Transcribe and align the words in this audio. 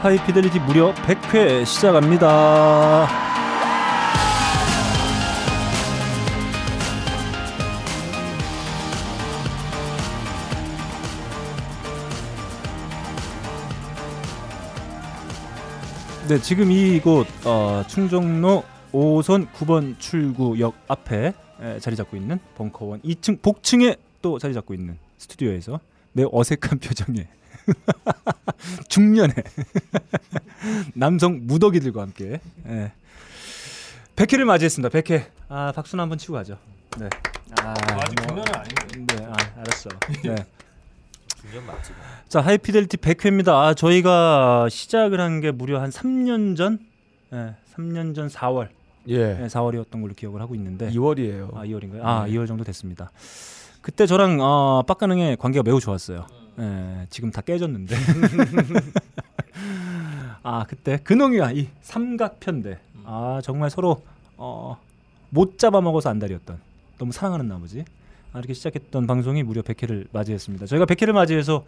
하이피델리티 0.00 0.60
무려 0.60 0.94
100회 0.94 1.66
시작합니다. 1.66 3.08
네, 16.28 16.38
지금 16.42 16.70
이곳 16.70 17.26
어, 17.46 17.82
충정로 17.88 18.62
5호선 18.92 19.50
9번 19.50 19.98
출구역 19.98 20.74
앞에 20.86 21.32
에, 21.60 21.78
자리 21.80 21.96
잡고 21.96 22.16
있는 22.16 22.38
벙커원 22.54 23.00
2층 23.00 23.42
복층에 23.42 23.96
또 24.22 24.38
자리 24.38 24.54
잡고 24.54 24.74
있는 24.74 24.98
스튜디오에서 25.16 25.80
매우 26.12 26.28
어색한 26.30 26.78
표정에 26.84 27.26
중년의 28.88 29.34
남성 30.94 31.40
무더기들과 31.46 32.02
함께 32.02 32.40
예. 32.68 32.92
100회를 34.16 34.44
맞이했습니다. 34.44 34.98
100회. 34.98 35.24
아, 35.48 35.72
박수는 35.74 36.02
한번 36.02 36.18
치고 36.18 36.34
가죠. 36.34 36.58
네. 36.98 37.08
아, 37.62 37.70
아직 37.70 38.14
뭐, 38.20 38.26
공연은 38.42 38.52
아닌데. 38.54 39.16
네, 39.16 39.24
아, 39.26 39.34
알았어. 39.60 39.90
네. 40.24 40.34
중년 41.40 41.64
맞지. 41.66 41.92
자, 42.28 42.40
하이피델리티 42.40 42.96
100회입니다. 42.96 43.48
아, 43.50 43.74
저희가 43.74 44.68
시작을 44.68 45.20
한 45.20 45.40
게 45.40 45.52
무려 45.52 45.80
한 45.80 45.90
3년 45.90 46.56
전, 46.56 46.80
예, 47.32 47.54
3년 47.76 48.14
전 48.16 48.26
4월, 48.28 48.68
예. 49.08 49.40
예, 49.42 49.46
4월이었던 49.46 50.00
걸로 50.02 50.12
기억을 50.14 50.40
하고 50.42 50.56
있는데, 50.56 50.90
2월이에요. 50.90 51.56
아, 51.56 51.64
2월인가요? 51.64 52.00
아, 52.02 52.24
네. 52.26 52.32
2월 52.32 52.48
정도 52.48 52.64
됐습니다. 52.64 53.12
그때 53.82 54.04
저랑 54.06 54.38
어, 54.40 54.82
빡가능의 54.86 55.36
관계가 55.36 55.62
매우 55.62 55.78
좋았어요. 55.80 56.26
예, 56.58 57.06
지금 57.10 57.30
다 57.30 57.40
깨졌는데. 57.40 57.96
아, 60.42 60.64
그때 60.68 60.98
근홍이와 60.98 61.52
이 61.52 61.68
삼각편대. 61.82 62.78
아, 63.04 63.40
정말 63.42 63.70
서로 63.70 64.02
어, 64.36 64.78
못 65.30 65.58
잡아먹어서 65.58 66.10
안달이었던 66.10 66.58
너무 66.98 67.12
사랑하는 67.12 67.48
나머지. 67.48 67.84
아, 68.32 68.38
이렇게 68.38 68.54
시작했던 68.54 69.06
방송이 69.06 69.42
무려 69.42 69.62
100회를 69.62 70.06
맞이했습니다. 70.12 70.66
저희가 70.66 70.86
100회를 70.86 71.12
맞이해서 71.12 71.64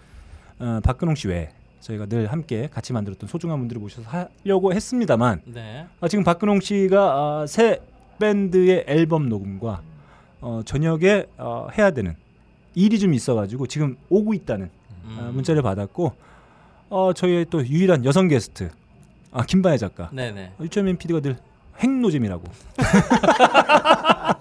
어, 0.59 0.81
박근홍 0.83 1.15
씨 1.15 1.29
외에 1.29 1.51
저희가 1.81 2.07
늘 2.07 2.27
함께 2.27 2.69
같이 2.71 2.93
만들었던 2.93 3.29
소중한 3.29 3.59
분들을 3.59 3.81
모셔서 3.81 4.09
하려고 4.09 4.75
했습니다만 4.75 5.43
네. 5.47 5.87
아, 6.01 6.09
지금 6.09 6.25
박근홍 6.25 6.61
씨가 6.61 7.01
아, 7.01 7.47
새 7.47 7.81
밴드의 8.19 8.85
앨범 8.87 9.29
녹음과 9.29 9.83
어, 10.43 10.63
저녁에 10.65 11.27
어, 11.39 11.69
해야 11.77 11.91
되는 11.91 12.15
일이 12.75 12.99
좀 12.99 13.15
있어가지고 13.15 13.67
지금 13.67 13.97
오고 14.11 14.35
있다는 14.35 14.67
아, 14.67 14.80
음. 15.19 15.31
문자를 15.35 15.63
받았고 15.63 16.13
어, 16.91 17.13
저희의 17.13 17.47
또 17.51 17.67
유일한 17.67 18.05
여성 18.05 18.29
게스트 18.29 18.71
아, 19.33 19.45
김바혜 19.45 19.79
작가 19.79 20.11
네네. 20.13 20.53
유철민 20.61 20.97
PD가 20.97 21.21
늘 21.21 21.37
핵노잼이라고 21.79 22.45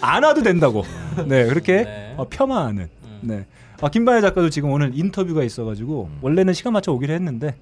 안 0.00 0.24
와도 0.24 0.42
된다고 0.42 0.84
네 1.26 1.46
그렇게 1.46 1.84
네. 1.84 2.14
어, 2.16 2.26
폄하하는 2.28 2.88
음. 3.04 3.18
네. 3.22 3.46
아, 3.80 3.88
김바혜 3.88 4.20
작가도 4.20 4.50
지금 4.50 4.70
오늘 4.70 4.92
인터뷰가 4.94 5.42
있어가지고 5.42 6.10
원래는 6.20 6.52
시간 6.52 6.72
맞춰 6.72 6.92
오기로 6.92 7.12
했는데 7.14 7.56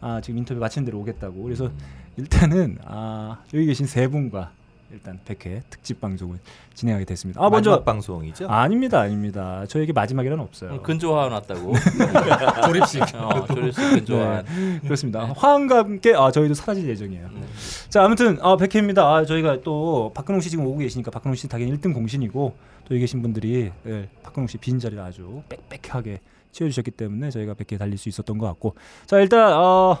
아 0.00 0.20
지금 0.22 0.38
인터뷰 0.38 0.60
마친 0.60 0.84
대로 0.84 0.98
오겠다고 1.00 1.42
그래서 1.42 1.70
일단은 2.16 2.78
아 2.84 3.38
여기 3.54 3.66
계신 3.66 3.86
세 3.86 4.08
분과 4.08 4.50
일단 4.92 5.18
100회 5.26 5.62
특집 5.68 6.00
방송을 6.00 6.38
진행하게 6.74 7.04
됐습니다. 7.06 7.42
아 7.44 7.50
먼저 7.50 7.82
방송이죠? 7.82 8.46
아 8.48 8.66
닙니다 8.68 9.00
아닙니다 9.00 9.64
저에게 9.66 9.92
마지막이란 9.92 10.38
없어요. 10.40 10.72
음, 10.72 10.82
근조화 10.82 11.28
났다고. 11.28 11.72
조립식. 12.66 13.02
어, 13.14 13.46
조립식 13.46 13.82
근조화. 13.90 14.42
네, 14.42 14.80
그렇습니다. 14.82 15.24
화음과 15.36 15.78
함께 15.78 16.14
아 16.14 16.30
저희도 16.30 16.54
사라질 16.54 16.88
예정이에요. 16.88 17.28
네. 17.32 17.40
자 17.88 18.04
아무튼 18.04 18.38
아 18.40 18.56
100회입니다. 18.56 18.98
아 18.98 19.24
저희가 19.24 19.60
또 19.62 20.12
박근홍 20.14 20.40
씨 20.40 20.50
지금 20.50 20.66
오고 20.66 20.78
계시니까 20.78 21.10
박근홍 21.10 21.34
씨 21.34 21.48
당연히 21.48 21.72
1등 21.78 21.92
공신이고 21.92 22.54
또 22.84 22.94
여기 22.94 23.00
계신 23.00 23.22
분들이 23.22 23.72
예, 23.86 24.08
박근홍 24.22 24.46
씨 24.46 24.58
빈 24.58 24.78
자리를 24.78 25.02
아주 25.02 25.42
빽빽하게 25.48 26.20
채워주셨기 26.52 26.92
때문에 26.92 27.30
저희가 27.30 27.54
100회 27.54 27.78
달릴 27.78 27.98
수 27.98 28.08
있었던 28.08 28.38
것 28.38 28.46
같고 28.46 28.76
자 29.06 29.18
일단 29.18 29.52
어, 29.54 29.98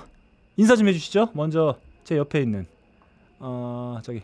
인사 0.56 0.76
좀 0.76 0.86
해주시죠. 0.88 1.30
먼저 1.32 1.76
제 2.04 2.16
옆에 2.16 2.40
있는 2.40 2.66
어 3.40 3.98
저기 4.02 4.22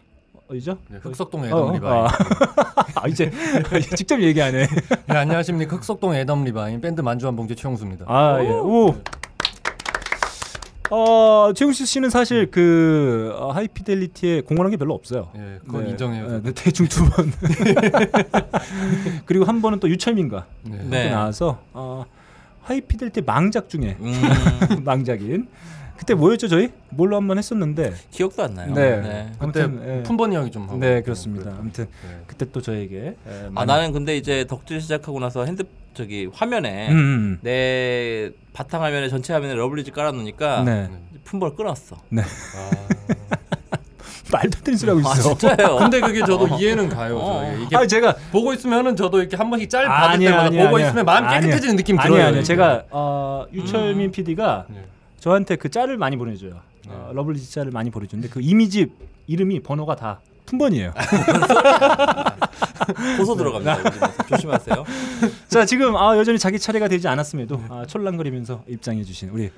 어디죠? 0.53 0.77
네, 0.89 0.99
흑석동 1.03 1.43
어, 1.43 1.47
애덤 1.47 1.59
어, 1.59 1.73
리바인. 1.73 2.05
아, 2.05 2.09
아, 3.03 3.09
이제 3.09 3.31
직접 3.97 4.21
얘기하네. 4.21 4.67
네, 5.09 5.17
안녕하십니까. 5.17 5.77
흑석동 5.77 6.15
애덤 6.15 6.45
리바인 6.45 6.81
밴드 6.81 7.01
만주한봉지 7.01 7.55
최용수입니다. 7.55 8.05
아 8.09 8.39
예. 8.43 8.49
오. 8.49 8.95
어 10.91 11.53
최용수 11.55 11.87
씨는 11.87 12.11
사실 12.11 12.51
그 12.51 13.35
어, 13.39 13.51
하이피델리티에 13.53 14.43
공헌한 14.43 14.71
게 14.71 14.77
별로 14.77 14.93
없어요. 14.93 15.31
예, 15.37 15.59
그건 15.65 15.85
네, 15.85 15.91
인정해요. 15.91 16.29
네. 16.29 16.41
네, 16.43 16.53
대충 16.53 16.87
두 16.87 17.09
번. 17.09 17.33
그리고 19.25 19.47
한 19.47 19.63
번은 19.63 19.81
또 19.81 19.89
유철민과 19.89 20.47
네. 20.65 20.79
네. 20.85 21.11
나와서 21.11 21.61
어, 21.73 22.05
하이피델리티 22.61 23.23
망작 23.23 23.71
중에 23.71 23.97
음, 24.01 24.13
망작인 24.85 25.49
그때 26.03 26.15
뭐였죠 26.15 26.49
저희? 26.49 26.71
뭘로 26.91 27.17
한 27.17 27.29
번 27.29 27.39
했었는데. 27.39 27.93
기억도 28.11 28.43
안 28.43 28.55
나요. 28.55 28.73
네. 28.75 28.97
네. 29.01 29.33
그때 29.39 29.63
아무튼, 29.63 29.99
예. 29.99 30.03
품번 30.03 30.33
이야기 30.33 30.51
좀 30.51 30.65
하고. 30.65 30.77
네 30.79 31.01
그렇습니다. 31.03 31.53
아무튼 31.59 31.87
네. 32.03 32.23
그때 32.27 32.47
또 32.51 32.61
저에게 32.61 33.15
에, 33.27 33.49
아 33.55 33.65
나는 33.65 33.93
근데 33.93 34.17
이제 34.17 34.45
덕질 34.49 34.81
시작하고 34.81 35.21
나서 35.21 35.45
핸드 35.45 35.63
저기 35.95 36.29
화면에 36.33 36.89
음, 36.91 36.95
음. 36.97 37.39
내 37.43 38.31
바탕 38.53 38.83
화면에 38.83 39.09
전체 39.09 39.33
화면에 39.33 39.55
러블리즈 39.55 39.93
깔아놓으니까 39.93 40.65
네. 40.65 40.91
품번 41.25 41.55
끊었어. 41.55 41.97
아. 41.97 42.71
말도 44.33 44.57
안 44.59 44.65
되는 44.65 44.79
소리 44.79 44.89
하고 44.91 45.01
있어. 45.01 45.11
아 45.11 45.15
진짜요? 45.37 45.77
근데 45.77 46.01
그게 46.01 46.21
저도 46.21 46.49
이해는 46.59 46.89
가요. 46.89 47.19
어. 47.19 47.57
이게 47.63 47.77
아 47.77 47.87
제가 47.87 48.17
보고 48.33 48.53
있으면은 48.55 48.97
저도 48.97 49.21
이렇게 49.21 49.37
한 49.37 49.51
번씩 49.51 49.69
짤 49.71 49.87
받을 49.87 50.15
아니야, 50.15 50.31
때마다 50.31 50.47
아니야, 50.47 50.65
보고 50.65 50.77
아니야. 50.77 50.89
있으면 50.89 51.05
마음 51.05 51.25
아니야. 51.27 51.41
깨끗해지는 51.41 51.77
느낌 51.77 51.99
아니 51.99 52.09
들어요. 52.09 52.23
아니요 52.27 52.39
이게. 52.39 52.45
제가 52.45 52.85
어, 52.91 53.45
유철민 53.53 54.11
PD가 54.11 54.65
네. 54.71 54.85
저한테 55.23 55.55
그 55.55 55.71
짤을 55.71 55.99
많이 55.99 56.17
보내줘요. 56.17 56.61
어, 56.89 57.13
러블리즈 57.15 57.53
짤을 57.53 57.71
많이 57.71 57.91
보내주는데 57.91 58.29
그 58.29 58.41
이미지 58.43 58.91
이름이 59.29 59.61
번호가 59.61 59.95
다 59.95 60.21
품번이에요. 60.47 60.93
고소 63.19 63.37
들어갑니다. 63.37 63.79
요즘에서. 63.79 64.27
조심하세요. 64.29 64.85
자 65.47 65.65
지금 65.65 65.95
아, 65.95 66.19
여전히 66.19 66.41
자기 66.41 66.59
차례가 66.59 66.89
되지 66.89 67.07
않았음에도 67.07 67.63
아, 67.69 67.87
촐랑거리면서 67.87 68.65
입장해주신 68.67 69.29
우리 69.29 69.53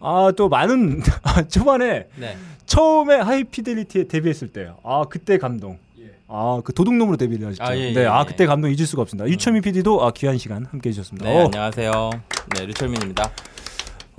아 0.00 0.32
또 0.36 0.48
많은 0.48 1.00
아, 1.22 1.42
초반에 1.42 2.08
네. 2.16 2.36
처음에 2.66 3.14
하이피델리티에 3.14 4.08
데뷔했을 4.08 4.48
때요. 4.48 4.78
아 4.82 5.04
그때 5.08 5.38
감동. 5.38 5.78
아그 6.26 6.72
도둑놈으로 6.74 7.16
데뷔를 7.16 7.46
하셨죠. 7.48 7.62
아, 7.62 7.76
예, 7.76 7.92
네, 7.92 8.02
예, 8.02 8.06
아 8.06 8.22
예. 8.22 8.24
그때 8.24 8.46
감동 8.46 8.70
잊을 8.72 8.86
수가 8.86 9.02
없습니다. 9.02 9.28
유철민 9.28 9.62
PD도 9.62 10.04
아, 10.04 10.10
귀한 10.10 10.36
시간 10.38 10.64
함께해 10.64 10.92
주셨습니다. 10.92 11.28
네 11.28 11.42
어, 11.42 11.44
안녕하세요. 11.44 12.10
네 12.56 12.66
류철민입니다. 12.66 13.30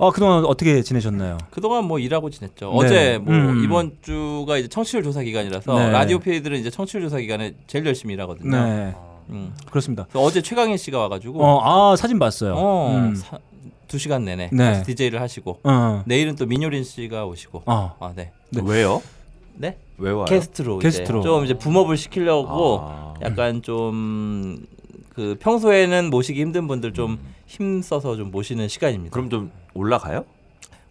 아 0.02 0.10
그동안 0.10 0.44
어떻게 0.44 0.82
지내셨나요? 0.82 1.38
그동안 1.52 1.84
뭐 1.84 2.00
일하고 2.00 2.28
지냈죠. 2.28 2.70
네. 2.72 2.76
어제 2.76 3.18
뭐 3.18 3.32
음. 3.32 3.62
이번 3.64 3.96
주가 4.02 4.58
이제 4.58 4.66
청취율 4.66 5.04
조사 5.04 5.22
기간이라서 5.22 5.78
네. 5.78 5.90
라디오 5.90 6.18
페이들은 6.18 6.58
이제 6.58 6.70
청취율 6.70 7.04
조사 7.04 7.18
기간에 7.18 7.54
제일 7.68 7.86
열심히 7.86 8.14
일하거든요. 8.14 8.50
네, 8.50 8.94
음. 9.30 9.54
그렇습니다. 9.70 10.06
그래서 10.10 10.26
어제 10.26 10.42
최강희 10.42 10.76
씨가 10.76 10.98
와가지고 10.98 11.44
어, 11.44 11.92
아 11.92 11.94
사진 11.96 12.18
봤어요. 12.18 12.54
어, 12.56 12.96
음. 12.96 13.14
사- 13.14 13.38
두 13.86 13.98
시간 13.98 14.24
내내 14.24 14.50
네. 14.52 14.82
DJ를 14.82 15.20
하시고 15.20 15.60
어. 15.62 16.02
내일은 16.06 16.34
또 16.34 16.46
민효린 16.46 16.82
씨가 16.82 17.24
오시고 17.26 17.62
어. 17.66 17.94
아 18.00 18.12
네. 18.16 18.32
네. 18.50 18.60
왜요? 18.64 19.00
네? 19.54 19.76
왜 19.98 20.10
와요? 20.10 20.24
게스트로, 20.24 20.78
게스트로. 20.80 21.20
이제 21.20 21.28
좀 21.28 21.44
이제 21.44 21.54
붐업을 21.54 21.96
시키려고 21.96 22.80
아. 22.82 23.14
약간 23.22 23.62
좀 23.62 24.66
그 25.14 25.36
평소에는 25.40 26.10
모시기 26.10 26.40
힘든 26.40 26.66
분들 26.66 26.92
좀 26.94 27.18
힘써서 27.46 28.16
좀 28.16 28.30
모시는 28.30 28.68
시간입니다. 28.68 29.12
그럼 29.12 29.28
좀 29.30 29.50
올라가요? 29.74 30.24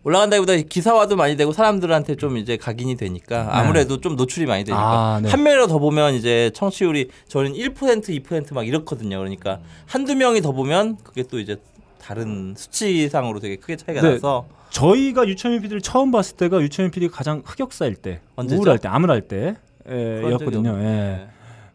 올라간다기보다 0.03 0.55
기사화도 0.67 1.15
많이 1.15 1.35
되고 1.37 1.51
사람들한테 1.51 2.15
좀 2.15 2.37
이제 2.37 2.57
각인이 2.57 2.95
되니까 2.97 3.49
아무래도 3.51 4.01
좀 4.01 4.15
노출이 4.15 4.47
많이 4.47 4.63
되니까 4.63 4.81
아, 5.15 5.19
네. 5.21 5.29
한 5.29 5.43
명이라도 5.43 5.67
더 5.73 5.77
보면 5.79 6.15
이제 6.15 6.49
청취율이 6.55 7.09
저는 7.27 7.53
1% 7.53 7.75
2%막 8.23 8.67
이렇거든요. 8.67 9.17
그러니까 9.19 9.59
한두 9.85 10.15
명이 10.15 10.41
더 10.41 10.53
보면 10.53 10.97
그게 11.03 11.21
또 11.23 11.39
이제 11.39 11.57
다른 11.99 12.55
수치상으로 12.57 13.39
되게 13.39 13.57
크게 13.57 13.75
차이가 13.75 14.01
네. 14.01 14.13
나서 14.13 14.47
저희가 14.71 15.27
유철민 15.27 15.61
PD를 15.61 15.81
처음 15.81 16.09
봤을 16.11 16.35
때가 16.35 16.61
유철민 16.61 16.89
PD가 16.91 17.15
가장 17.15 17.43
흑역사일 17.45 17.95
때, 17.95 18.21
언제죠? 18.35 18.59
우울할 18.59 18.79
때, 18.79 18.87
암울할 18.87 19.21
때였거든요. 19.21 20.69
없- 20.71 20.79
예. 20.81 21.27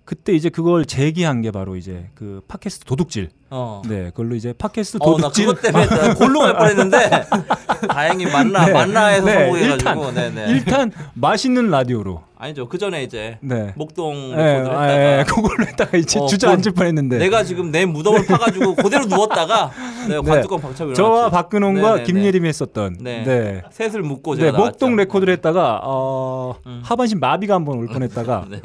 네. 0.06 0.14
그때 0.16 0.32
이제 0.34 0.48
그걸 0.48 0.84
제기한 0.84 1.42
게 1.42 1.50
바로 1.50 1.74
이제 1.74 2.08
그 2.14 2.40
팟캐스트 2.46 2.84
도둑질. 2.84 3.30
어. 3.50 3.82
네, 3.88 4.06
그걸로 4.06 4.34
이제 4.36 4.52
팟캐스트 4.52 4.98
어, 5.00 5.10
나 5.16 5.28
도둑질. 5.30 5.46
그것 5.46 5.62
때문에 5.62 5.86
나 5.90 6.14
골로 6.14 6.40
갈 6.40 6.56
뻔했는데 6.56 7.10
다행히 7.90 8.26
만나 8.26 8.66
네. 8.66 8.72
만나에서 8.72 9.24
네, 9.26 9.32
성공해가지고 9.34 10.04
일단, 10.08 10.14
네네 10.14 10.50
일단 10.52 10.92
맛있는 11.14 11.70
라디오로. 11.70 12.22
아니죠 12.38 12.68
그 12.68 12.76
전에 12.76 13.02
이제 13.02 13.38
네. 13.40 13.72
목동 13.76 14.14
예, 14.32 14.36
레코드를 14.36 14.76
아, 14.76 14.82
했다가 14.82 15.18
예, 15.18 15.24
그걸로 15.26 15.66
했다가 15.66 15.98
이제 15.98 16.18
어, 16.20 16.26
주저앉을 16.26 16.62
그- 16.72 16.74
뻔했는데. 16.74 17.18
내가 17.18 17.42
지금 17.44 17.70
내 17.72 17.84
무덤을 17.86 18.26
파가지고 18.26 18.74
그대로 18.76 19.06
누웠다가 19.10 19.70
내가 20.08 20.22
네. 20.22 20.30
관뚜껑 20.30 20.60
박차고. 20.60 20.92
저와 20.94 21.30
박근홍과 21.30 21.80
네네네. 21.82 22.02
김예림이 22.04 22.46
했었던 22.48 22.98
네. 23.00 23.24
네. 23.24 23.62
셋을 23.72 24.02
묶고 24.02 24.34
네, 24.36 24.42
제가. 24.42 24.58
목동 24.58 24.94
레코드를 24.96 25.32
했다가 25.34 25.80
어, 25.84 26.56
음. 26.66 26.80
하반신 26.84 27.18
마비가 27.20 27.54
한번 27.54 27.78
올 27.78 27.86
뻔했다가 27.88 28.46
네. 28.50 28.60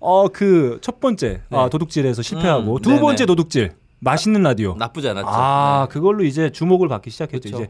어 0.00 0.28
그 0.28 0.78
첫 0.82 0.98
번째 1.00 1.40
네. 1.48 1.58
아, 1.58 1.68
도둑질에서 1.68 2.22
실패하고 2.22 2.76
음, 2.76 2.82
두 2.82 2.90
네네. 2.90 3.00
번째 3.02 3.26
도둑질 3.26 3.72
맛있는 4.00 4.42
라디오. 4.42 4.74
나쁘지 4.78 5.08
않았죠. 5.10 5.28
아 5.30 5.86
네. 5.88 5.92
그걸로 5.92 6.24
이제 6.24 6.50
주목을 6.50 6.88
받기 6.88 7.10
시작했죠. 7.10 7.50
그쵸. 7.50 7.56
이제 7.64 7.68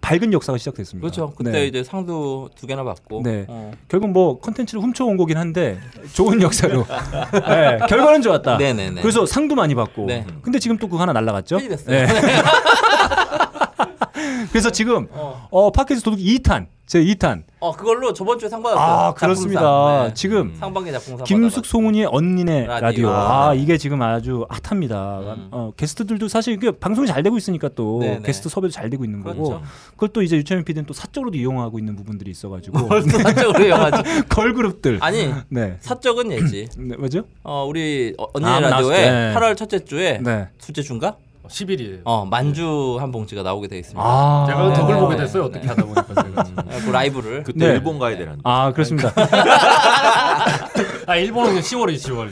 밝은 0.00 0.32
역사가 0.32 0.56
시작됐습니다. 0.56 1.02
그렇죠. 1.04 1.34
그때 1.36 1.50
네. 1.50 1.66
이제 1.66 1.84
상도 1.84 2.48
두 2.54 2.66
개나 2.66 2.84
받고. 2.84 3.20
네. 3.22 3.44
어. 3.48 3.72
결국 3.88 4.10
뭐 4.10 4.38
컨텐츠를 4.40 4.82
훔쳐온 4.82 5.18
거긴 5.18 5.36
한데 5.36 5.78
좋은 6.14 6.40
역사로 6.40 6.86
네, 7.48 7.78
결과는 7.88 8.22
좋았다. 8.22 8.56
네네네. 8.56 9.02
그래서 9.02 9.26
상도 9.26 9.54
많이 9.54 9.74
받고. 9.74 10.06
네. 10.06 10.24
근데 10.40 10.58
지금 10.58 10.78
또 10.78 10.88
그거 10.88 11.02
하나 11.02 11.12
날라갔죠? 11.12 11.58
폐지됐어요. 11.58 12.06
그래서 14.50 14.70
지금 14.70 15.08
어. 15.10 15.46
어 15.50 15.70
팟캐스트 15.72 16.04
도둑 16.04 16.20
2탄 16.20 16.66
제 16.88 17.04
2탄 17.04 17.42
어 17.60 17.70
그걸로 17.72 18.14
저번 18.14 18.38
주에 18.38 18.48
상 18.48 18.62
받았어요. 18.62 18.82
아 18.82 19.12
그렇습니다. 19.14 20.04
네. 20.08 20.14
지금 20.14 20.54
상반기 20.58 20.90
작품상. 20.90 21.24
김숙 21.26 21.66
송은이의 21.66 22.06
언니네 22.10 22.66
라디오. 22.66 22.80
라디오. 22.80 23.08
아, 23.10 23.48
아, 23.48 23.52
네. 23.54 23.60
이게 23.60 23.76
지금 23.76 24.00
아주 24.00 24.46
핫합니다. 24.48 25.18
음. 25.20 25.48
어, 25.50 25.72
게스트들도 25.76 26.28
사실 26.28 26.54
이게 26.54 26.70
방송이 26.70 27.06
잘 27.06 27.22
되고 27.22 27.36
있으니까 27.36 27.68
또 27.74 27.98
네네. 28.00 28.22
게스트 28.24 28.48
섭외도 28.48 28.72
잘 28.72 28.88
되고 28.88 29.04
있는 29.04 29.22
거고 29.22 29.42
그렇죠. 29.42 29.62
그걸 29.90 30.08
또 30.10 30.22
이제 30.22 30.36
유채민 30.36 30.64
PD는 30.64 30.86
또 30.86 30.94
사적으로도 30.94 31.36
이용하고 31.36 31.78
있는 31.78 31.94
부분들이 31.94 32.30
있어가지고 32.30 32.78
사적으로 33.22 33.68
영화지. 33.68 34.02
걸그룹들 34.30 34.98
아니 35.02 35.30
네. 35.50 35.76
사적은 35.80 36.32
예지. 36.32 36.68
네 36.78 36.96
뭐죠? 36.96 37.24
어 37.42 37.66
우리 37.68 38.14
어, 38.16 38.28
언니 38.32 38.46
아, 38.46 38.60
라디오에 38.60 38.96
때. 38.96 39.34
8월 39.36 39.56
첫째 39.58 39.84
주에 39.84 40.20
네. 40.22 40.48
둘째 40.58 40.80
주인가? 40.80 41.16
10일이에요. 41.48 42.00
어 42.04 42.24
만주 42.26 42.98
한 43.00 43.10
봉지가 43.10 43.42
나오게 43.42 43.68
돼 43.68 43.78
있습니다. 43.78 44.02
아 44.02 44.44
제가 44.46 44.68
네, 44.68 44.74
덕을 44.74 44.94
네, 44.94 45.00
보게 45.00 45.16
네. 45.16 45.22
됐어요. 45.22 45.44
어떻게 45.44 45.66
하다 45.66 45.82
보니까 45.82 46.22
제가. 46.22 46.40
어, 46.42 46.78
그 46.84 46.90
라이브를. 46.90 47.42
그때 47.42 47.66
네. 47.66 47.74
일본 47.74 47.98
가야 47.98 48.16
되는데. 48.16 48.40
아 48.44 48.72
그렇습니다. 48.72 49.12
아 51.06 51.16
일본은 51.16 51.60
10월이 51.60 51.94
10월. 51.96 52.30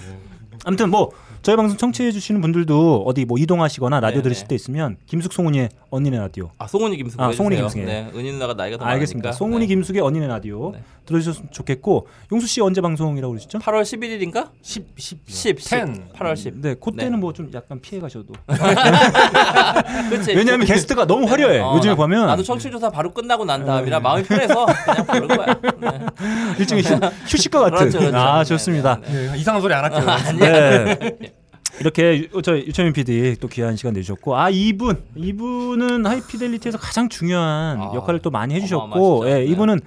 아무튼 0.65 0.91
뭐 0.91 1.11
저희 1.47 1.55
방송 1.55 1.79
청취해 1.79 2.11
주시는 2.11 2.41
분들도 2.41 3.05
어디 3.07 3.25
뭐 3.25 3.39
이동하시거나 3.39 4.01
라디오 4.01 4.17
네네. 4.17 4.23
들으실 4.25 4.49
때 4.49 4.57
있으면 4.57 4.97
김숙 5.07 5.33
송은이의 5.33 5.69
언니네 5.91 6.19
라디오 6.19 6.51
아 6.59 6.67
송은이 6.67 6.97
김숙 6.97 7.21
아. 7.21 7.31
송은이 7.31 7.55
김숙, 7.55 7.79
예. 7.83 7.85
네, 7.85 8.11
은희 8.13 8.33
누나가 8.33 8.55
나이가 8.55 8.77
더 8.79 8.85
알겠습니다. 8.85 9.29
많으니까. 9.29 9.39
송은이 9.39 9.61
네. 9.61 9.67
김숙의 9.69 10.03
언니네 10.03 10.27
라디오 10.27 10.73
네. 10.73 10.83
들어주셨으면 11.07 11.53
좋겠고 11.53 12.09
용수 12.33 12.49
씨 12.49 12.61
언제 12.61 12.81
방송이라고 12.81 13.33
그러셨죠? 13.33 13.61
8월 13.61 13.83
11일인가? 13.83 14.51
10 14.61 14.87
10 14.99 15.19
10, 15.29 15.61
10. 15.61 15.61
10. 15.61 16.13
8월 16.15 16.37
10. 16.37 16.55
네, 16.61 16.75
그때는 16.75 17.13
네. 17.13 17.17
뭐좀 17.19 17.53
약간 17.55 17.81
피해 17.81 18.01
가셔도. 18.01 18.35
그치? 20.11 20.35
왜냐하면 20.35 20.67
게스트가 20.67 21.07
너무 21.07 21.27
화려해. 21.31 21.61
어, 21.61 21.77
요즘에 21.77 21.93
나- 21.93 21.97
보면 21.97 22.27
나도 22.27 22.43
청취 22.43 22.73
조사 22.73 22.91
바로 22.91 23.13
끝나고 23.13 23.45
난 23.45 23.65
다음이라 23.65 24.01
마음이 24.01 24.25
편해서 24.25 24.67
그냥 24.67 25.07
부른 25.07 25.29
거야. 25.29 25.47
네. 25.81 26.07
일종의 26.59 26.83
휴, 26.83 26.95
휴식과 27.29 27.61
같은. 27.61 27.79
그렇죠, 27.79 27.99
그렇죠. 28.01 28.17
아 28.17 28.39
네, 28.43 28.45
좋습니다. 28.47 29.01
네, 29.03 29.13
네. 29.13 29.31
네, 29.31 29.39
이상한 29.39 29.63
소리 29.63 29.73
안 29.75 29.85
할게요. 29.85 30.39
네. 30.41 31.36
이렇게 31.81 32.29
유- 32.33 32.43
저 32.43 32.57
유철민 32.57 32.93
PD 32.93 33.37
또 33.41 33.49
귀한 33.49 33.77
시간 33.77 33.93
내주셨고 33.95 34.37
아 34.37 34.49
이분 34.51 35.03
이분은 35.15 36.07
하이피델리티에서 36.07 36.79
가장 36.79 37.09
중요한 37.09 37.81
아, 37.81 37.93
역할을 37.95 38.21
또 38.21 38.31
많이 38.31 38.55
해주셨고. 38.55 39.29
예, 39.29 39.35
네. 39.35 39.45
이분은 39.47 39.81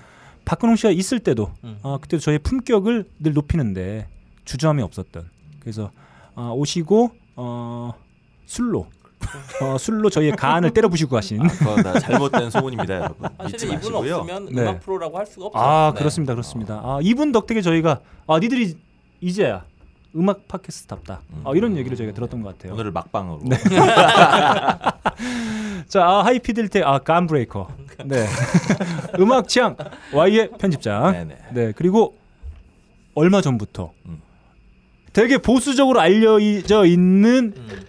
박근홍 0.45 0.75
씨가 0.75 0.91
있을 0.91 1.19
때도 1.19 1.51
음. 1.63 1.77
어, 1.83 1.97
그때도 1.99 2.21
저의 2.21 2.39
품격을 2.39 3.05
늘 3.19 3.33
높이는데 3.33 4.07
주저함이 4.45 4.81
없었던 4.81 5.29
그래서 5.59 5.91
어, 6.35 6.53
오시고 6.55 7.11
어, 7.35 7.93
술로 8.45 8.87
어, 9.61 9.77
술로 9.77 10.09
저희의 10.09 10.31
간을 10.33 10.71
때려 10.71 10.87
부시고 10.89 11.11
가신 11.15 11.45
그거 11.47 11.75
다 11.83 11.99
잘못된 11.99 12.49
소문입니다, 12.49 12.95
여러분. 13.01 13.29
사실 13.41 13.55
이분 13.65 13.75
마시고요. 13.75 14.15
없으면 14.15 14.45
네. 14.51 14.61
음악 14.63 14.79
프로라고 14.79 15.17
할 15.17 15.25
수가 15.27 15.47
없죠. 15.47 15.59
아 15.59 15.91
네. 15.93 15.99
그렇습니다 15.99 16.33
그렇습니다 16.33 16.75
아 16.83 16.99
이분 17.01 17.31
덕택에 17.31 17.61
저희가 17.61 17.99
아 18.27 18.39
니들이 18.39 18.75
이제야 19.21 19.65
음악 20.15 20.47
팟캐스트답다 20.47 21.21
아, 21.43 21.51
이런 21.55 21.77
얘기를 21.77 21.95
저희가 21.95 22.13
들었던 22.13 22.41
것 22.41 22.57
같아요 22.57 22.73
오늘을 22.73 22.91
막방으로. 22.91 23.41
네. 23.43 23.57
자 25.87 26.03
아, 26.05 26.25
하이피델리티 26.25 26.81
아 26.83 26.99
감브레이커 26.99 27.67
네 28.05 28.25
음악 29.19 29.47
취향 29.47 29.75
Y의 30.13 30.49
편집장 30.57 31.11
네네. 31.11 31.37
네 31.51 31.71
그리고 31.75 32.17
얼마 33.13 33.41
전부터 33.41 33.91
음. 34.07 34.21
되게 35.13 35.37
보수적으로 35.37 35.99
알려져 35.99 36.85
있는 36.85 37.53
음. 37.55 37.81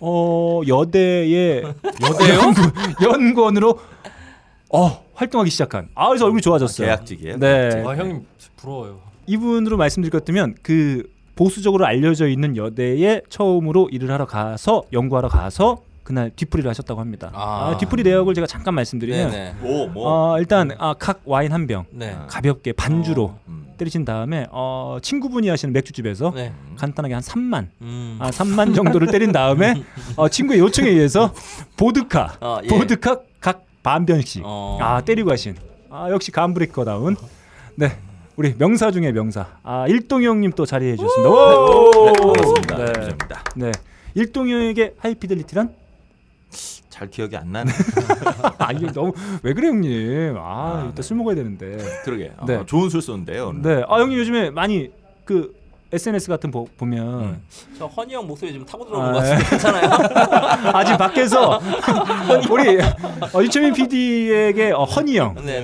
어 0.00 0.60
여대의 0.66 1.62
여대요 1.62 2.40
연구 3.02 3.42
원으로 3.42 3.80
어 4.70 5.04
활동하기 5.14 5.50
시작한 5.50 5.88
아 5.94 6.08
그래서 6.08 6.24
얼굴이 6.24 6.42
좋아졌어요. 6.42 6.86
계약직이에요. 6.86 7.38
네. 7.38 7.84
아 7.86 7.94
형님 7.96 8.26
부러워요. 8.56 9.00
이분으로 9.26 9.76
말씀드릴 9.76 10.10
것 10.10 10.18
같으면 10.22 10.56
그 10.62 11.08
보수적으로 11.34 11.86
알려져 11.86 12.28
있는 12.28 12.56
여대에 12.56 13.22
처음으로 13.28 13.88
일을 13.90 14.10
하러 14.10 14.26
가서 14.26 14.82
연구하러 14.92 15.28
가서 15.28 15.82
그날 16.02 16.30
뒤풀이를 16.34 16.68
하셨다고 16.68 17.00
합니다. 17.00 17.30
아. 17.32 17.70
아, 17.70 17.76
뒤풀이 17.78 18.02
내역을 18.02 18.34
제가 18.34 18.46
잠깐 18.46 18.74
말씀드리면 18.74 19.30
네네. 19.30 19.54
뭐 19.60 19.86
뭐. 19.88 20.32
어, 20.32 20.38
일단 20.38 20.72
아, 20.78 20.94
각 20.98 21.20
와인 21.24 21.52
한병 21.52 21.84
네. 21.90 22.16
가볍게 22.28 22.72
반주로 22.72 23.38
음. 23.48 23.72
때리신 23.78 24.04
다음에 24.04 24.46
어, 24.50 24.98
친구분이 25.00 25.48
하시는 25.48 25.72
맥주집에서 25.72 26.32
네. 26.34 26.52
간단하게 26.76 27.14
한 27.14 27.22
3만 27.22 27.68
음. 27.82 28.18
아, 28.20 28.30
3만 28.30 28.74
정도를 28.74 29.08
때린 29.08 29.32
다음에 29.32 29.74
어, 30.16 30.28
친구의 30.28 30.60
요청에 30.60 30.88
의해서 30.88 31.32
보드카 31.76 32.36
어, 32.40 32.58
예. 32.64 32.68
보드카 32.68 33.20
각반 33.40 34.04
병씩 34.04 34.42
어. 34.44 34.78
아 34.80 35.00
때리고 35.02 35.30
가신 35.30 35.56
아 35.90 36.10
역시 36.10 36.30
감브레이커다운 36.32 37.16
네 37.76 37.96
우리 38.36 38.54
명사 38.56 38.90
중에 38.90 39.12
명사 39.12 39.46
아 39.62 39.86
일동이 39.88 40.26
형님 40.26 40.52
또 40.52 40.64
자리해 40.64 40.96
주셨습니다. 40.96 41.30
오! 41.30 41.90
반갑습니다. 42.12 42.76
네. 42.76 42.84
감사합니다. 42.92 43.44
네 43.56 43.72
일동이 44.14 44.52
형에게 44.52 44.94
하이피델리티란 44.98 45.74
잘 46.88 47.10
기억이 47.10 47.36
안 47.36 47.52
나네. 47.52 47.70
아 48.58 48.72
이게 48.72 48.90
너무 48.92 49.12
왜 49.42 49.52
그래 49.54 49.68
형님 49.68 50.36
아 50.38 50.88
이따 50.92 51.02
술 51.02 51.16
먹어야 51.18 51.34
되는데 51.34 51.76
그러게. 52.04 52.32
어, 52.38 52.44
네. 52.46 52.62
좋은 52.66 52.88
술 52.88 53.02
쏘는데요. 53.02 53.48
오늘. 53.48 53.62
네 53.62 53.84
아 53.88 53.98
형님 54.00 54.18
요즘에 54.18 54.50
많이 54.50 54.90
그 55.24 55.54
SNS 55.92 56.28
같은 56.28 56.50
보, 56.50 56.64
보면 56.78 57.42
저 57.78 57.86
허니 57.86 58.14
형 58.14 58.26
목소리 58.26 58.54
좀 58.54 58.64
타고 58.64 58.86
들어오는 58.86 59.10
아, 59.10 59.12
것 59.12 59.18
같은데 59.20 59.44
괜찮아요? 59.50 59.90
아 60.72 60.84
지금 60.84 60.98
밖에서 60.98 61.60
우리 62.50 62.80
어, 62.80 63.42
유채민 63.42 63.74
PD에게 63.74 64.72
어, 64.72 64.84
허니 64.84 65.18
형 65.18 65.34
네네. 65.34 65.62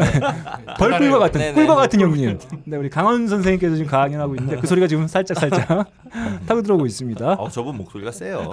벌꿀과 0.78 1.18
같은 1.18 1.40
네네. 1.40 1.54
꿀과 1.54 1.74
같은 1.76 2.00
형님. 2.00 2.38
네, 2.64 2.76
우리 2.76 2.90
강원 2.90 3.26
선생님께서 3.26 3.76
지금 3.76 3.90
강연하고 3.90 4.34
있는데 4.34 4.60
그 4.60 4.66
소리가 4.66 4.86
지금 4.86 5.06
살짝 5.06 5.38
살짝 5.38 5.66
타고 6.46 6.60
들어오고 6.62 6.84
있습니다. 6.84 7.32
어, 7.32 7.48
저분 7.48 7.78
목소리가 7.78 8.12
세요. 8.12 8.50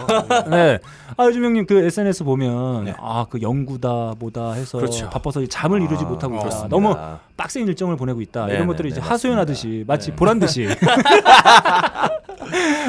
네. 0.49 0.79
아 1.17 1.25
요즘 1.25 1.43
형님 1.43 1.65
그 1.65 1.83
SNS 1.83 2.23
보면 2.23 2.85
네. 2.85 2.93
아그 2.97 3.41
연구다 3.41 4.13
뭐다 4.17 4.53
해서 4.53 4.77
그렇죠. 4.77 5.09
바빠서 5.09 5.45
잠을 5.45 5.81
이루지 5.81 6.05
아, 6.05 6.07
못하고 6.07 6.35
있다. 6.35 6.43
그렇습니다. 6.43 6.69
너무 6.69 6.95
빡센 7.37 7.67
일정을 7.67 7.97
보내고 7.97 8.21
있다. 8.21 8.45
네, 8.45 8.53
이런 8.53 8.67
네, 8.67 8.67
것들을 8.73 8.89
네, 8.91 8.93
이제. 8.97 9.01
하소연하듯이 9.01 9.83
마치 9.87 10.11
네. 10.11 10.15
보란 10.15 10.39
듯이 10.39 10.67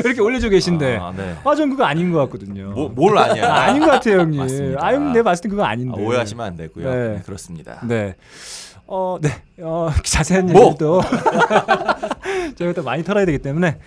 이렇게 0.05 0.21
올려주고 0.21 0.51
계신데 0.51 0.97
아, 0.99 1.13
네. 1.17 1.35
아 1.45 1.55
전 1.55 1.71
그거 1.71 1.85
아닌 1.85 2.13
것 2.13 2.19
같거든요. 2.25 2.71
뭐, 2.71 2.89
뭘 2.91 3.17
아니야? 3.19 3.51
아, 3.53 3.57
아닌 3.65 3.81
것 3.83 3.91
같아요 3.91 4.21
형님. 4.21 4.41
맞습니다. 4.41 4.85
아 4.87 4.93
형님 4.93 5.13
내가 5.15 5.25
봤을 5.31 5.43
때 5.43 5.49
그거 5.49 5.65
아, 5.65 5.71
아닌데. 5.71 6.01
오해하시면 6.01 6.47
안 6.47 6.57
되고요. 6.57 6.89
네. 6.95 7.09
네, 7.17 7.23
그렇습니다. 7.25 7.81
네. 7.87 8.15
어, 8.87 9.19
네. 9.21 9.31
어, 9.61 9.91
자세한 10.05 10.47
뭐? 10.47 10.67
얘기도 10.69 11.01
저희가 12.57 12.75
또 12.75 12.83
많이 12.85 13.03
털어야 13.03 13.25
되기 13.25 13.39
때문에 13.39 13.79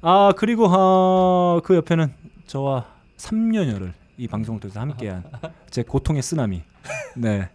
아 0.00 0.32
그리고 0.36 0.66
어, 0.70 1.60
그 1.64 1.74
옆에는 1.76 2.12
저와 2.46 2.86
3년여를 3.18 3.92
이 4.16 4.26
방송을 4.28 4.60
통해서 4.60 4.80
함께한 4.80 5.24
제 5.70 5.82
고통의 5.82 6.22
쓰나미. 6.22 6.62
네. 7.16 7.48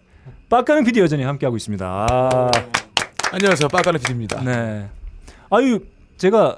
빡가는 0.49 0.83
PD 0.85 0.99
여전히 0.99 1.23
함께하고 1.23 1.57
있습니다. 1.57 1.85
아, 1.85 2.51
안녕하세요. 3.31 3.67
빠까는 3.69 3.99
PD입니다. 3.99 4.41
네. 4.43 4.89
아유 5.49 5.79
제가 6.17 6.57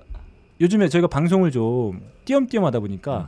요즘에 0.61 0.88
저희가 0.89 1.07
방송을 1.07 1.51
좀 1.51 2.01
띄엄띄엄 2.25 2.65
하다 2.65 2.79
보니까 2.79 3.27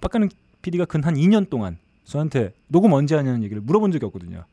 빡가는 0.00 0.28
PD가 0.62 0.84
근 0.84 1.04
한 1.04 1.14
2년 1.14 1.48
동안 1.50 1.78
저한테 2.04 2.52
녹음 2.68 2.92
언제 2.92 3.14
하냐는 3.16 3.42
얘기를 3.42 3.62
물어본 3.62 3.92
적이 3.92 4.06
없거든요. 4.06 4.44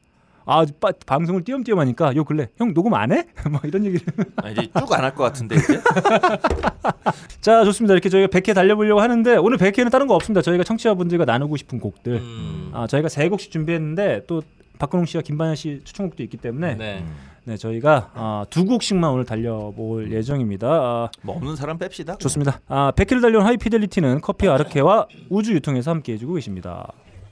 아 0.45 0.65
빠, 0.79 0.91
방송을 1.05 1.43
띄엄띄엄 1.43 1.77
하니까 1.79 2.15
요 2.15 2.23
근래 2.23 2.47
형 2.57 2.73
녹음 2.73 2.93
안 2.95 3.11
해? 3.11 3.25
뭐 3.51 3.59
이런 3.63 3.85
얘기를 3.85 4.05
아, 4.37 4.49
이제 4.49 4.63
쭉 4.79 4.91
안 4.93 5.03
할 5.03 5.13
것 5.13 5.23
같은데 5.23 5.55
이제. 5.57 5.79
자 7.41 7.63
좋습니다 7.65 7.93
이렇게 7.93 8.09
저희가 8.09 8.27
100회 8.29 8.55
달려보려고 8.55 8.99
하는데 9.01 9.35
오늘 9.37 9.57
100회는 9.57 9.91
다른 9.91 10.07
거 10.07 10.15
없습니다 10.15 10.41
저희가 10.41 10.63
청취자분들과 10.63 11.25
나누고 11.25 11.55
싶은 11.57 11.79
곡들 11.79 12.13
음. 12.15 12.71
아 12.73 12.87
저희가 12.87 13.09
세 13.09 13.29
곡씩 13.29 13.51
준비했는데 13.51 14.23
또 14.27 14.41
박근홍 14.79 15.05
씨와 15.05 15.21
김반야 15.21 15.53
씨 15.55 15.81
추천곡도 15.83 16.23
있기 16.23 16.37
때문에 16.37 16.75
네, 16.75 17.05
네. 17.43 17.57
저희가 17.57 18.11
아, 18.15 18.45
두 18.49 18.65
곡씩만 18.65 19.11
오늘 19.11 19.25
달려볼 19.25 20.11
예정입니다 20.11 20.67
아, 20.67 21.09
뭐 21.21 21.35
없는 21.35 21.55
사람 21.55 21.77
뺍시다. 21.77 22.17
좋습니다 22.19 22.61
아 22.67 22.91
100회를 22.95 23.21
달려온 23.21 23.45
하이피델리티는 23.45 24.21
커피 24.21 24.47
아르케와 24.47 25.07
우주 25.29 25.53
유통에서 25.53 25.91
함께 25.91 26.13
해주고 26.13 26.33
계십니다 26.35 26.91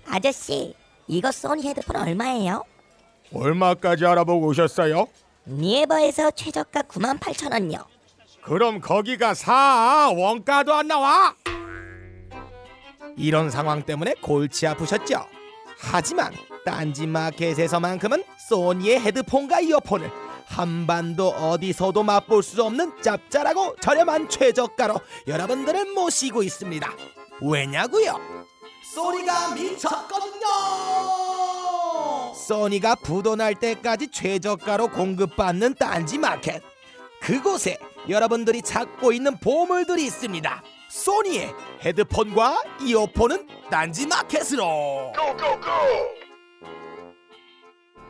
아저씨, 0.09 0.73
이거 1.07 1.31
소니 1.31 1.67
헤드폰 1.67 1.95
얼마예요? 1.97 2.63
얼마까지 3.33 4.05
알아보고 4.05 4.47
오셨어요? 4.47 5.05
니에버에서 5.45 6.31
최저가 6.31 6.83
98,000원요. 6.83 7.83
그럼 8.41 8.79
거기가 8.79 9.33
사 9.33 10.09
원가도 10.15 10.73
안 10.73 10.87
나와. 10.87 11.33
이런 13.17 13.49
상황 13.49 13.83
때문에 13.83 14.13
골치 14.21 14.65
아프셨죠? 14.65 15.25
하지만 15.77 16.31
딴지마켓에서만큼은 16.67 18.23
소니의 18.49 18.99
헤드폰과 18.99 19.61
이어폰을 19.61 20.11
한반도 20.45 21.29
어디서도 21.29 22.03
맛볼 22.03 22.43
수 22.43 22.61
없는 22.63 23.01
짭짤하고 23.01 23.77
저렴한 23.81 24.27
최저가로 24.29 24.99
여러분들을 25.27 25.93
모시고 25.93 26.43
있습니다. 26.43 26.91
왜냐고요? 27.41 28.19
소니가 28.93 29.53
미쳤거든요. 29.55 30.47
소니가 32.33 32.95
부도날 32.95 33.55
때까지 33.55 34.09
최저가로 34.09 34.89
공급받는 34.89 35.75
딴지마켓. 35.75 36.61
그곳에 37.21 37.77
여러분들이 38.09 38.61
찾고 38.61 39.11
있는 39.11 39.37
보물들이 39.39 40.05
있습니다. 40.05 40.63
소니의 40.89 41.53
헤드폰과 41.83 42.61
이어폰은 42.81 43.47
딴지마켓으로. 43.69 45.13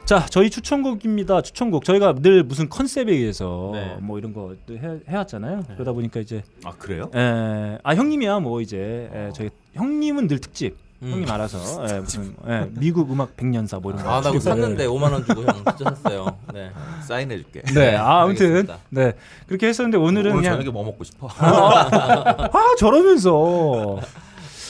자 0.07 0.25
저희 0.29 0.49
추천곡입니다 0.49 1.41
추천곡 1.41 1.83
저희가 1.83 2.13
늘 2.13 2.41
무슨 2.41 2.69
컨셉에 2.69 3.11
의해서 3.11 3.71
네. 3.73 3.97
뭐 3.99 4.17
이런 4.17 4.31
거 4.33 4.55
해, 4.71 4.99
해왔잖아요 5.05 5.63
그러다 5.73 5.91
보니까 5.91 6.21
이제 6.21 6.43
아 6.63 6.71
그래요? 6.71 7.11
에, 7.13 7.77
아 7.83 7.93
형님이야 7.93 8.39
뭐 8.39 8.61
이제 8.61 9.09
에, 9.13 9.31
저희 9.35 9.49
형님은 9.73 10.29
늘 10.29 10.39
특집 10.39 10.77
음. 11.01 11.11
형님 11.11 11.29
알아서 11.29 11.85
에, 11.85 11.99
무슨 11.99 12.33
에, 12.47 12.69
미국 12.79 13.11
음악 13.11 13.35
백년사 13.35 13.79
뭐 13.79 13.91
이런 13.91 14.01
거 14.01 14.09
아, 14.09 14.21
나 14.21 14.39
샀는데 14.39 14.87
5만 14.87 15.11
원 15.11 15.25
주고 15.25 15.41
형 15.41 15.55
진짜 15.75 15.93
샀어요. 15.93 16.37
네. 16.53 16.71
사인해 17.05 17.35
줄게. 17.35 17.61
네, 17.73 17.97
아, 17.97 18.21
아무튼. 18.21 18.65
네 18.89 19.11
그렇게 19.45 19.67
했었는데 19.67 19.97
오늘은 19.97 20.31
오늘 20.31 20.41
그냥 20.41 20.53
저녁에 20.53 20.71
뭐 20.71 20.85
먹고 20.85 21.03
싶어? 21.03 21.27
아 21.37 22.75
저러면서 22.79 23.99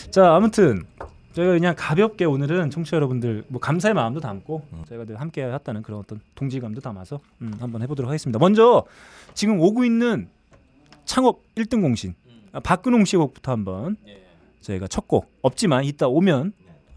자 0.09 0.33
아무튼 0.33 0.83
저희가 1.37 1.53
그냥 1.53 1.75
가볍게 1.77 2.25
오늘은 2.25 2.71
청취자 2.71 2.97
여러분들 2.97 3.43
뭐 3.47 3.59
감사의 3.61 3.93
마음도 3.93 4.19
담고 4.19 4.63
저희가 4.87 5.05
늘 5.05 5.21
함께 5.21 5.43
했다는 5.43 5.83
그런 5.83 5.99
어떤 5.99 6.19
동지감도 6.33 6.81
담아서 6.81 7.19
음, 7.41 7.53
한번 7.59 7.83
해보도록 7.83 8.09
하겠습니다. 8.09 8.39
먼저 8.39 8.83
지금 9.35 9.59
오고 9.59 9.85
있는 9.85 10.29
창업 11.05 11.41
1등 11.55 11.81
공신. 11.81 12.15
아, 12.53 12.59
박근홍 12.59 13.05
씨 13.05 13.17
곡부터 13.17 13.51
한번 13.51 13.97
저희가 14.61 14.87
첫 14.87 15.05
곡 15.07 15.31
없지만 15.43 15.83
이따 15.83 16.07
오면 16.07 16.53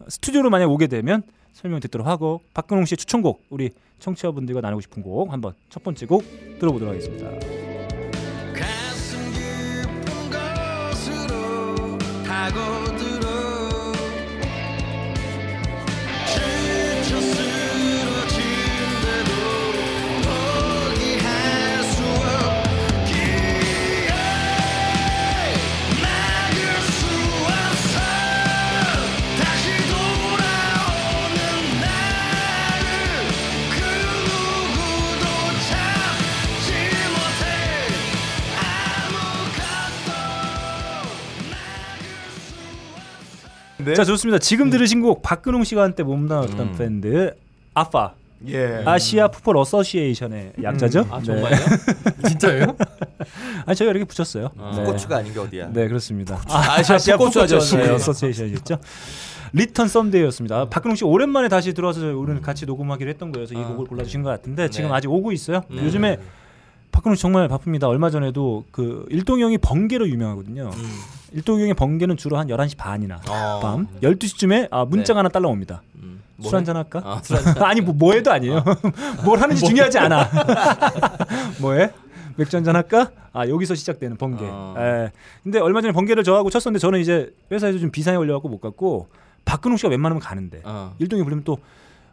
스튜디오로 0.09 0.49
만약 0.49 0.71
오게 0.71 0.87
되면 0.87 1.23
설명 1.53 1.79
듣도록 1.81 2.07
하고 2.07 2.41
박근홍 2.55 2.87
씨의 2.87 2.97
추천곡 2.97 3.45
우리 3.51 3.71
청취자분들과 3.99 4.63
나누고 4.63 4.81
싶은 4.81 5.03
곡 5.03 5.31
한번 5.31 5.53
첫 5.69 5.83
번째 5.83 6.07
곡 6.07 6.25
들어보도록 6.59 6.95
하겠습니다. 6.95 7.29
가슴 8.55 9.19
깊은 9.35 10.31
곳으로 10.31 11.99
파고 12.27 12.97
자 43.95 44.05
좋습니다. 44.05 44.39
지금 44.39 44.71
들으신 44.71 45.01
곡 45.01 45.23
박근홍 45.23 45.65
씨가 45.65 45.83
한때 45.83 46.03
몸담았던 46.03 46.61
음. 46.61 46.75
밴드 46.77 47.35
아파 47.75 48.15
예. 48.47 48.83
Asia 48.87 49.29
Football 49.29 49.57
Association의 49.59 50.55
약자죠. 50.63 51.07
아 51.11 51.19
네. 51.19 51.25
정말요? 51.25 51.57
진짜예요? 52.29 52.77
아니 53.67 53.77
저희가 53.77 53.91
이렇게 53.91 54.05
붙였어요. 54.05 54.51
네. 54.77 54.85
고추가 54.85 55.17
아닌 55.17 55.33
게 55.33 55.41
어디야? 55.41 55.71
네 55.73 55.89
그렇습니다. 55.89 56.41
아시아 56.49 57.17
풋고추 57.17 57.43
아저씨. 57.43 57.77
네, 57.77 57.91
어서시에이션이었죠. 57.91 58.79
Return 59.53 59.89
Someday였습니다. 59.89 60.69
박근홍 60.69 60.97
씨 60.97 61.05
오랜만에 61.05 61.49
다시 61.49 61.75
들어와서 61.75 62.01
오늘 62.17 62.41
같이 62.41 62.67
녹음하기로 62.67 63.11
했던 63.11 63.33
거여서 63.33 63.55
이 63.55 63.59
아. 63.59 63.67
곡을 63.69 63.87
골라주신 63.87 64.23
것 64.23 64.31
같은데 64.31 64.69
지금 64.71 64.91
네. 64.91 64.95
아직 64.95 65.11
오고 65.11 65.33
있어요. 65.33 65.63
네. 65.69 65.85
요즘에 65.85 66.19
박근홍 66.93 67.17
씨 67.17 67.23
정말 67.23 67.49
바쁩니다. 67.49 67.89
얼마 67.89 68.11
전에도 68.11 68.65
그 68.71 69.07
일동이 69.11 69.43
형이 69.43 69.59
번개로 69.59 70.09
유명하거든요. 70.09 70.71
음. 70.73 71.20
일동이 71.33 71.61
형의 71.63 71.75
번개는 71.75 72.17
주로 72.17 72.37
한 72.39 72.49
11시 72.49 72.77
반이나 72.77 73.21
어. 73.29 73.61
밤 73.63 73.87
12시쯤에 74.03 74.69
아, 74.71 74.85
문자가 74.85 75.19
네. 75.19 75.19
하나 75.21 75.29
딸라옵니다. 75.29 75.83
음. 75.97 76.23
술 76.43 76.57
한잔 76.57 76.77
할까? 76.77 77.01
아, 77.05 77.21
술 77.23 77.37
한잔. 77.37 77.63
아니 77.65 77.81
뭐 77.81 77.95
뭐 77.95 78.15
해도 78.15 78.33
아니에요. 78.33 78.65
뭘 79.25 79.39
하는지 79.41 79.65
중요하지 79.65 79.99
않아. 79.99 80.29
뭐 81.61 81.75
해? 81.75 81.91
맥주 82.37 82.57
한잔 82.57 82.75
할까? 82.77 83.11
아 83.33 83.47
여기서 83.47 83.75
시작되는 83.75 84.17
번개. 84.17 84.45
어. 84.49 84.75
예. 84.79 85.13
근데 85.43 85.59
얼마 85.61 85.81
전에 85.83 85.93
번개를 85.93 86.25
저하고 86.25 86.51
쳤었는데 86.51 86.79
저는 86.81 87.01
이제 87.01 87.33
회사에서 87.53 87.79
좀 87.79 87.91
비상에 87.91 88.17
걸려갖고 88.17 88.49
못 88.49 88.61
갔고 88.61 89.09
박근홍 89.45 89.77
씨가 89.77 89.89
웬만하면 89.91 90.21
가는데 90.21 90.63
어. 90.65 90.95
일동이 90.99 91.23
부르면 91.23 91.45
또. 91.45 91.59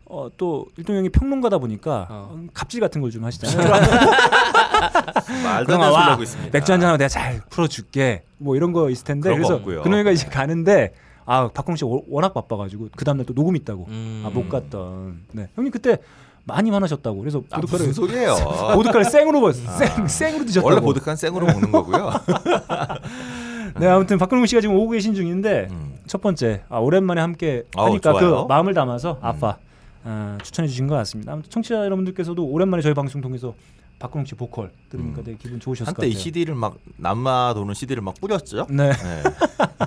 어, 0.09 0.29
또 0.37 0.65
일동 0.77 0.95
형이 0.95 1.09
평론가다 1.09 1.57
보니까 1.57 2.07
어. 2.09 2.31
음, 2.33 2.49
갑질 2.53 2.79
같은 2.79 3.01
걸 3.01 3.11
좀 3.11 3.23
하시잖아요. 3.25 3.69
말도 5.43 5.73
안 5.75 5.91
소리 5.91 5.95
하고 6.03 6.23
있습니다. 6.23 6.49
맥주 6.57 6.71
한 6.71 6.79
잔 6.79 6.89
하고 6.89 6.97
내가 6.97 7.09
잘 7.09 7.41
풀어줄게. 7.49 8.23
뭐 8.37 8.55
이런 8.55 8.71
거 8.71 8.89
있을 8.89 9.03
텐데 9.05 9.33
그래서. 9.33 9.61
그놈이가 9.61 10.11
이제 10.11 10.27
가는데 10.27 10.93
아 11.25 11.49
박근홍 11.53 11.75
씨 11.75 11.83
워- 11.85 12.03
워낙 12.09 12.33
바빠가지고 12.33 12.89
그 12.95 13.03
다음날 13.03 13.25
또 13.25 13.33
녹음 13.33 13.55
있다고 13.55 13.85
음. 13.89 14.23
아못 14.25 14.47
갔던. 14.49 15.21
네 15.33 15.49
형님 15.55 15.71
그때 15.71 15.97
많이 16.45 16.69
화나셨다고 16.69 17.19
그래서 17.19 17.41
아, 17.51 17.59
보드카를 17.59 17.93
소리예요? 17.93 18.35
보드카를 18.75 19.03
생으로 19.05 19.41
먹 19.41 19.51
생, 19.51 20.07
생으로 20.07 20.45
드셨다고. 20.45 20.67
원래 20.69 20.79
보드카는 20.81 21.17
생으로 21.17 21.45
먹는 21.47 21.71
거고요. 21.71 22.11
네 23.79 23.87
아무튼 23.87 24.17
박근홍 24.17 24.45
씨가 24.45 24.61
지금 24.61 24.75
오고 24.75 24.91
계신 24.91 25.13
중인데 25.13 25.67
음. 25.71 25.95
첫 26.07 26.21
번째 26.21 26.63
아, 26.69 26.77
오랜만에 26.77 27.19
함께 27.19 27.63
아우, 27.75 27.87
하니까 27.87 28.13
그 28.13 28.19
좋아요. 28.21 28.41
음. 28.43 28.47
마음을 28.47 28.73
담아서 28.73 29.17
아빠 29.21 29.57
아, 30.03 30.37
추천해 30.43 30.67
주신 30.67 30.87
것 30.87 30.95
같습니다. 30.95 31.33
아무튼 31.33 31.49
청취자 31.49 31.75
여러분들께서도 31.85 32.45
오랜만에 32.45 32.81
저희 32.81 32.93
방송 32.93 33.21
통해서 33.21 33.53
박근홍 33.99 34.25
씨 34.25 34.35
보컬 34.35 34.71
들으니까 34.89 35.21
음. 35.21 35.23
되게 35.23 35.37
기분 35.37 35.59
좋으셨을 35.59 35.91
것 35.93 35.97
한때 35.97 36.07
이 36.07 36.11
같아요. 36.11 36.23
CD를 36.23 36.55
막 36.55 36.77
남아도는 36.97 37.73
CD를 37.73 38.01
막 38.03 38.13
뿌렸죠. 38.19 38.67
네 38.69 38.91
네. 38.91 39.23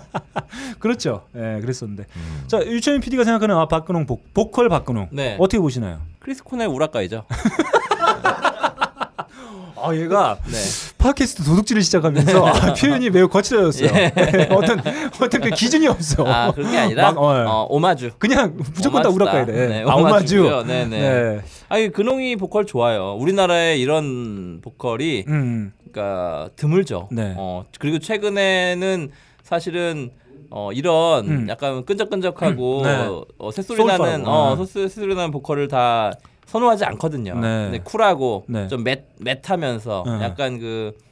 그렇죠. 0.80 1.26
예 1.36 1.60
그랬었는데 1.60 2.06
음. 2.16 2.44
자 2.48 2.64
유채민 2.64 3.00
PD가 3.00 3.22
생각하는 3.24 3.56
아, 3.56 3.66
박근홍 3.66 4.06
보, 4.06 4.20
보컬 4.34 4.68
박근홍 4.68 5.10
네. 5.12 5.36
어떻게 5.38 5.60
보시나요? 5.60 6.00
크리스 6.18 6.42
코넬 6.42 6.66
우라카이죠. 6.68 7.24
아 9.82 9.94
얘가 9.94 10.38
네. 10.46 10.56
팟캐스트 10.99 11.44
도둑질을 11.44 11.82
시작하면서 11.82 12.46
아, 12.46 12.75
표현이 12.75 13.10
매우 13.10 13.28
거칠어졌어요. 13.28 13.88
어떤 14.50 14.80
어떤 15.20 15.40
그 15.40 15.50
기준이 15.50 15.87
없어. 15.88 16.25
예. 16.26 16.30
아 16.30 16.52
그런 16.52 16.70
게 16.70 16.78
아니라 16.78 17.12
막, 17.12 17.18
어, 17.22 17.44
어, 17.46 17.66
오마주. 17.70 18.10
그냥 18.18 18.56
무조건 18.75 19.02
다 19.02 19.08
오마주다. 19.08 19.14
우락가야 19.25 19.46
돼. 19.46 19.66
네, 19.68 19.84
아 19.87 19.94
오마주. 19.94 20.64
네네. 20.66 20.87
네. 20.88 21.40
아니 21.68 21.90
근홍이 21.90 22.37
보컬 22.37 22.66
좋아요. 22.66 23.14
우리나라에 23.18 23.76
이런 23.78 24.60
보컬이 24.62 25.25
음. 25.28 25.72
그러니까 25.90 26.50
드물죠. 26.56 27.08
네. 27.12 27.34
어 27.37 27.64
그리고 27.78 27.99
최근에는 27.99 29.10
사실은 29.42 30.10
어 30.50 30.70
이런 30.72 31.28
음. 31.28 31.46
약간 31.49 31.84
끈적끈적하고 31.84 32.78
음, 32.80 32.82
네. 32.82 33.08
어, 33.38 33.50
새소리. 33.52 33.84
나는 33.84 34.26
어 34.26 34.52
아. 34.60 34.64
새- 34.66 34.88
새소리 34.88 35.14
나는 35.14 35.30
보컬을 35.30 35.68
다 35.68 36.12
선호하지 36.50 36.85
않거든요. 36.85 37.35
네. 37.35 37.40
근데 37.64 37.78
쿨하고 37.78 38.45
네. 38.49 38.69
좀 38.69 38.83
맷, 38.85 39.04
맷하면서 39.19 40.04
네. 40.07 40.25
약간 40.25 40.59
그 40.59 41.11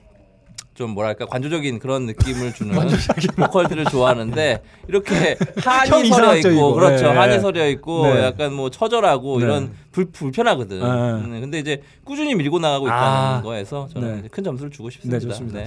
좀 0.79 0.93
뭐랄까 0.93 1.27
관조적인 1.27 1.81
그런 1.81 2.07
느낌을 2.07 2.53
주는 2.55 2.73
보컬들을 3.35 3.87
좋아하는데 3.87 4.63
이렇게 4.87 5.37
한이 5.59 6.09
서려 6.09 6.37
있고 6.37 6.75
그렇죠 6.75 7.09
네. 7.09 7.19
한이 7.19 7.41
서려 7.41 7.69
있고 7.69 8.15
네. 8.15 8.23
약간 8.23 8.55
뭐 8.55 8.71
처절하고 8.71 9.41
네. 9.41 9.45
이런 9.45 9.73
불, 9.91 10.05
불편하거든. 10.05 10.79
네. 10.79 10.85
음, 10.85 11.41
근데 11.41 11.59
이제 11.59 11.83
꾸준히 12.05 12.37
밀고 12.37 12.61
나가고 12.61 12.87
있다는 12.87 13.03
아. 13.03 13.43
거에서 13.43 13.89
저는 13.93 14.23
네. 14.23 14.29
큰 14.29 14.45
점수를 14.45 14.71
주고 14.71 14.89
싶습니다. 14.89 15.19
네, 15.19 15.27
좋습니다. 15.27 15.65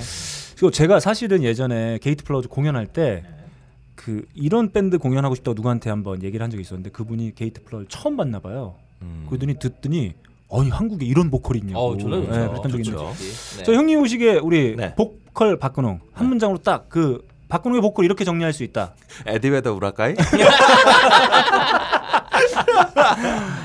그리고 0.56 0.72
제가 0.72 1.01
사실은 1.01 1.44
예전에 1.44 2.00
게이트 2.01 2.24
플라워즈 2.24 2.48
공연할 2.48 2.88
때그 2.88 4.24
이런 4.34 4.72
밴드 4.72 4.98
공연하고 4.98 5.36
싶다고 5.36 5.56
누구한테 5.56 5.90
한번 5.90 6.24
얘기를 6.24 6.42
한 6.42 6.50
적이 6.50 6.62
있었는데 6.62 6.92
그분이 6.92 7.36
게이트 7.36 7.63
플라워즈 7.65 7.88
처음 7.90 8.16
봤나 8.16 8.40
봐요. 8.40 8.75
음. 9.01 9.27
그분이 9.29 9.55
듣더니 9.60 10.13
아니 10.53 10.70
한국에 10.70 11.05
이런 11.05 11.29
보컬이 11.31 11.60
있냐고. 11.60 11.79
어, 11.79 11.98
저는 11.98 12.22
네. 12.29 12.48
그랬던 12.48 12.72
적이. 12.72 12.89
있는데. 12.89 13.13
네. 13.58 13.63
저 13.63 13.74
형님 13.74 14.01
오시게 14.01 14.39
우리 14.43 14.75
네. 14.75 14.93
보컬 14.96 15.58
박근홍 15.58 16.00
한 16.13 16.27
문장으로 16.27 16.58
딱 16.60 16.86
그 16.89 17.25
박근홍의 17.48 17.81
보컬 17.81 18.05
이렇게 18.05 18.24
정리할 18.24 18.53
수 18.53 18.63
있다. 18.63 18.93
에디 19.25 19.74
베더 19.74 19.90
우라까이? 19.90 20.15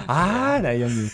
아, 0.08 0.58
나이 0.62 0.80
형님. 0.82 1.06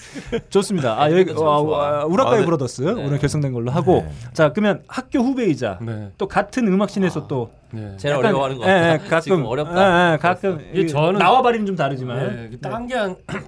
좋습니다. 0.51 1.01
아, 1.01 1.11
여기. 1.11 1.33
와, 1.33 2.05
우라까이 2.05 2.35
아, 2.37 2.41
네. 2.41 2.45
Brothers 2.47 2.83
오늘 2.83 3.19
결성된 3.19 3.53
걸로 3.53 3.71
하고 3.71 4.07
자, 4.33 4.53
그러면 4.53 4.83
학교 4.89 5.21
후배이자 5.21 5.79
네. 5.83 6.11
또 6.19 6.27
같은 6.29 6.67
음악씬에서 6.67 7.27
또 7.27 7.51
네. 7.71 7.95
제일 7.99 8.13
약간, 8.15 8.27
어려워하는 8.27 8.59
것 8.59 8.65
예, 8.65 8.71
같아요. 8.73 8.93
예, 8.93 8.99
가끔 8.99 9.21
지금 9.21 9.45
어렵다. 9.47 10.09
예, 10.09 10.13
예, 10.13 10.17
가끔 10.19 10.59
저는- 10.87 11.19
나와바리는 11.19 11.67
좀 11.67 11.77
다르지만 11.77 12.51
네, 12.51 12.57
딴게 12.61 12.95
한. 12.95 13.17
아, 13.29 13.41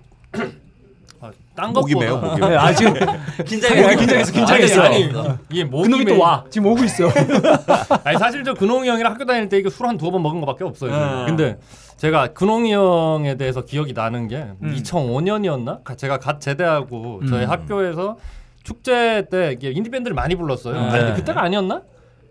딴 1.55 1.73
목이 1.73 1.95
매요, 1.95 2.17
목이 2.19 2.41
네, 2.41 2.57
아 2.57 2.73
지금. 2.73 2.95
아, 3.09 3.17
긴장했어, 3.45 4.33
긴장했어. 4.33 4.83
아니, 4.83 5.05
아니, 5.05 5.13
이게 5.51 5.65
목이 5.65 5.85
그놈이 5.85 6.05
매- 6.05 6.15
또 6.15 6.21
와. 6.21 6.45
지금 6.51 6.69
오고 6.71 6.85
있어. 6.85 7.09
아니 8.05 8.19
사실 8.19 8.43
저 8.45 8.55
근홍이 8.55 8.89
형이랑 8.89 9.13
학교 9.13 9.25
다닐 9.25 9.49
때 9.49 9.59
이거 9.59 9.71
술한 9.71 9.97
두어 9.97 10.11
번 10.11 10.23
먹은 10.23 10.41
거밖에 10.41 10.65
없어요. 10.65 10.91
네. 10.91 11.25
근데 11.27 11.59
제가 11.97 12.29
근홍이 12.29 12.73
형에 12.73 13.37
대해서 13.37 13.63
기억이 13.65 13.93
나는 13.93 14.27
게 14.29 14.47
음. 14.63 14.75
2005년이었나? 14.77 15.97
제가 15.97 16.19
갓 16.19 16.41
제대하고 16.41 17.23
저희 17.29 17.45
음. 17.45 17.51
학교에서 17.51 18.17
축제 18.63 19.27
때 19.31 19.53
이게 19.53 19.71
인디 19.71 19.91
밴드를 19.91 20.15
많이 20.15 20.35
불렀어요. 20.35 20.75
네. 20.75 20.89
아니, 20.99 21.15
그때가 21.15 21.43
아니었나? 21.43 21.83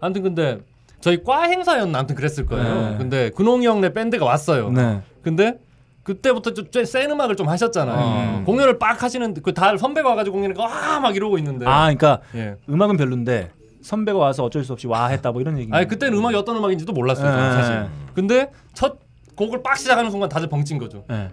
아무튼 0.01 0.23
근데 0.23 0.59
저희 1.00 1.23
과 1.23 1.43
행사였나? 1.43 2.00
아무튼 2.00 2.15
그랬을 2.15 2.45
거예요. 2.45 2.89
네. 2.91 2.95
근데 2.97 3.29
근홍이 3.31 3.65
형네 3.67 3.93
밴드가 3.93 4.25
왔어요. 4.25 4.69
네. 4.71 5.01
근데 5.21 5.57
그때부터 6.03 6.53
좀센 6.53 7.12
음악을 7.12 7.36
좀 7.36 7.48
하셨잖아요. 7.48 8.39
음. 8.39 8.43
공연을 8.45 8.77
빡 8.77 9.01
하시는데 9.01 9.41
그다 9.41 9.77
선배가 9.77 10.10
와가지고 10.10 10.36
공연을 10.36 10.55
와막 10.57 11.15
이러고 11.15 11.38
있는데. 11.38 11.65
아, 11.65 11.83
그러니까 11.83 12.19
예. 12.36 12.55
음악은 12.69 12.98
별론데 12.98 13.51
선배가 13.81 14.17
와서 14.17 14.43
어쩔 14.43 14.63
수 14.63 14.74
없이 14.74 14.88
와 14.88 15.07
했다 15.07 15.31
뭐 15.31 15.41
이런 15.41 15.57
얘기. 15.57 15.72
아니 15.72 15.88
그때는 15.88 16.17
음악이 16.17 16.36
어떤 16.36 16.57
음악인지도 16.57 16.91
몰랐어요 16.93 17.31
저는 17.31 17.48
예, 17.48 17.51
사실. 17.53 17.75
예. 17.75 17.88
근데 18.13 18.51
첫 18.74 19.00
곡을 19.36 19.63
빡 19.63 19.77
시작하는 19.77 20.12
순간 20.12 20.29
다들 20.29 20.50
벙찐 20.50 20.77
거죠. 20.77 21.05
예. 21.12 21.29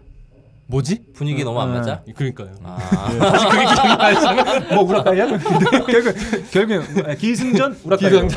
뭐지? 0.66 1.02
분위기 1.14 1.42
너무 1.42 1.60
안 1.60 1.70
음. 1.70 1.74
맞아? 1.74 2.00
그러니까요. 2.14 2.50
아. 2.62 2.78
뭐 4.72 4.84
우라카이야? 4.84 5.26
결국 5.90 6.16
결국 6.52 7.18
기승전 7.18 7.76
우라카이. 7.84 8.28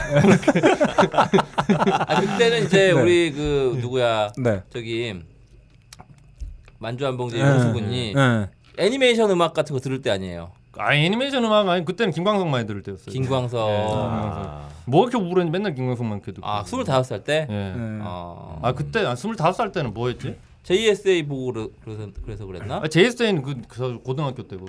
아 2.08 2.22
그때는 2.22 2.66
이제 2.66 2.88
네. 2.88 2.92
우리 2.92 3.32
그 3.32 3.78
누구야 3.80 4.32
네. 4.38 4.63
저기 4.72 5.22
만주 6.84 7.06
한봉제 7.06 7.38
예. 7.38 7.42
형수군이 7.42 8.13
예. 8.16 8.50
애니메이션 8.78 9.32
음악 9.32 9.54
같은 9.54 9.74
거 9.74 9.80
들을 9.80 10.02
때 10.02 10.12
아니에요. 10.12 10.52
아 10.78 10.94
애니메이션 10.94 11.46
음악 11.46 11.68
아니 11.70 11.86
그때는 11.86 12.12
김광석 12.12 12.48
많이 12.50 12.68
들을 12.68 12.84
때였어요. 12.84 13.12
김광석. 13.12 13.70
예. 13.70 13.88
아. 13.90 14.68
뭐 14.86 15.04
이렇게 15.08 15.18
우울했는지 15.18 15.52
맨날 15.52 15.74
김광석만 15.74 16.18
이렇게 16.18 16.34
듣고. 16.34 16.46
아 16.46 16.63
25살 16.63 17.24
때. 17.24 17.48
예. 17.50 17.56
예. 17.56 17.74
어. 18.02 18.60
아 18.62 18.74
그때 18.74 19.06
아, 19.06 19.13
25살 19.13 19.72
때는 19.72 19.94
뭐 19.94 20.10
했지? 20.10 20.36
JSA 20.63 21.24
보고 21.24 21.52
그래서 21.84 22.10
그래서 22.24 22.46
그랬나? 22.46 22.78
아, 22.78 22.88
JSA는 22.88 23.42
그, 23.42 23.62
그 23.68 24.00
고등학교 24.00 24.48
때고 24.48 24.66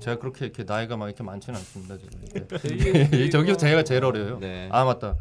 제가 0.00 0.18
그렇게 0.18 0.46
이렇게 0.46 0.64
나이가 0.64 0.96
막 0.96 1.06
이렇게 1.06 1.22
많지는 1.22 1.58
않습니다 1.58 1.96
지금. 1.96 2.58
JSA 2.58 3.30
저기서 3.30 3.56
제가 3.56 3.82
제일 3.82 4.04
어려요. 4.04 4.38
네. 4.38 4.68
아 4.70 4.84
맞다. 4.84 5.16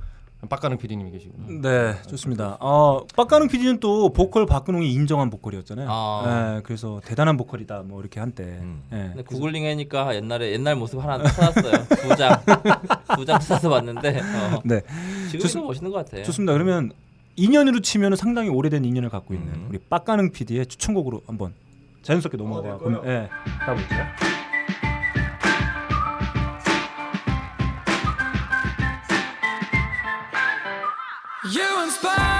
빡가는 0.47 0.77
PD님이 0.77 1.11
계시고. 1.11 1.33
네, 1.61 1.95
좋습니다. 2.07 2.57
어, 2.59 3.05
빡가능 3.15 3.47
PD는 3.47 3.79
또 3.79 4.11
보컬 4.13 4.45
박근홍이 4.45 4.91
인정한 4.91 5.29
보컬이었잖아요. 5.29 5.87
아. 5.89 6.55
예, 6.57 6.61
그래서 6.63 7.01
대단한 7.05 7.37
보컬이다 7.37 7.83
뭐 7.85 7.99
이렇게 8.01 8.19
한때. 8.19 8.43
음. 8.43 8.83
예. 8.93 8.97
근데 9.13 9.23
구글링 9.23 9.65
하니까 9.65 10.15
옛날에 10.15 10.51
옛날 10.53 10.75
모습 10.75 11.03
하나 11.03 11.23
찾았어요. 11.23 11.85
두 11.87 12.15
장, 12.15 12.31
두 13.15 13.25
장 13.25 13.39
찾아서 13.39 13.69
봤는데 13.69 14.19
어. 14.19 14.61
네, 14.65 14.81
지금도 15.27 15.47
좋습- 15.47 15.63
멋있는 15.65 15.91
것 15.91 16.05
같아. 16.05 16.23
좋습니다. 16.23 16.53
그러면 16.53 16.91
인연으로 17.35 17.81
치면 17.81 18.15
상당히 18.15 18.49
오래된 18.49 18.83
인연을 18.85 19.09
갖고 19.09 19.33
있는 19.33 19.53
음. 19.53 19.65
우리 19.69 19.77
빡가능 19.77 20.31
PD의 20.31 20.65
추천곡으로 20.65 21.21
한번 21.27 21.53
자연스럽게 22.01 22.37
넘어가 22.37 22.77
보면 22.77 23.01
예, 23.05 23.29
가보죠. 23.65 23.85
You 31.49 31.83
inspire. 31.83 32.36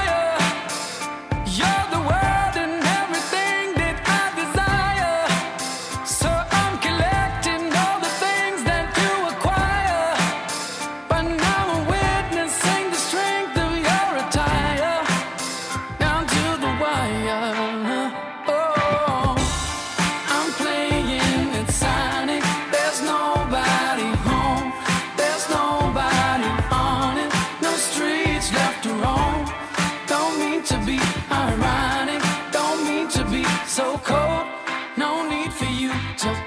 Little. 35.87 36.37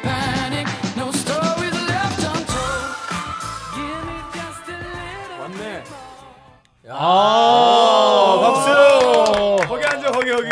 아 6.92 8.38
박수. 8.42 9.68
거기 9.68 9.84
앉아 9.84 10.10
거기 10.10 10.30
거기. 10.30 10.48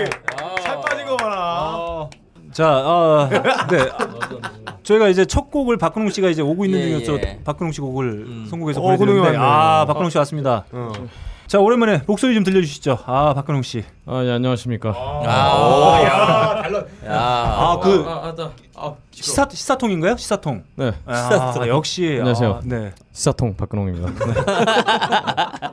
살 0.62 0.80
빠진 0.80 1.06
거 1.06 1.16
봐라. 1.16 2.08
자, 2.52 2.66
아, 2.66 3.28
네. 3.70 3.78
저희가 4.82 5.08
이제 5.08 5.24
첫 5.26 5.50
곡을 5.50 5.76
박근홍 5.76 6.10
씨가 6.10 6.28
이제 6.30 6.40
오고 6.40 6.64
있는 6.64 6.78
예, 6.78 6.82
중이어서 6.84 7.20
예. 7.20 7.40
박근홍 7.44 7.72
씨 7.72 7.80
곡을 7.80 8.06
음. 8.26 8.46
선곡해서 8.48 8.80
어, 8.80 8.84
보내드렸는데 8.84 9.30
근홍이 9.30 9.36
왔네. 9.36 9.38
아, 9.38 9.84
박근홍 9.86 10.10
씨 10.10 10.18
왔습니다. 10.18 10.64
어. 10.72 10.92
자, 11.48 11.58
오랜만에 11.58 12.02
목소리 12.06 12.34
좀 12.34 12.44
들려주시죠. 12.44 12.98
아, 13.06 13.32
박근홍 13.32 13.62
씨. 13.62 13.82
아, 14.04 14.22
예, 14.22 14.32
안녕하십니까. 14.32 14.90
아, 14.90 16.02
야, 16.04 16.62
달라. 16.62 16.78
야, 16.78 16.84
아, 17.08 17.80
그 17.82 18.04
아, 18.06 18.34
나, 18.36 18.52
아, 18.74 18.94
시사 19.12 19.48
시사통인가요? 19.50 20.18
시사통. 20.18 20.62
네, 20.76 20.92
아, 21.06 21.54
역시. 21.66 22.06
안녕하세요. 22.18 22.50
아, 22.52 22.60
네. 22.64 22.92
시사통 23.12 23.56
박근홍입니다. 23.56 24.12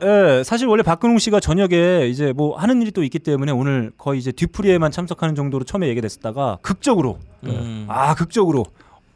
예, 0.02 0.42
사실 0.44 0.66
원래 0.66 0.82
박근홍 0.82 1.18
씨가 1.18 1.40
저녁에 1.40 2.06
이제 2.08 2.32
뭐 2.32 2.56
하는 2.56 2.80
일이 2.80 2.90
또 2.90 3.04
있기 3.04 3.18
때문에 3.18 3.52
오늘 3.52 3.92
거의 3.98 4.18
이제 4.18 4.32
뒤풀이에만 4.32 4.90
참석하는 4.90 5.34
정도로 5.34 5.64
처음에 5.64 5.88
얘기됐다가 5.88 6.56
극적으로 6.62 7.18
음. 7.44 7.84
아 7.90 8.14
극적으로 8.14 8.64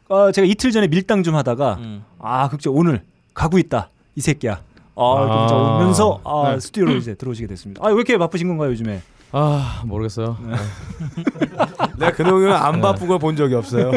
아, 0.09 0.31
제가 0.31 0.45
이틀 0.45 0.69
전에 0.71 0.87
밀당 0.87 1.23
좀 1.23 1.33
하다가 1.35 1.77
음. 1.79 2.05
아 2.19 2.49
극적 2.49 2.75
오늘 2.75 3.01
가고 3.33 3.57
있다 3.57 3.89
이 4.15 4.21
새끼야. 4.21 4.61
아, 4.95 5.03
아. 5.03 5.47
진짜 5.47 5.55
오면서 5.61 6.19
아, 6.23 6.51
네. 6.53 6.59
스튜디오로 6.59 6.93
이제 6.97 7.13
들어오시게 7.15 7.47
됐습니다. 7.47 7.81
아 7.83 7.87
왜 7.89 7.93
이렇게 7.95 8.17
바쁘신 8.17 8.47
건가요 8.47 8.69
요즘에? 8.71 9.01
아, 9.33 9.81
모르겠어요. 9.85 10.37
내가 11.97 12.11
근홍이는 12.11 12.53
안 12.53 12.81
바쁜 12.81 13.07
걸 13.07 13.17
본 13.19 13.35
적이 13.35 13.55
없어요. 13.55 13.91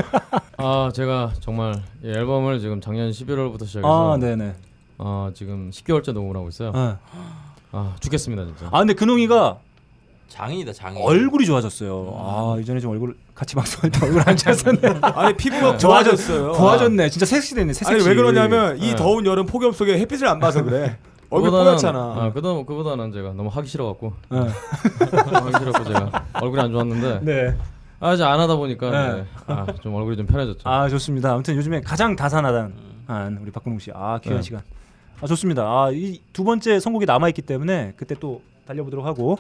아, 0.59 0.91
제가 0.95 1.33
정말 1.41 1.75
이 2.03 2.09
앨범을 2.09 2.61
지금 2.61 2.81
작년 2.81 3.11
11월부터 3.11 3.67
시작해서 3.67 4.13
아 4.13 4.17
네네. 4.17 4.55
아, 4.99 5.31
지금 5.35 5.71
10개월째 5.71 6.13
녹음을 6.13 6.37
하고 6.37 6.49
있어요. 6.49 6.71
아, 6.75 6.99
아, 7.73 7.97
죽겠습니다, 8.01 8.45
진짜. 8.47 8.67
아 8.71 8.79
근데 8.79 8.95
근홍이가 8.95 9.59
장인이다 10.29 10.73
장인. 10.73 11.03
얼굴이 11.03 11.45
좋아졌어요. 11.47 12.15
아 12.19 12.57
이전에 12.61 12.81
좀 12.81 12.91
얼굴 12.91 13.17
같이 13.35 13.55
방송할 13.55 13.91
때 13.91 14.05
얼굴 14.07 14.23
안 14.29 14.37
좋았었네. 14.37 14.81
아니 15.03 15.37
피부가 15.37 15.77
좋아졌- 15.77 15.79
좋아졌어요. 15.79 16.53
좋아졌네. 16.55 17.09
진짜 17.11 17.27
섹시됐네. 17.27 17.73
섹시. 17.73 17.93
아니 17.93 18.03
왜 18.05 18.15
그러냐면 18.15 18.77
이 18.79 18.91
네. 18.91 18.97
더운 18.97 19.25
여름 19.27 19.47
폭염 19.47 19.73
속에 19.73 19.99
햇빛을 19.99 20.27
안 20.27 20.41
봐서 20.41 20.63
그래. 20.65 20.99
얼굴 21.31 21.51
뽀얗잖아. 21.51 21.99
아, 21.99 22.31
그보다 22.35 22.65
그보다는 22.65 23.13
제가 23.13 23.33
너무 23.33 23.49
하기 23.49 23.67
싫어갖고 23.69 24.13
네. 24.31 24.39
하기 24.39 25.59
싫어갖고 25.59 25.85
제가 25.85 26.25
얼굴이 26.35 26.61
안 26.63 26.71
좋았는데 26.73 27.21
네. 27.23 27.57
아, 28.01 28.13
이제 28.13 28.23
안 28.25 28.39
하다 28.39 28.57
보니까 28.57 28.91
네. 28.91 29.13
네. 29.15 29.25
아, 29.47 29.67
좀 29.83 29.95
얼굴이 29.95 30.17
좀 30.17 30.27
편해졌죠. 30.27 30.69
아 30.69 30.89
좋습니다. 30.89 31.33
아무튼 31.33 31.57
요즘에 31.57 31.81
가장 31.81 32.15
다사다난한 32.17 33.39
우리 33.41 33.51
박근홍 33.51 33.79
씨. 33.79 33.91
아 33.95 34.19
귀한 34.23 34.39
네. 34.39 34.43
시간. 34.43 34.63
아, 35.21 35.27
좋습니다. 35.27 35.63
아, 35.63 35.91
이 35.93 36.21
두 36.33 36.45
번째 36.45 36.81
선곡이 36.81 37.07
남아 37.07 37.29
있기 37.29 37.43
때문에 37.43 37.95
그때 37.97 38.15
또 38.19 38.43
달려보도록 38.67 39.07
하고. 39.07 39.39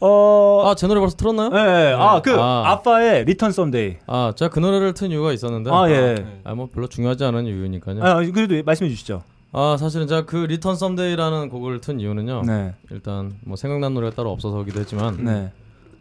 어, 0.00 0.62
아 0.66 0.74
제 0.74 0.86
노래 0.86 1.00
벌써 1.00 1.16
틀었나요? 1.16 1.50
예, 1.54 1.58
예. 1.90 1.94
아, 1.96 2.20
그 2.20 2.32
아. 2.34 2.64
아파의 2.72 3.24
Return 3.24 3.52
Someday. 3.52 3.96
아 4.06 4.32
제가 4.36 4.50
그 4.50 4.58
노래를 4.58 4.92
튼 4.94 5.10
이유가 5.10 5.32
있었는데 5.32 5.70
아, 5.70 5.88
예. 5.90 6.40
아, 6.44 6.54
뭐 6.54 6.68
별로 6.72 6.86
중요하지 6.88 7.24
않은 7.24 7.46
이유니까요. 7.46 8.02
아, 8.02 8.16
그래도 8.16 8.60
말씀해 8.64 8.90
주시죠. 8.90 9.22
아 9.52 9.76
사실은 9.78 10.06
제가 10.08 10.26
그 10.26 10.36
Return 10.36 10.74
Someday라는 10.74 11.48
곡을 11.48 11.80
튼 11.80 12.00
이유는요. 12.00 12.42
네. 12.44 12.74
일단 12.90 13.34
뭐 13.44 13.56
생각난 13.56 13.94
노래가 13.94 14.14
따로 14.16 14.32
없어서기도 14.32 14.80
했지만 14.80 15.24
네. 15.24 15.52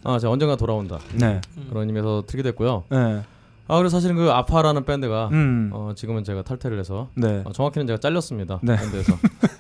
아 0.04 0.18
제가 0.18 0.34
언젠가 0.34 0.56
돌아온다 0.56 0.98
네. 1.14 1.40
그런 1.70 1.88
의미에서 1.88 2.24
틀게 2.26 2.42
됐고요. 2.44 2.84
네. 2.90 3.22
아 3.74 3.78
그리고 3.78 3.90
사실은 3.90 4.16
그 4.16 4.30
아파라는 4.30 4.86
밴드가 4.86 5.30
음. 5.32 5.72
어, 5.74 5.94
지금은 5.96 6.24
제가 6.24 6.44
탈퇴를 6.44 6.78
해서 6.78 7.10
네. 7.16 7.42
어, 7.44 7.52
정확히는 7.52 7.88
제가 7.88 7.98
잘렸습니다 7.98 8.60
네. 8.62 8.76
밴드에서 8.76 9.14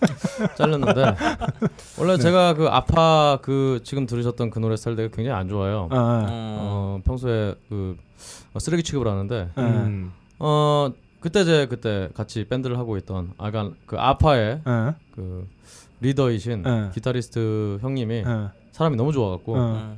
잘렸는데 0.55 1.15
원래 1.97 2.17
제가 2.19 2.53
그 2.53 2.67
아파 2.67 3.39
그 3.41 3.79
지금 3.83 4.05
들으셨던 4.05 4.51
그 4.51 4.59
노래 4.59 4.75
스타일 4.75 4.95
되게 4.95 5.09
굉장히 5.11 5.35
안 5.39 5.49
좋아요. 5.49 5.87
아, 5.89 5.95
아. 5.95 6.27
어, 6.29 7.01
평소에 7.03 7.55
그 7.69 7.97
어, 8.53 8.59
쓰레기 8.59 8.83
취급을 8.83 9.07
하는데 9.07 9.49
음. 9.57 10.13
어 10.37 10.91
그때 11.19 11.43
제 11.43 11.65
그때 11.65 12.09
같이 12.13 12.45
밴드를 12.47 12.77
하고 12.77 12.97
있던 12.97 13.31
아가 13.39 13.71
그 13.87 13.97
아파의 13.97 14.61
예. 14.67 14.95
그 15.15 15.47
리더이신 16.01 16.61
네. 16.61 16.89
기타리스트 16.93 17.79
형님이 17.81 18.15
예. 18.17 18.49
사람이 18.73 18.95
너무 18.95 19.11
좋아갖고 19.11 19.55
어. 19.57 19.97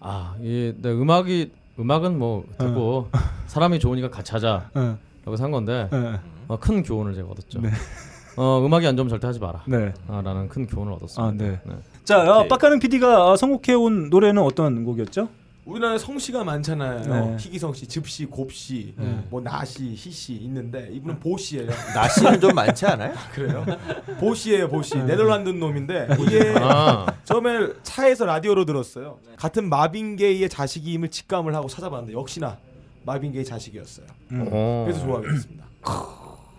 아이 0.00 0.72
내 0.78 0.90
음악이 0.90 1.50
음악은 1.78 2.18
뭐 2.18 2.44
듣고 2.58 3.08
사람이 3.46 3.78
좋으니까 3.78 4.10
같이 4.10 4.32
하자라고 4.32 4.96
예. 5.28 5.36
산 5.36 5.50
건데 5.50 5.88
예. 5.92 6.20
어, 6.48 6.58
큰 6.58 6.82
교훈을 6.82 7.14
제가 7.14 7.28
얻었죠. 7.28 7.60
네. 7.60 7.70
어 8.36 8.62
음악이 8.64 8.86
안 8.86 8.96
좋으면 8.96 9.10
절대 9.10 9.26
하지 9.26 9.38
마라. 9.38 9.62
네. 9.66 9.92
아, 10.08 10.22
라는 10.22 10.48
큰 10.48 10.66
교훈을 10.66 10.92
얻었습니다. 10.94 11.44
아, 11.44 11.48
네. 11.48 11.60
자, 12.04 12.38
어, 12.38 12.48
빡가는 12.48 12.78
PD가 12.78 13.36
선곡해 13.36 13.74
온 13.74 14.08
노래는 14.10 14.42
어떤 14.42 14.84
곡이었죠? 14.84 15.28
우리나라에 15.64 15.98
성씨가 15.98 16.42
많잖아요. 16.42 17.26
네. 17.30 17.36
희기성 17.38 17.72
씨, 17.72 17.86
즙씨, 17.86 18.26
곱씨, 18.26 18.94
뭐 19.30 19.40
나씨, 19.40 19.94
희씨 19.94 20.34
있는데 20.34 20.88
이분은 20.92 21.20
보씨예요. 21.20 21.70
나씨는 21.94 22.40
좀 22.40 22.54
많지 22.54 22.84
않아요? 22.86 23.14
그래요? 23.32 23.64
보씨예요, 24.18 24.68
보씨. 24.68 24.98
네 24.98 25.16
덜란드 25.16 25.50
놈인데 25.50 26.08
이게 26.18 26.54
아, 26.58 27.06
처음에 27.24 27.74
차에서 27.84 28.24
라디오로 28.26 28.64
들었어요. 28.64 29.18
같은 29.36 29.68
마빈 29.68 30.16
게이의 30.16 30.48
자식임을 30.48 31.08
직감을 31.10 31.54
하고 31.54 31.68
찾아봤는데 31.68 32.12
역시나 32.18 32.58
마빈 33.04 33.32
게이 33.32 33.44
자식이었어요. 33.44 34.06
어. 34.32 34.84
그래서 34.86 35.04
좋아하게 35.04 35.28
됐습니다. 35.28 35.64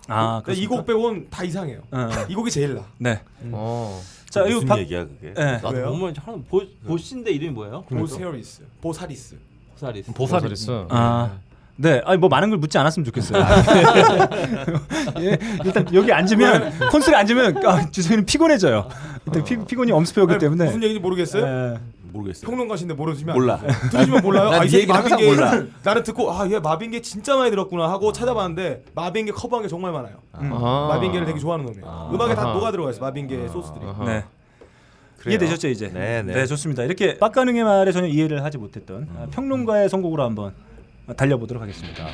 아, 0.08 0.42
이곡 0.48 0.86
빼고는 0.86 1.28
다 1.30 1.44
이상해요. 1.44 1.82
어. 1.92 2.10
이 2.30 2.36
곡이 2.36 2.52
제일 2.52 2.76
나. 2.76 2.86
네. 3.00 3.22
어. 3.52 4.02
자, 4.34 4.42
이거 4.46 4.56
무슨 4.56 4.68
박 4.68 4.80
얘기야 4.80 5.06
그게? 5.06 5.32
예. 5.38 5.44
나도 5.44 5.70
왜요? 5.70 5.92
보면 5.92 6.16
하나 6.18 6.38
보 6.50 6.64
보신데 6.88 7.30
이름이 7.32 7.52
뭐예요? 7.54 7.84
보세리스, 7.84 8.64
보사리스. 8.82 9.36
보사리스. 9.74 10.12
보사리스. 10.12 10.86
아. 10.90 11.38
네, 11.76 12.02
아니 12.06 12.18
뭐 12.18 12.30
많은 12.30 12.50
걸 12.50 12.58
묻지 12.58 12.76
않았으면 12.80 13.06
좋겠어요. 13.06 13.44
예, 15.22 15.38
일단 15.64 15.86
여기 15.94 16.12
앉으면 16.12 16.90
콘솔에 16.90 17.16
앉으면 17.16 17.66
아, 17.66 17.90
주성이는 17.92 18.26
피곤해져요. 18.26 18.88
일단 19.28 19.44
피, 19.44 19.58
피곤이 19.66 19.92
엄습해오기 19.92 20.38
때문에. 20.40 20.66
무슨 20.66 20.82
얘기인지 20.84 21.00
모르겠어요? 21.00 21.44
예. 21.46 21.78
모르겠어요. 22.14 22.48
평론가신데 22.50 22.94
모르시면 22.94 23.36
몰라. 23.36 23.60
들으시면 23.92 24.22
몰라요. 24.22 24.50
아, 24.50 24.64
이 24.64 24.70
새끼 24.70 24.84
얘기는 24.84 24.96
항상 24.96 25.12
마빈 25.12 25.26
게이 25.28 25.36
몰라. 25.36 25.64
나는 25.84 26.04
듣고 26.04 26.32
아 26.32 26.48
얘 26.48 26.60
마빈 26.60 26.92
게이 26.92 27.02
진짜 27.02 27.36
많이 27.36 27.50
들었구나 27.50 27.90
하고 27.90 28.12
찾아봤는데 28.14 28.86
마빈 28.96 29.26
게이 29.26 29.32
커버한 29.32 29.64
게 29.64 29.68
정말 29.68 29.92
많아요. 29.92 30.18
아. 30.32 30.88
마빈 30.90 31.12
게이를 31.12 31.26
되게 31.26 31.40
좋아하는 31.40 31.66
놈이에요. 31.66 32.10
음악에 32.14 32.36
다 32.36 32.44
아하. 32.44 32.54
녹아 32.54 32.72
들어가 32.72 32.92
있어 32.92 33.02
마빈 33.02 33.28
게이 33.28 33.48
소스들이. 33.50 33.86
아하. 33.86 34.06
네. 34.06 34.24
그래요. 35.20 35.32
이해되셨죠 35.38 35.68
이제? 35.70 35.90
네, 35.94 36.22
네. 36.22 36.46
좋습니다. 36.46 36.84
이렇게 36.84 37.18
빡가능의 37.18 37.64
말에 37.64 37.92
전혀 37.92 38.08
이해를 38.08 38.44
하지 38.44 38.58
못했던 38.58 39.08
아, 39.18 39.28
평론가의 39.32 39.90
선곡으로 39.90 40.24
한번 40.24 40.54
달려보도록 41.18 41.62
하겠습니다. 41.64 42.06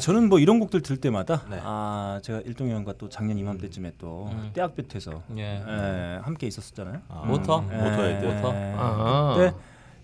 저는 0.00 0.28
뭐 0.28 0.38
이런 0.38 0.58
곡들 0.60 0.80
들을 0.82 0.96
때마다 1.00 1.42
네. 1.50 1.58
아 1.62 2.18
제가 2.22 2.40
일동이 2.44 2.72
형과 2.72 2.92
또 2.98 3.08
작년 3.08 3.38
이맘때쯤에 3.38 3.92
또 3.98 4.28
음. 4.32 4.50
뙤약볕에서 4.54 5.22
예. 5.36 5.62
예, 5.66 6.18
함께 6.22 6.46
있었었잖아요. 6.46 7.00
아, 7.08 7.22
모터? 7.26 7.64
예, 7.70 7.76
모터헤드. 7.76 8.24
모터? 8.26 8.52
아. 8.54 9.34
그때 9.36 9.56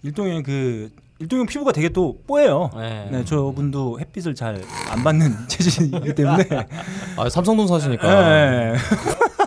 일동이 0.02 0.34
형그 0.36 0.90
일동이 1.18 1.40
형 1.40 1.46
피부가 1.46 1.72
되게 1.72 1.88
또 1.88 2.18
뽀얘요. 2.26 2.70
네. 2.76 3.08
네, 3.10 3.24
저분도 3.24 3.98
햇빛을 4.00 4.34
잘 4.34 4.60
안 4.90 5.02
받는 5.02 5.32
체질이기 5.48 6.14
때문에 6.14 6.44
아 7.16 7.28
삼성동 7.28 7.66
사시니까. 7.66 8.72
예. 8.72 8.74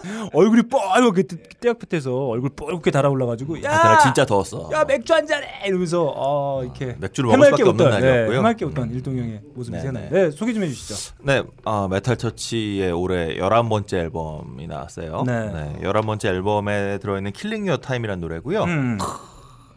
얼굴이 0.33 0.63
뻘겋게 0.63 1.59
뙤약볕에서 1.59 2.13
얼굴 2.27 2.49
뻘겋게 2.51 2.91
달아올라가지고 2.91 3.63
야, 3.63 3.71
아, 3.71 3.97
진짜 3.99 4.25
더웠어. 4.25 4.69
야 4.71 4.83
맥주 4.85 5.13
한 5.13 5.25
잔해 5.25 5.47
이러면서 5.65 6.13
어, 6.15 6.63
이렇게 6.63 6.95
맥주를 6.99 7.29
먹을 7.29 7.45
수밖에 7.45 7.63
없는 7.63 7.89
날이었고요. 7.89 8.29
네, 8.29 8.38
해맑게 8.38 8.65
웃던 8.65 8.91
일동 8.91 9.17
형의 9.17 9.41
모습이 9.53 9.77
네, 9.77 9.83
생각나요. 9.83 10.12
네. 10.12 10.23
네, 10.23 10.31
소개 10.31 10.53
좀 10.53 10.63
해주시죠. 10.63 11.15
네, 11.23 11.43
아, 11.65 11.88
메탈 11.89 12.17
처치의 12.17 12.91
올해 12.91 13.35
11번째 13.38 13.93
앨범이 13.93 14.67
나왔어요. 14.67 15.23
네. 15.25 15.51
네. 15.51 15.79
11번째 15.83 16.25
앨범에 16.25 16.97
들어있는 16.99 17.31
Killing 17.31 17.67
Your 17.67 17.77
Time이라는 17.77 18.21
노래고요. 18.21 18.63
음. 18.63 18.97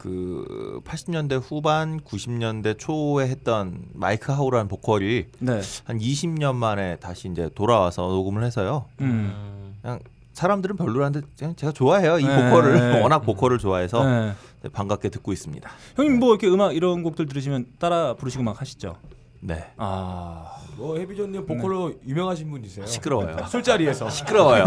그 0.02 0.80
80년대 0.84 1.40
후반, 1.40 2.00
90년대 2.00 2.76
초에 2.76 3.28
했던 3.28 3.84
마이크 3.92 4.32
하우라는 4.32 4.66
보컬이 4.66 5.26
네. 5.38 5.60
한 5.84 5.98
20년 6.00 6.56
만에 6.56 6.96
다시 6.96 7.28
이제 7.28 7.48
돌아와서 7.54 8.02
녹음을 8.02 8.42
해서요. 8.42 8.86
음. 9.00 9.76
그냥 9.80 10.00
사람들은 10.32 10.74
별로라는데 10.74 11.24
그냥 11.38 11.54
제가 11.54 11.72
좋아해요. 11.72 12.18
이 12.18 12.24
네, 12.24 12.34
보컬을 12.34 12.74
네. 12.74 12.98
워낙 13.00 13.20
보컬을 13.20 13.58
좋아해서 13.58 14.04
네. 14.04 14.32
네, 14.62 14.68
반갑게 14.70 15.08
듣고 15.10 15.32
있습니다. 15.32 15.70
형님 15.94 16.18
뭐 16.18 16.30
이렇게 16.30 16.48
음악 16.48 16.74
이런 16.74 17.04
곡들 17.04 17.26
들으시면 17.26 17.66
따라 17.78 18.14
부르시고 18.14 18.42
막 18.42 18.60
하시죠. 18.60 18.96
네. 19.44 19.64
아. 19.76 20.52
뭐 20.76 20.96
해비존님 20.96 21.44
보컬로 21.46 21.92
유명하신 22.06 22.50
분이세요. 22.50 22.86
시끄러워요. 22.86 23.36
술자리에서 23.50 24.08
시끄러워요. 24.08 24.64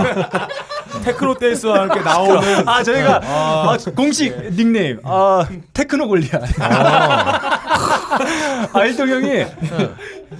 테크노 1.04 1.36
댄스와 1.36 1.82
함께 1.82 2.02
나오는 2.02 2.68
아 2.68 2.84
저희가 2.84 3.22
아, 3.24 3.78
공식 3.96 4.36
닉네임 4.54 5.00
아 5.04 5.48
테크노 5.74 6.08
골리앗. 6.08 6.42
아 8.74 8.86
일동 8.86 9.10
형이 9.10 9.46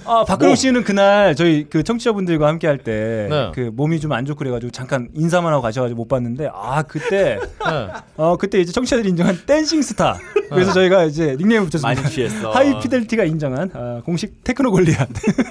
아 0.04 0.24
박근홍 0.24 0.54
씨는 0.56 0.84
그날 0.84 1.34
저희 1.34 1.64
그 1.68 1.82
청취자분들과 1.82 2.46
함께 2.48 2.66
할때 2.66 3.26
네. 3.30 3.52
그 3.54 3.70
몸이 3.74 4.00
좀 4.00 4.12
안 4.12 4.24
좋고 4.24 4.38
그래가지고 4.38 4.70
잠깐 4.70 5.08
인사만 5.14 5.52
하고 5.52 5.62
가셔가지고 5.62 5.96
못 5.98 6.08
봤는데 6.08 6.48
아 6.54 6.82
그때 6.82 7.38
네. 7.38 7.88
어 8.16 8.36
그때 8.36 8.60
이제 8.60 8.72
청취자들이 8.72 9.08
인정한 9.10 9.36
dancing 9.46 9.82
스타 9.82 10.16
그래서 10.50 10.72
저희가 10.72 11.04
이제 11.04 11.36
닉네임을 11.38 11.66
붙였습니다. 11.66 12.00
많이 12.02 12.10
취했어. 12.14 12.50
High 12.52 12.78
Fidelity가 12.80 13.24
인정한 13.24 13.70
아, 13.74 14.00
공식 14.04 14.44
테크노 14.44 14.70
골리앗. 14.70 15.08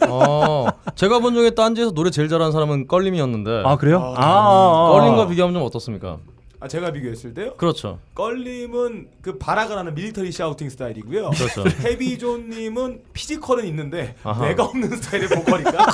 어, 0.09 0.67
제가 0.95 1.19
본 1.19 1.33
중에 1.33 1.49
딴지에서 1.51 1.91
노래 1.91 2.09
제일 2.11 2.29
잘하는 2.29 2.51
사람은 2.53 2.87
껄림이었는데. 2.87 3.63
아 3.65 3.75
그래요? 3.75 4.13
아, 4.15 4.23
아, 4.23 4.87
아. 4.87 4.91
껄림과 4.93 5.27
비교하면 5.27 5.53
좀 5.55 5.63
어떻습니까? 5.63 6.17
아 6.65 6.67
제가 6.67 6.91
비교했을 6.91 7.35
때요. 7.35 7.53
그렇죠. 7.57 7.99
껄림은 8.15 9.07
그 9.21 9.37
발악 9.37 9.75
하나는 9.75 9.93
military 9.93 10.31
shouting 10.31 10.67
스타일이고요. 10.71 11.29
그렇죠. 11.29 11.63
헤비존님은 11.85 13.01
physical은 13.13 13.65
있는데 13.65 14.15
아하. 14.23 14.47
뇌가 14.47 14.63
없는 14.63 14.89
스타일의 14.97 15.27
보컬이니까 15.29 15.85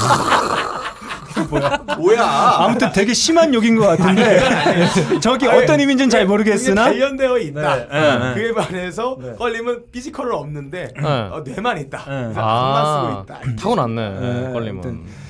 뭐야? 1.99 2.23
아무튼 2.23 2.89
되게 2.93 3.13
심한 3.13 3.53
욕인 3.53 3.75
것 3.75 3.86
같은데 3.86 4.39
정확히 5.19 5.45
어떤 5.51 5.81
의미인지는 5.81 6.10
잘 6.10 6.25
모르겠으나 6.25 6.86
그게 6.86 6.99
단련되어 6.99 7.38
있다. 7.39 7.75
네, 7.75 7.88
네, 7.91 8.17
네. 8.19 8.34
그에 8.34 8.53
반해서 8.53 9.17
껄림은 9.38 9.91
피지컬은 9.91 10.34
없는데 10.34 10.93
네. 10.95 11.03
어, 11.05 11.43
뇌만 11.45 11.79
있다. 11.79 12.05
네. 12.07 12.34
아, 12.38 12.71
만 12.71 12.86
쓰고 12.86 13.23
있다. 13.23 13.55
타고났네. 13.62 14.19
네, 14.19 14.53
껄림은. 14.53 15.20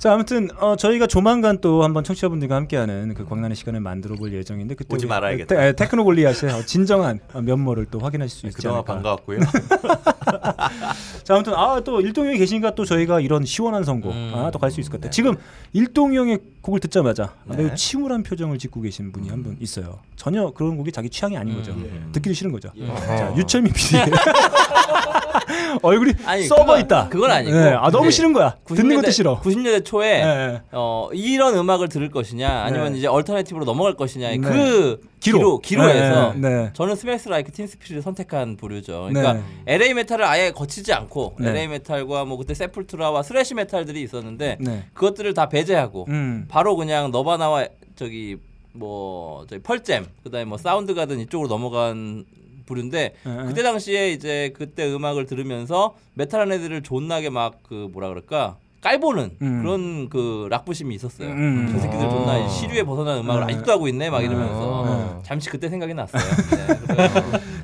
자 0.00 0.14
아무튼 0.14 0.48
어, 0.58 0.76
저희가 0.76 1.06
조만간 1.06 1.58
또 1.60 1.84
한번 1.84 2.02
청취자분들과 2.04 2.56
함께하는 2.56 3.12
그 3.12 3.26
광란의 3.26 3.54
시간을 3.54 3.80
만들어 3.80 4.14
볼 4.16 4.32
예정인데 4.32 4.74
그때 4.74 4.94
오지 4.96 5.06
말아야겠다. 5.06 5.54
테, 5.54 5.66
에, 5.68 5.72
테크노 5.74 6.04
골리앗의 6.04 6.50
어, 6.54 6.62
진정한 6.64 7.20
어, 7.34 7.42
면모를 7.42 7.84
또 7.90 7.98
확인하실 7.98 8.34
수 8.40 8.46
있지 8.46 8.56
그동안 8.56 8.76
않을까. 8.78 8.94
반가웠고요. 8.94 9.40
자 11.22 11.34
아무튼 11.34 11.52
아 11.54 11.80
또 11.84 12.00
일동형이 12.00 12.38
계시니까 12.38 12.74
또 12.74 12.86
저희가 12.86 13.20
이런 13.20 13.44
시원한 13.44 13.84
선곡 13.84 14.10
음. 14.12 14.32
아, 14.34 14.50
또 14.50 14.58
갈 14.58 14.70
수 14.70 14.80
있을 14.80 14.90
것 14.90 14.96
같아요. 15.02 15.10
네. 15.10 15.14
지금 15.14 15.36
일동형의 15.74 16.38
곡을 16.62 16.80
듣자마자 16.80 17.34
네. 17.44 17.56
매우 17.58 17.74
침울한 17.74 18.22
표정을 18.22 18.56
짓고 18.58 18.80
계신 18.80 19.12
분이 19.12 19.28
한 19.28 19.42
분 19.42 19.58
있어요. 19.60 19.98
전혀 20.16 20.50
그런 20.52 20.78
곡이 20.78 20.92
자기 20.92 21.10
취향이 21.10 21.36
아닌 21.36 21.56
거죠. 21.56 21.72
음. 21.72 22.08
듣기도 22.12 22.32
싫은 22.34 22.52
거죠. 22.52 22.70
예. 22.76 22.86
자 22.86 23.34
유철민 23.36 23.72
PD 23.74 23.96
얼굴이 25.82 26.12
아니, 26.24 26.44
썩어 26.44 26.62
그건- 26.64 26.80
있다. 26.80 27.08
그건 27.08 27.30
아니고 27.30 27.56
네, 27.56 27.70
아 27.72 27.90
너무 27.90 28.10
싫은 28.10 28.32
거야. 28.32 28.56
듣는 28.66 28.96
것도 28.96 29.10
싫어. 29.10 29.40
90년대 29.40 29.84
초에 29.84 30.24
네. 30.24 30.60
어, 30.72 31.08
이런 31.12 31.56
음악을 31.56 31.88
들을 31.88 32.10
것이냐 32.10 32.48
아니면 32.48 32.92
네. 32.92 32.98
이제 32.98 33.06
alternative로 33.06 33.64
넘어갈 33.64 33.94
것이냐 33.94 34.28
네. 34.30 34.38
그 34.38 35.00
기로. 35.20 35.38
기로 35.38 35.58
기로에서 35.58 36.32
네, 36.34 36.48
네. 36.48 36.70
저는 36.72 36.96
Smells 36.96 37.28
Like 37.28 37.52
Teen 37.52 37.67
Spirit을 37.67 38.02
선택한 38.02 38.56
부류죠. 38.56 39.08
그러니까 39.10 39.34
네. 39.34 39.42
LA 39.66 39.94
메탈을 39.94 40.24
아예 40.24 40.50
거치지 40.50 40.92
않고 40.92 41.36
네. 41.38 41.50
LA 41.50 41.68
메탈과 41.68 42.24
뭐 42.24 42.36
그때 42.38 42.54
세풀투라와 42.54 43.22
thrash 43.22 43.54
metal들이 43.54 44.00
있었는데 44.02 44.56
네. 44.60 44.84
그것들을 44.94 45.32
다 45.34 45.48
배제하고 45.48 46.06
음. 46.08 46.46
바로 46.48 46.76
그냥 46.76 47.10
너바나와 47.10 47.66
저기 47.96 48.36
뭐 48.72 49.44
저기 49.48 49.62
펄잼 49.62 50.06
그다음에 50.24 50.44
뭐 50.44 50.56
사운드 50.56 50.94
가든 50.94 51.18
이쪽으로 51.20 51.48
넘어간 51.48 52.24
부류인데 52.74 53.14
네. 53.24 53.36
그때 53.46 53.62
당시에 53.62 54.12
이제 54.12 54.52
그때 54.56 54.90
음악을 54.92 55.26
들으면서 55.26 55.94
메탈한 56.14 56.50
애들을 56.52 56.82
존나게 56.82 57.28
막 57.30 57.50
그 57.68 57.88
뭐라 57.92 58.08
그럴까 58.08 58.56
깔보는 58.80 59.32
음. 59.42 59.62
그런 59.62 60.08
그 60.08 60.46
락부심이 60.50 60.94
있었어요. 60.94 61.28
음. 61.28 61.68
저 61.70 61.78
새끼들 61.78 62.06
아. 62.06 62.08
존나 62.10 62.48
시류에 62.48 62.82
벗어난 62.84 63.18
음악을 63.18 63.46
네. 63.46 63.52
아직도 63.52 63.70
하고 63.72 63.88
있네 63.88 64.08
막 64.08 64.22
이러면서 64.24 64.84
아. 64.86 65.20
잠시 65.22 65.50
그때 65.50 65.68
생각이 65.68 65.92
났어요. 65.92 66.22
네. 66.96 67.08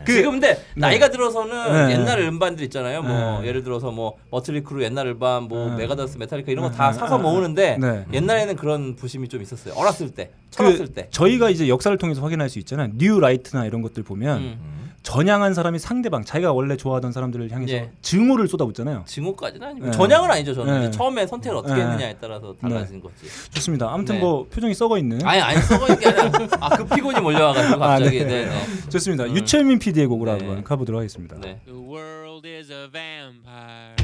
그- 0.05 0.13
지금 0.13 0.33
근데 0.33 0.61
나이가 0.77 1.09
들어서는 1.11 1.89
네. 1.89 1.95
옛날 1.95 2.21
음반들 2.21 2.65
있잖아요. 2.67 3.03
뭐 3.03 3.41
네. 3.41 3.49
예를 3.49 3.63
들어서 3.65 3.91
뭐 3.91 4.19
머틀리 4.31 4.63
크루 4.63 4.85
옛날 4.85 5.07
음반, 5.07 5.45
뭐 5.45 5.71
네. 5.71 5.77
메가데스, 5.79 6.19
메탈리카 6.19 6.53
이런 6.53 6.65
거 6.67 6.71
네. 6.71 6.77
다 6.77 6.93
네. 6.93 6.99
사서 6.99 7.19
모으는데 7.19 7.79
네. 7.81 8.05
옛날에는 8.13 8.55
그런 8.57 8.95
부심이 8.95 9.29
좀 9.29 9.41
있었어요. 9.43 9.75
어렸을 9.75 10.11
때, 10.11 10.31
철없을 10.51 10.87
그 10.87 10.93
때. 10.93 11.09
저희가 11.11 11.49
이제 11.51 11.67
역사를 11.69 11.97
통해서 11.97 12.21
확인할 12.23 12.49
수 12.51 12.59
있잖아요. 12.61 12.91
뉴 12.95 13.19
라이트나 13.19 13.65
이런 13.65 13.81
것들 13.83 14.03
보면 14.03 14.39
음. 14.39 14.86
전향한 15.03 15.55
사람이 15.55 15.79
상대방 15.79 16.25
자기가 16.25 16.53
원래 16.53 16.77
좋아하던 16.77 17.13
사람들을 17.13 17.51
향해서 17.51 17.73
예. 17.73 17.91
증오를 18.03 18.49
쏟아붓잖아요. 18.49 19.05
증오까지는 19.07 19.67
아니고 19.69 19.87
네. 19.87 19.93
전향은 19.93 20.31
아니죠. 20.31 20.55
저는 20.55 20.81
네. 20.81 20.89
이제 20.89 20.91
처음에 20.91 21.27
선택을 21.27 21.57
어떻게 21.59 21.75
네. 21.75 21.83
했느냐에 21.83 22.17
따라서 22.21 22.55
달라진 22.61 23.01
거지. 23.01 23.15
좋습니다. 23.51 23.93
아무튼 23.93 24.17
네. 24.17 24.21
뭐 24.21 24.47
표정이 24.51 24.75
썩어 24.75 24.99
있는 24.99 25.25
아니 25.25 25.41
아니 25.41 25.61
썩어 25.63 25.87
있는 25.87 26.01
게 26.01 26.09
아니라 26.09 26.49
아그 26.61 26.87
피곤이 26.87 27.21
몰려와가지고 27.21 27.85
아, 27.85 27.89
갑자기 27.89 28.19
네. 28.19 28.25
네. 28.25 28.45
네. 28.47 28.89
좋습니다. 28.91 29.25
음. 29.25 29.37
유철민 29.37 29.79
PD의 29.79 30.07
곡으로 30.09 30.33
네. 30.33 30.39
한번 30.39 30.65
가보도록 30.65 30.99
하겠습니다. 30.99 31.37
네. 31.41 31.61
The 31.67 31.79
world 31.81 32.47
is 32.49 32.73
a 32.73 32.89
vampire 32.91 33.95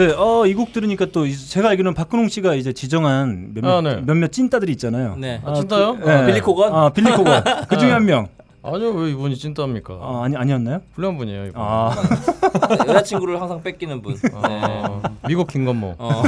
네, 0.00 0.12
어, 0.16 0.46
이 0.46 0.54
곡 0.54 0.72
들으니까 0.72 1.06
또 1.12 1.26
이- 1.26 1.36
제가 1.36 1.68
알기로는 1.70 1.94
박근홍 1.94 2.28
씨가 2.28 2.54
이제 2.54 2.72
지정한 2.72 3.50
몇몇, 3.54 3.68
아, 3.70 3.80
네. 3.82 4.00
몇몇 4.06 4.32
찐따들이 4.32 4.72
있잖아요. 4.72 5.16
네. 5.18 5.40
아, 5.44 5.52
진짜요? 5.52 5.98
그, 5.98 6.10
아, 6.10 6.24
빌리 6.26 6.40
코건? 6.40 6.74
아, 6.74 6.88
빌리 6.88 7.10
코건. 7.12 7.44
그 7.68 7.76
중에 7.78 7.90
한 7.90 8.06
명. 8.06 8.28
아니요 8.62 8.90
왜 8.90 9.10
이분이 9.10 9.36
찐따입니까? 9.36 9.94
아, 9.94 10.20
아니 10.24 10.36
아니었나요? 10.36 10.80
훌륭한 10.94 11.16
분이에요 11.16 11.44
이분. 11.46 11.54
아, 11.56 11.94
여자친구를 12.88 13.40
항상 13.40 13.62
뺏기는 13.62 14.02
분. 14.02 14.14
네. 14.16 14.30
아, 14.34 15.00
미국 15.26 15.46
김건모. 15.48 15.94
어. 15.98 16.22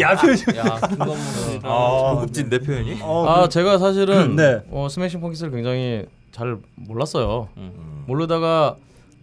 야 0.00 0.14
표현. 0.16 0.36
야, 0.56 0.80
김건모 0.88 1.14
씨. 1.16 1.60
아, 1.64 2.10
고급진데 2.14 2.58
표현이? 2.60 2.98
어, 3.02 3.24
아 3.28 3.48
제가 3.48 3.78
사실은 3.78 4.36
네. 4.36 4.60
어, 4.70 4.86
스매싱 4.88 5.20
펑키스를 5.20 5.50
굉장히 5.50 6.04
잘 6.30 6.56
몰랐어요. 6.76 7.48
음. 7.56 8.04
모르다가 8.06 8.76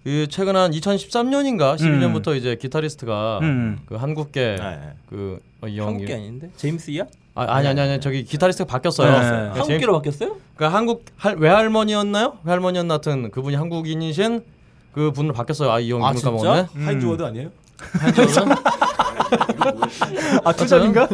그 0.03 0.27
최근 0.29 0.55
한 0.57 0.71
2013년인가 0.71 1.77
12년부터 1.77 2.35
이제 2.35 2.57
기타리스트가 2.57 3.39
음. 3.41 3.79
그 3.85 3.95
한국계 3.95 4.57
네. 4.59 4.79
그 5.09 5.39
어, 5.61 5.67
이 5.67 5.77
형이 5.79 5.91
한국계 5.91 6.13
아닌데? 6.13 6.49
제임스야? 6.57 7.03
아, 7.35 7.45
아니 7.55 7.67
아니 7.69 7.79
아니 7.79 8.01
저기 8.01 8.25
기타리스트가 8.25 8.67
바뀌었어요. 8.69 9.09
네. 9.11 9.17
그러니까 9.19 9.53
제임- 9.53 9.61
한국계로 9.61 9.93
바뀌었어요? 9.93 10.35
그러니까 10.55 10.77
한국 10.77 11.05
할, 11.15 11.35
외할머니였나요? 11.37 12.37
외할머니였나 12.43 12.95
하여튼 12.95 13.31
그분이 13.31 13.55
한국인이신 13.55 14.43
그 14.91 15.11
분을 15.11 15.31
바뀌었어요. 15.33 15.71
아이형 15.71 16.05
아, 16.05 16.13
진짜? 16.13 16.29
까먹었네. 16.31 16.67
하인즈 16.85 17.05
워드 17.05 17.23
아니에요? 17.23 17.49
아 20.43 20.53
투잡인가? 20.53 21.07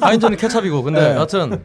하인즈는 0.00 0.36
케찹이고 0.36 0.82
근데 0.82 1.00
네. 1.00 1.06
하여튼 1.14 1.62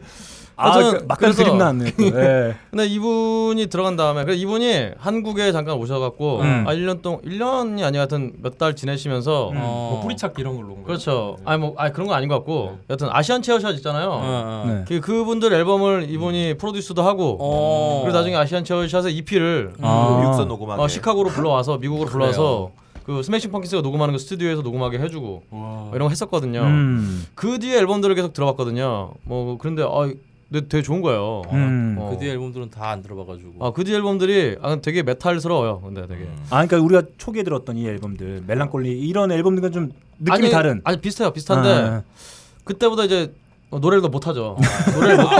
아, 0.60 0.70
하여튼 0.74 0.98
그 1.00 1.04
막간 1.06 1.32
그림 1.32 1.58
나왔네. 1.58 1.92
또. 1.96 2.04
예. 2.20 2.54
근데 2.70 2.86
이분이 2.86 3.66
들어간 3.68 3.96
다음에 3.96 4.24
그래 4.24 4.36
이분이 4.36 4.90
한국에 4.98 5.52
잠깐 5.52 5.76
오셔갖고 5.76 6.40
음. 6.40 6.64
아 6.68 6.74
1년 6.74 7.02
동안 7.02 7.20
1년이 7.22 7.82
아니 7.84 7.96
하여튼 7.96 8.32
몇 8.42 8.58
달 8.58 8.76
지내시면서 8.76 9.46
어. 9.48 9.52
뭐 9.54 10.00
뿌리찾기 10.02 10.40
이런 10.42 10.56
걸로. 10.56 10.76
그렇죠. 10.84 11.38
아니 11.46 11.58
뭐 11.60 11.74
아니 11.78 11.92
그런 11.94 12.06
거 12.08 12.14
아닌 12.14 12.28
것 12.28 12.34
같고 12.36 12.78
여튼 12.90 13.08
아시안 13.10 13.40
체어샷 13.42 13.74
있잖아요. 13.76 14.10
어, 14.10 14.20
어. 14.22 14.64
네. 14.66 14.84
그 14.86 15.00
그분들 15.00 15.52
앨범을 15.52 16.10
이분이 16.10 16.58
produce도 16.58 17.02
하고 17.02 17.38
어. 17.40 18.02
그리고 18.02 18.18
나중에 18.18 18.36
아시안 18.36 18.64
체어샷의 18.64 19.16
EP를 19.16 19.72
아. 19.80 20.22
육선 20.26 20.46
녹음하게. 20.48 20.82
어, 20.82 20.88
시카고로 20.88 21.30
불러와서 21.30 21.78
미국으로 21.78 22.08
불러와서 22.10 22.72
그 23.04 23.22
스매싱 23.22 23.50
펌킨스가 23.50 23.80
녹음하는 23.82 24.12
그 24.12 24.18
스튜디오에서 24.18 24.60
녹음하게 24.62 24.98
해주고 24.98 25.42
뭐 25.48 25.90
이런 25.94 26.06
거 26.06 26.10
했었거든요. 26.10 26.60
음. 26.60 27.26
그 27.34 27.58
뒤에 27.58 27.78
앨범들을 27.78 28.14
계속 28.14 28.34
들어봤거든요. 28.34 29.12
뭐 29.24 29.56
그런데 29.58 29.82
아 29.82 30.12
근데 30.50 30.66
되게 30.68 30.82
좋은 30.82 31.00
거예요. 31.00 31.42
음. 31.52 31.96
어. 31.98 32.10
그 32.10 32.18
뒤에 32.18 32.32
앨범들은 32.32 32.70
다 32.70 32.90
안 32.90 33.02
들어봐가지고. 33.02 33.64
아, 33.64 33.70
그뒤 33.72 33.94
앨범들이 33.94 34.56
아, 34.60 34.76
되게 34.82 35.04
메탈스러워요. 35.04 35.80
근데 35.80 36.06
되게. 36.08 36.24
아, 36.50 36.66
그러니까 36.66 36.80
우리가 36.80 37.02
초기에 37.18 37.44
들었던 37.44 37.76
이 37.76 37.86
앨범들, 37.86 38.42
멜랑콜리 38.48 38.90
이런 39.00 39.30
앨범들과 39.30 39.70
좀 39.70 39.92
느낌이 40.18 40.46
아니, 40.46 40.50
다른. 40.50 40.80
아니 40.82 41.00
비슷해요. 41.00 41.32
비슷한데 41.32 41.68
아, 41.70 42.02
그때보다 42.64 43.04
이제 43.04 43.32
어, 43.70 43.78
노래를 43.78 44.02
더 44.02 44.08
못하죠. 44.08 44.56
노래를 44.96 45.16
못 45.18 45.30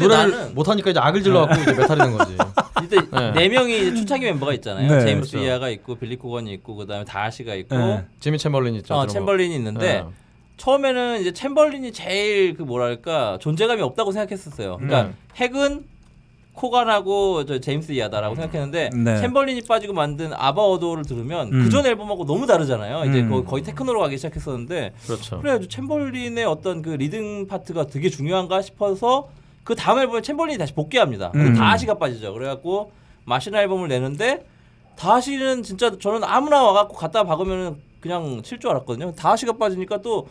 노래를 0.00 0.10
나는- 0.32 0.54
못하니까 0.54 0.90
이제 0.90 0.98
악을 0.98 1.22
질러갖고 1.22 1.62
이제 1.62 1.72
메탈이 1.72 2.00
된 2.00 2.18
거지. 2.18 2.36
이때 2.82 2.96
네. 3.12 3.32
네 3.32 3.48
명이 3.48 3.94
초창기 3.94 4.26
멤버가 4.26 4.52
있잖아요. 4.54 4.90
네, 4.90 5.00
제임스 5.04 5.30
그렇죠. 5.30 5.46
이하가 5.46 5.68
있고 5.70 5.94
빌리 5.94 6.16
코건이 6.16 6.52
있고 6.54 6.74
그다음에 6.74 7.04
다아시가 7.04 7.54
있고 7.54 7.76
네. 7.76 8.04
지미 8.18 8.36
챔벌린 8.38 8.74
있죠. 8.76 8.94
어. 8.94 9.06
챔벌린이 9.06 9.54
있는데 9.54 10.02
네. 10.02 10.04
처음에는 10.60 11.22
이제 11.22 11.32
챔벌린이 11.32 11.90
제일 11.90 12.54
그 12.54 12.62
뭐랄까 12.62 13.38
존재감이 13.40 13.80
없다고 13.80 14.12
생각했었어요. 14.12 14.76
그러니까 14.76 15.02
음. 15.04 15.16
핵은 15.36 15.84
코간하고 16.52 17.46
저 17.46 17.58
제임스 17.60 17.92
이하다라고 17.92 18.34
생각했는데 18.34 18.90
네. 18.94 19.16
챔벌린이 19.16 19.62
빠지고 19.62 19.94
만든 19.94 20.34
Adore를 20.34 21.04
들으면 21.06 21.50
음. 21.50 21.64
그전 21.64 21.86
앨범하고 21.86 22.26
너무 22.26 22.46
다르잖아요. 22.46 23.08
이제 23.10 23.22
음. 23.22 23.44
거의, 23.46 23.62
테크노로 23.64 24.00
가기 24.00 24.18
시작했었는데 24.18 24.92
그렇죠. 25.06 25.40
그래가지고 25.40 25.70
챔벌린의 25.70 26.44
어떤 26.44 26.82
그 26.82 26.90
리듬 26.90 27.46
파트가 27.46 27.86
되게 27.86 28.10
중요한가 28.10 28.60
싶어서 28.60 29.30
그 29.64 29.74
다음 29.74 29.98
앨범에 29.98 30.20
챔벌린이 30.20 30.58
다시 30.58 30.74
복귀합니다. 30.74 31.32
음. 31.36 31.54
다아시가 31.54 31.94
빠지죠. 31.94 32.34
그래갖고 32.34 32.92
Machina 33.24 33.62
앨범을 33.62 33.88
내는데 33.88 34.44
다아시는 34.96 35.62
진짜 35.62 35.96
저는 35.98 36.22
아무나 36.24 36.62
와갖고 36.62 36.96
갖다 36.96 37.24
박으면 37.24 37.76
그냥 38.00 38.42
칠 38.42 38.58
줄 38.58 38.68
알았거든요. 38.70 39.14
다아시가 39.14 39.52
빠지니까 39.54 40.02
또 40.02 40.28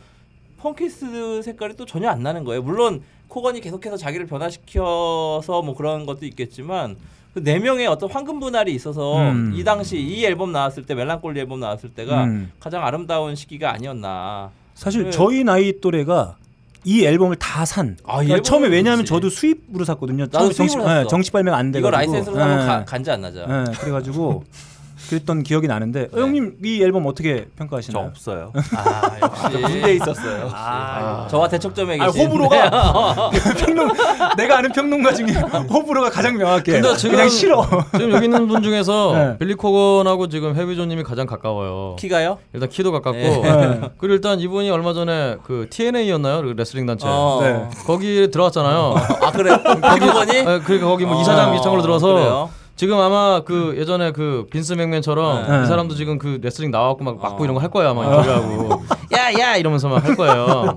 펌킨스 0.62 1.41
색깔이 1.43 1.76
또 1.76 1.86
전혀 1.86 2.10
안 2.10 2.22
나는 2.22 2.43
거예요. 2.43 2.62
물론 2.62 3.02
코건이 3.28 3.62
계속해서 3.62 3.98
자기를 3.98 4.26
변화시켜서 4.28 5.62
뭐 5.63 5.76
그런 5.76 6.06
것도 6.06 6.26
있겠지만 6.26 6.95
그네 7.34 7.60
명의 7.60 7.86
어떤 7.88 8.10
황금 8.12 8.39
분할이 8.39 8.74
있어서 8.74 9.17
음. 9.32 9.54
이 9.56 9.63
당시 9.63 9.98
이 10.00 10.26
앨범 10.26 10.52
나왔을 10.52 10.86
때 10.86 10.95
멜랑콜리 10.95 11.39
앨범 11.39 11.60
나왔을 11.60 11.89
때가 11.89 12.24
음. 12.26 12.52
가장 12.60 12.84
아름다운 12.84 13.36
시기가 13.36 13.72
아니었나. 13.74 14.50
사실 14.74 15.04
네. 15.06 15.12
저희 15.12 15.43
나이 15.43 15.80
또래가 15.80 16.38
이 16.86 17.04
앨범을 17.06 17.36
다 17.36 17.65
산. 17.65 17.98
아, 18.06 18.13
그러니까 18.15 18.38
이 18.38 18.41
처음에 18.41 18.67
왜냐하면 18.69 19.06
그렇지. 19.06 19.10
저도 19.10 19.30
수입으로 19.30 19.84
샀거든요. 19.86 20.26
나도 20.32 20.52
정식. 20.54 20.80
예, 20.80 21.06
정식 21.10 21.32
발매가 21.34 21.56
안 21.58 21.69
이거 21.69 21.80
돼가지고. 21.80 21.91
라이센스로 21.91 22.36
사면 22.38 22.62
예. 22.62 22.65
가- 22.65 22.86
간지 22.86 23.12
안 23.12 23.22
나죠. 23.22 23.41
예, 23.41 23.78
그래가지고 23.78 24.43
그랬던 25.10 25.43
기억이 25.43 25.67
나는데 25.67 26.04
어, 26.12 26.15
네. 26.15 26.22
형님 26.22 26.58
이 26.63 26.82
앨범 26.84 27.06
어떻게 27.08 27.45
저 27.45 27.58
평가하시나요? 27.58 28.06
없어요. 28.06 28.54
아 28.78 29.12
역시 29.22 29.62
군대에 29.62 29.93
있었어요. 29.95 30.50
아, 30.54 31.28
저와 31.30 31.48
대척점에 31.50 31.98
아, 32.00 32.06
계신 32.06 32.28
호불호가 32.28 33.32
평론 33.58 33.91
내가 34.38 34.60
아는 34.60 34.72
평론가 34.72 35.13
중에 35.13 35.28
호불호가 35.69 36.10
가장 36.12 36.38
명확해. 36.38 36.63
근데 36.74 36.95
지금- 36.95 37.15
그냥 37.15 37.30
싫어. 37.30 37.65
지금 37.93 38.12
여기 38.12 38.26
있는 38.26 38.48
분 38.48 38.62
중에서 38.62 39.13
네. 39.13 39.38
빌리 39.39 39.56
코건하고 39.56 40.30
지금 40.30 40.56
해비조님이 40.56 41.04
가장 41.04 41.26
가까워요. 41.26 41.95
키가요? 41.98 42.38
일단 42.54 42.69
키도 42.69 42.91
가깝고 42.91 43.17
네. 43.19 43.82
그리고 43.98 44.13
일단 44.13 44.39
이분이 44.39 44.69
얼마 44.69 44.93
전에 44.93 45.38
그 45.43 45.67
TNA였나요? 45.69 46.41
그 46.41 46.54
레슬링 46.56 46.86
단체 46.86 47.06
어. 47.08 47.39
네. 47.41 47.67
거기 47.86 48.30
들어갔잖아요. 48.32 48.95
아 49.22 49.32
그래? 49.32 49.58
김호건이? 50.00 50.32
네, 50.32 50.60
그러니까 50.60 50.88
거기 50.88 51.06
뭐 51.06 51.19
이사장 51.22 51.54
비청으로 51.54 51.82
들어서 51.82 52.08
그래요? 52.08 52.50
지금 52.80 52.98
아마 52.98 53.42
그 53.42 53.76
예전에 53.78 54.13
그 54.13 54.48
빈스 54.50 54.72
맥맨처럼 54.72 55.48
네. 55.52 55.63
이 55.63 55.68
사람도 55.68 55.96
지금 55.96 56.18
그 56.18 56.39
레슬링 56.42 56.72
나와갖고 56.72 57.04
막 57.04 57.18
막고 57.22 57.42
어. 57.42 57.44
이런 57.44 57.54
거 57.56 57.60
할 57.60 57.70
거야 57.70 57.89
아마 57.89 58.06
인터뷰하고 58.06 58.84
야야 59.12 59.58
이러면서 59.58 59.89
막 59.89 60.02
할 60.06 60.15
거예요. 60.15 60.76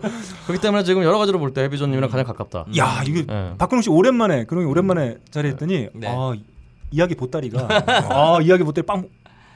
그렇기 0.49 0.61
때문에 0.61 0.83
지금 0.83 1.05
여러 1.05 1.17
가지로 1.19 1.38
볼 1.38 1.53
때 1.55 1.62
해비조님이랑 1.62 2.11
가장 2.11 2.27
가깝다. 2.27 2.65
야 2.77 3.03
이게 3.07 3.25
네. 3.25 3.53
박근홍 3.57 3.83
씨 3.83 3.91
오랜만에 3.91 4.47
그런 4.47 4.65
오랜만에 4.67 5.19
자리했더니 5.31 5.91
네. 5.95 6.09
아 6.09 6.33
이- 6.35 6.43
이야기 6.91 7.15
보따리가 7.15 7.69
아 8.11 8.38
이야기 8.43 8.65
보따리 8.65 8.85
빵. 8.85 9.05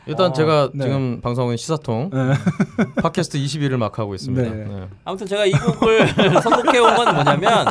일단 0.06 0.30
어, 0.30 0.32
제가 0.32 0.70
네. 0.72 0.84
지금 0.84 1.20
방송은 1.20 1.56
시사통 1.56 2.10
네. 2.12 2.32
팟캐스트 3.02 3.38
20일을 3.38 3.76
막 3.76 3.98
하고 3.98 4.14
있습니다. 4.14 4.42
네. 4.54 4.64
네. 4.64 4.86
아무튼 5.04 5.26
제가 5.26 5.44
이 5.46 5.50
곡을 5.52 6.08
선곡해 6.42 6.78
온 6.78 6.94
건 6.96 7.14
뭐냐면 7.14 7.66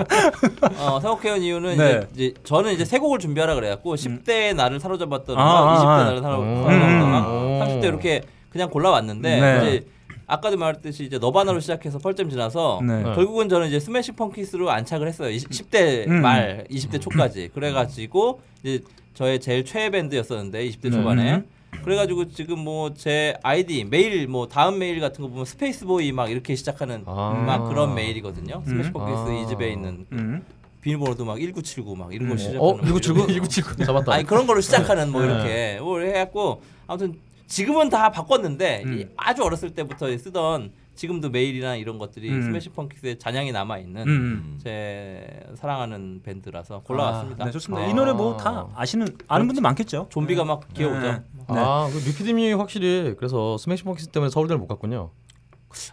어, 0.79 0.99
선곡해 0.99 1.31
온 1.31 1.41
이유는 1.41 1.77
네. 1.77 1.89
이제, 1.89 2.07
이제 2.13 2.33
저는 2.43 2.73
이제 2.73 2.83
세 2.83 2.99
곡을 2.99 3.19
준비하라 3.19 3.55
그래갖고 3.55 3.95
10대의 3.95 4.53
나를 4.55 4.79
사로잡았던 4.81 5.37
아, 5.37 5.41
음악, 5.41 5.69
아, 5.69 5.79
20대 5.79 5.87
아. 5.87 6.03
나를 6.03 6.21
사로- 6.21 6.39
음. 6.41 6.63
사로잡았던 6.63 7.01
음악, 7.01 7.27
음. 7.29 7.59
30대 7.61 7.83
이렇게 7.85 8.21
그냥 8.49 8.69
골라왔는데 8.69 9.39
네. 9.39 9.57
이제 9.77 9.87
아까도 10.27 10.57
말했듯이 10.57 11.03
이제 11.05 11.17
너바나로 11.19 11.59
시작해서 11.61 11.99
펄잼 11.99 12.29
지나서 12.29 12.81
네. 12.85 12.97
네. 13.03 13.03
결국은 13.15 13.47
저는 13.47 13.67
이제 13.67 13.79
스매싱 13.79 14.11
펌킨스로 14.13 14.71
안착을 14.71 15.07
했어요. 15.07 15.29
20, 15.29 15.49
10대 15.51 16.07
음. 16.09 16.21
말, 16.21 16.65
20대 16.69 16.99
초까지. 16.99 17.51
그래가지고 17.53 18.41
이제 18.63 18.81
저의 19.13 19.39
제일 19.39 19.63
최애 19.63 19.91
밴드였었는데 19.91 20.67
20대 20.67 20.81
네. 20.83 20.91
초반에. 20.91 21.33
음. 21.35 21.45
그래가지고 21.83 22.29
지금 22.29 22.59
뭐 22.59 22.93
제 22.95 23.33
아이디 23.43 23.83
메일 23.83 24.27
뭐 24.27 24.47
다음 24.47 24.79
메일 24.79 24.99
같은 24.99 25.21
거 25.21 25.27
보면 25.29 25.45
spaceboy 25.45 26.11
막 26.11 26.29
이렇게 26.31 26.55
시작하는 26.55 27.03
아. 27.05 27.43
막 27.45 27.67
그런 27.69 27.93
메일이거든요. 27.95 28.61
스매싱 28.65 28.89
음. 28.89 28.93
펌킨스 28.93 29.19
아. 29.29 29.33
이 29.43 29.47
집에 29.47 29.71
있는 29.71 30.05
음. 30.11 30.43
비밀번호도 30.81 31.25
막 31.25 31.39
1979 31.39 31.95
막 31.95 32.13
이런 32.13 32.27
거 32.27 32.33
음. 32.35 32.37
시작하는 32.37 32.59
어뭐1979 32.61 32.83
이런 32.83 32.93
거. 32.93 32.99
1979 33.47 33.85
잡았다. 33.85 34.13
아니 34.13 34.23
그런 34.25 34.45
걸로 34.47 34.61
시작하는 34.61 35.11
뭐 35.11 35.21
네. 35.23 35.27
이렇게 35.27 35.79
뭘 35.81 36.05
해갖고 36.07 36.61
아무튼 36.87 37.15
지금은 37.47 37.89
다 37.89 38.11
바꿨는데 38.11 38.83
음. 38.85 38.99
이 38.99 39.07
아주 39.17 39.43
어렸을 39.43 39.71
때부터 39.71 40.15
쓰던 40.17 40.71
지금도 40.95 41.29
메일이나 41.29 41.75
이런 41.75 41.97
것들이 41.97 42.29
음. 42.29 42.41
스매싱 42.41 42.69
펌킨스의 42.69 43.19
잔향이 43.19 43.51
남아 43.51 43.77
있는 43.79 44.07
음. 44.07 44.59
제 44.61 45.27
사랑하는 45.55 46.21
밴드라서 46.23 46.81
골라왔습니다. 46.83 47.43
아, 47.43 47.45
네, 47.47 47.51
좋습니다. 47.51 47.83
네. 47.85 47.91
이 47.91 47.93
노래 47.93 48.13
뭐 48.13 48.37
다 48.37 48.67
아시는 48.75 49.07
아는 49.27 49.47
분들 49.47 49.61
많겠죠. 49.61 50.07
좀비가 50.09 50.43
막 50.45 50.73
기어오죠. 50.73 50.99
네. 51.01 51.21
아, 51.47 51.87
그 51.91 51.97
미피디님이 51.97 52.53
확실히 52.53 53.13
그래서 53.17 53.57
스매싱 53.57 53.83
펌킨스 53.83 54.07
때문에 54.09 54.29
서울대를 54.29 54.57
못 54.59 54.67
갔군요. 54.67 55.11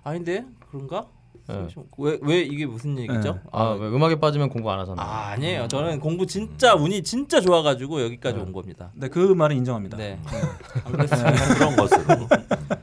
아닌데 0.05 0.45
그런가? 0.71 1.07
네. 1.49 1.67
왜왜 1.99 2.43
이게 2.43 2.67
무슨 2.67 2.97
얘기죠? 2.99 3.33
네. 3.33 3.41
아, 3.51 3.71
왜 3.71 3.89
음악에 3.89 4.15
빠지면 4.21 4.49
공부 4.49 4.71
안 4.71 4.79
하잖아. 4.79 5.03
아 5.03 5.27
아니에요. 5.33 5.67
저는 5.69 5.99
공부 5.99 6.25
진짜 6.25 6.75
운이 6.75 7.03
진짜 7.03 7.41
좋아 7.41 7.63
가지고 7.63 8.01
여기까지 8.05 8.39
온 8.39 8.53
겁니다. 8.53 8.93
네, 8.95 9.09
그 9.09 9.19
말은 9.19 9.57
인정합니다. 9.57 9.97
네. 9.97 10.19
안 10.85 10.93
그랬으면 10.93 11.35
그런 11.55 11.77
것으로. 11.77 12.29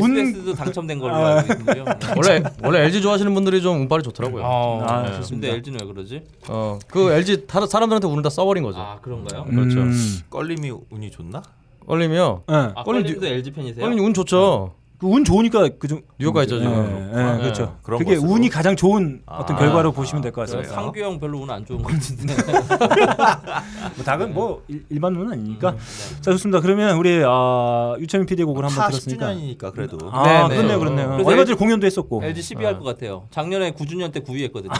운- 0.00 0.16
SBS도 0.16 0.54
당첨된 0.54 0.98
걸로 0.98 1.14
아. 1.14 1.38
알고 1.38 1.52
있는데요. 1.52 1.84
원래 2.16 2.42
원래 2.62 2.80
LG 2.84 3.02
좋아하시는 3.02 3.32
분들이 3.34 3.62
좀 3.62 3.80
운빨이 3.82 4.02
좋더라고요. 4.02 4.44
아, 4.44 5.02
네. 5.02 5.16
좋습니다. 5.16 5.46
근데 5.48 5.50
LG는 5.56 5.80
왜 5.80 5.86
그러지? 5.92 6.22
어, 6.48 6.78
그 6.88 7.12
LG 7.12 7.46
다, 7.46 7.64
사람들한테 7.66 8.06
운을 8.08 8.22
다 8.22 8.30
써버린 8.30 8.62
거죠. 8.64 8.78
아 8.80 8.98
그런가요? 9.00 9.44
그렇죠. 9.44 9.80
음. 9.80 10.20
껄림이 10.30 10.72
운이 10.90 11.10
좋나? 11.10 11.42
얼림이요. 11.86 12.42
네. 12.48 12.54
아 12.74 12.82
꼴림도 12.84 13.26
LG 13.26 13.52
팬이세요? 13.52 13.84
얼림 13.84 14.04
운 14.04 14.14
좋죠. 14.14 14.72
그 14.74 14.83
운 15.02 15.24
좋으니까 15.24 15.68
그좀 15.78 16.00
뉴욕가 16.18 16.44
있죠, 16.44 16.58
지금. 16.60 16.72
네, 16.72 17.22
네, 17.22 17.32
네. 17.32 17.38
그렇죠. 17.42 17.76
그런 17.82 17.98
그게 17.98 18.14
것으로. 18.14 18.30
운이 18.32 18.48
가장 18.48 18.74
좋은 18.76 19.20
어떤 19.26 19.56
아. 19.56 19.58
결과로 19.58 19.92
보시면 19.92 20.22
될것 20.22 20.46
그래서 20.46 20.56
같습니다. 20.58 20.80
상규 20.82 21.00
형 21.00 21.18
별로 21.20 21.40
운 21.40 21.50
안 21.50 21.66
좋은 21.66 21.82
것 21.82 21.92
같은데. 21.92 22.34
뭐 23.96 24.04
다른 24.04 24.32
뭐 24.32 24.62
일, 24.68 24.84
일반 24.88 25.14
운은 25.14 25.32
아니니까. 25.32 25.70
음, 25.70 25.76
네. 25.76 26.20
자 26.22 26.30
좋습니다. 26.30 26.60
그러면 26.60 26.96
우리 26.96 27.22
아, 27.26 27.94
유채민 27.98 28.26
PD의 28.26 28.46
곡을 28.46 28.64
한번 28.64 28.78
타 28.84 28.88
들었으니까. 28.88 29.26
10주년이니까 29.34 29.72
그래도. 29.72 29.98
아 30.10 30.22
네, 30.48 30.48
네. 30.48 30.56
그렇네요, 30.56 30.78
그렇네요. 30.78 31.08
그래서 31.10 31.28
얼마 31.30 31.44
전에 31.44 31.56
공연도 31.56 31.86
했었고. 31.86 32.22
LG 32.24 32.40
12 32.42 32.64
할 32.64 32.74
것 32.78 32.84
같아요. 32.84 33.24
작년에 33.30 33.72
9주년 33.72 34.12
때 34.12 34.20
9위 34.20 34.42
했거든요. 34.44 34.72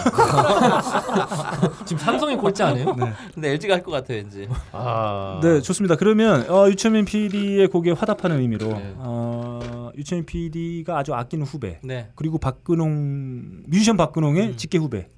지금 1.84 1.98
삼성이 1.98 2.36
꼴찌 2.36 2.62
아니에요? 2.62 2.94
근데 3.34 3.50
LG가 3.50 3.74
할 3.74 3.82
것 3.84 3.90
같아요, 3.92 4.18
왠지. 4.18 4.48
아. 4.72 5.40
네, 5.42 5.60
좋습니다. 5.60 5.96
그러면 5.96 6.48
어, 6.50 6.68
유채민 6.68 7.04
PD의 7.04 7.68
곡에 7.68 7.90
화답하는 7.92 8.40
의미로 8.40 8.68
네. 8.68 8.94
어, 8.96 9.90
유채민 10.04 10.26
PD가 10.26 10.98
아주 10.98 11.14
아끼는 11.14 11.46
후배 11.46 11.78
네. 11.82 12.08
그리고 12.14 12.36
박근홍 12.36 13.62
뮤지션 13.66 13.96
박근홍의 13.96 14.48
음. 14.48 14.56
직계 14.56 14.76
후배. 14.76 15.08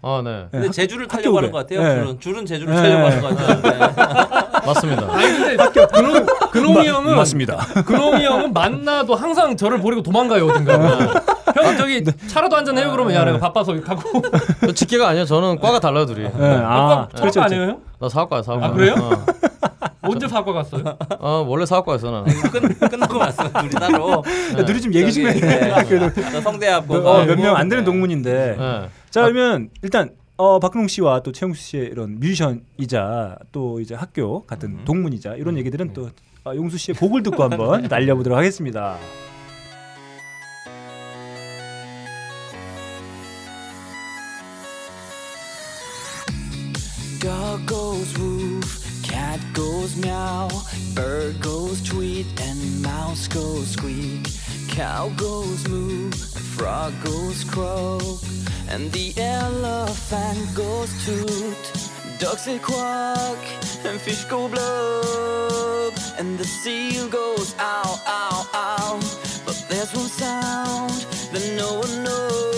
아, 0.00 0.20
네. 0.24 0.30
네, 0.32 0.48
근데 0.50 0.66
학- 0.66 0.72
제주를 0.72 1.06
타려고 1.06 1.36
하는. 1.36 1.52
것 1.52 1.58
같아요. 1.58 1.82
네. 1.84 1.94
줄은 2.00 2.18
줄은 2.20 2.46
제주를 2.46 2.74
네. 2.74 2.80
타려고 2.82 3.04
하는 3.06 3.20
것 3.20 3.36
같아요. 3.62 4.62
맞습니다. 4.66 5.12
아니 5.14 5.38
근데 5.38 5.86
근홍 5.86 6.26
근홍이 6.50 6.88
형은 6.88 7.14
맞습니다. 7.16 7.56
근홍이 7.84 8.24
형은 8.24 8.52
만나도 8.52 9.14
항상 9.14 9.56
저를 9.56 9.80
버리고 9.80 10.02
도망가요 10.02 10.46
어딘가. 10.46 10.78
형 11.54 11.76
저기 11.76 12.02
차라도 12.26 12.56
한잔 12.56 12.76
해요 12.78 12.90
그러면 12.90 13.14
야 13.14 13.24
내가 13.24 13.38
바빠서 13.38 13.78
가고. 13.82 14.22
저 14.62 14.72
직계가 14.72 15.08
아니에요. 15.10 15.26
저는 15.26 15.58
과가 15.60 15.78
달라요, 15.78 16.06
둘이. 16.06 16.22
네, 16.22 16.30
아, 16.64 17.02
아, 17.02 17.08
그렇죠 17.14 17.42
아니에요 17.42 17.62
형? 17.62 17.80
나 18.02 18.08
사학과야, 18.08 18.42
사학과. 18.42 18.66
아, 18.66 18.72
그래요? 18.72 18.94
어. 18.98 19.10
언제 20.02 20.26
사과 20.26 20.52
갔어요? 20.52 20.82
어, 21.20 21.44
원래 21.46 21.64
사학과였어, 21.64 22.10
나는. 22.10 22.34
끝 22.50 22.90
끝나고 22.90 23.16
말씀 23.16 23.44
둘이 23.52 23.70
따로. 23.70 24.24
야, 24.58 24.64
둘이 24.64 24.80
좀 24.80 24.92
얘기 24.92 25.12
좀 25.12 25.26
해. 25.28 25.32
네. 25.34 25.84
그래도 25.84 26.20
저 26.32 26.40
성대 26.40 26.68
앞 26.68 26.90
어, 26.90 27.24
몇명 27.24 27.54
안 27.54 27.68
되는 27.68 27.84
동문인데. 27.84 28.56
네. 28.58 28.88
자 29.10 29.22
그러면 29.22 29.70
일단 29.82 30.10
어, 30.36 30.58
박근홍 30.58 30.88
씨와 30.88 31.20
또 31.20 31.30
최영수 31.30 31.62
씨의 31.62 31.86
이런 31.86 32.18
뮤지션이자 32.18 33.36
또 33.52 33.78
이제 33.78 33.94
학교 33.94 34.44
같은 34.44 34.84
동문이자 34.84 35.36
이런 35.36 35.56
얘기들은 35.56 35.92
또 35.92 36.10
아, 36.42 36.52
용수 36.56 36.78
씨의 36.78 36.96
곡을 36.96 37.22
듣고 37.22 37.44
한번 37.44 37.82
날려보도록 37.88 38.36
하겠습니다. 38.36 38.96
Bird 50.94 51.40
goes 51.40 51.82
tweet, 51.82 52.26
and 52.40 52.82
mouse 52.82 53.28
goes 53.28 53.70
squeak. 53.70 54.28
Cow 54.68 55.10
goes 55.16 55.68
moo, 55.68 56.10
frog 56.10 56.92
goes 57.04 57.44
croak, 57.44 58.20
and 58.68 58.90
the 58.92 59.12
elephant 59.16 60.54
goes 60.54 60.90
toot. 61.04 61.62
Ducks 62.18 62.42
say 62.42 62.58
quack, 62.58 63.38
and 63.84 64.00
fish 64.00 64.24
go 64.24 64.48
blub, 64.48 65.92
and 66.18 66.38
the 66.38 66.44
seal 66.44 67.08
goes 67.08 67.54
ow, 67.58 68.00
ow, 68.06 68.48
ow. 68.54 69.00
But 69.44 69.64
there's 69.68 69.92
one 69.94 70.08
sound 70.08 71.06
that 71.32 71.54
no 71.56 71.74
one 71.80 72.04
knows. 72.04 72.51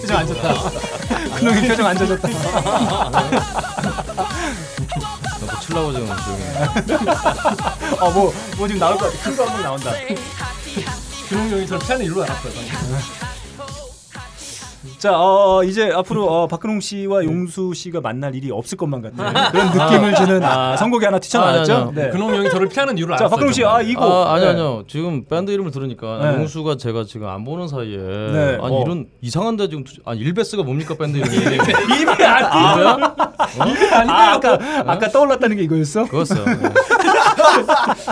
표정 0.00 0.16
안 0.16 0.26
좋다. 0.26 0.54
근홍이 1.36 1.68
표정 1.68 1.86
안 1.86 1.96
좋아졌다. 1.98 2.28
나뭐 2.28 3.10
칠라고 5.60 5.92
지금 5.92 6.06
조용히. 6.24 6.42
해. 6.42 6.64
어뭐 8.00 8.34
뭐 8.56 8.66
지금 8.68 8.80
나올 8.80 8.96
것 8.98 9.12
같아. 9.12 9.22
큰거 9.30 9.44
한 9.44 9.52
번 9.52 9.62
나온다. 9.62 9.92
근홍이 11.28 11.50
형이 11.50 11.66
저를 11.66 11.86
피하는 11.86 12.06
일로. 12.06 12.24
방금. 12.24 12.50
자, 15.04 15.20
어, 15.20 15.58
어, 15.58 15.64
이제 15.64 15.92
앞으로 15.94 16.24
어, 16.26 16.46
박근홍 16.46 16.80
씨와 16.80 17.24
용수 17.24 17.74
씨가 17.74 18.00
만날 18.00 18.34
일이 18.34 18.50
없을 18.50 18.78
것만 18.78 19.02
같은 19.02 19.18
그런 19.18 19.66
느낌을 19.70 20.14
주는 20.14 20.42
아, 20.42 20.78
선곡이 20.78 21.04
하나 21.04 21.18
튀쳐나왔죠. 21.18 21.72
아, 21.74 21.76
아니, 21.76 21.84
아니, 21.88 21.94
네. 21.94 22.08
근홍 22.08 22.34
형이 22.34 22.48
저를 22.48 22.68
피하는 22.70 22.96
이유를 22.96 23.14
자, 23.18 23.24
알았어요. 23.24 23.28
박근홍 23.28 23.52
씨. 23.52 23.62
아, 23.66 23.82
이곡. 23.82 24.02
아, 24.02 24.32
아니 24.32 24.44
네. 24.46 24.50
아니요. 24.52 24.84
지금 24.88 25.26
밴드 25.26 25.50
이름을 25.50 25.72
들으니까 25.72 26.20
네. 26.22 26.38
용수가 26.38 26.78
제가 26.78 27.04
지금 27.04 27.28
안 27.28 27.44
보는 27.44 27.68
사이에 27.68 27.98
네. 27.98 28.58
아니 28.62 28.76
어. 28.76 28.82
이런 28.82 29.04
이상한데 29.20 29.68
지금 29.68 29.84
두- 29.84 30.00
아 30.06 30.14
일베스가 30.14 30.62
뭡니까 30.62 30.94
밴드 30.98 31.18
이름이? 31.18 31.36
입이 32.00 32.24
안 32.24 32.44
아, 32.46 32.78
아, 34.08 34.32
아까 34.36 34.58
아까 34.86 35.08
떠올랐다는 35.08 35.58
게 35.58 35.64
이거였어? 35.64 36.04
그거였어요. 36.04 36.46
네. 36.46 36.68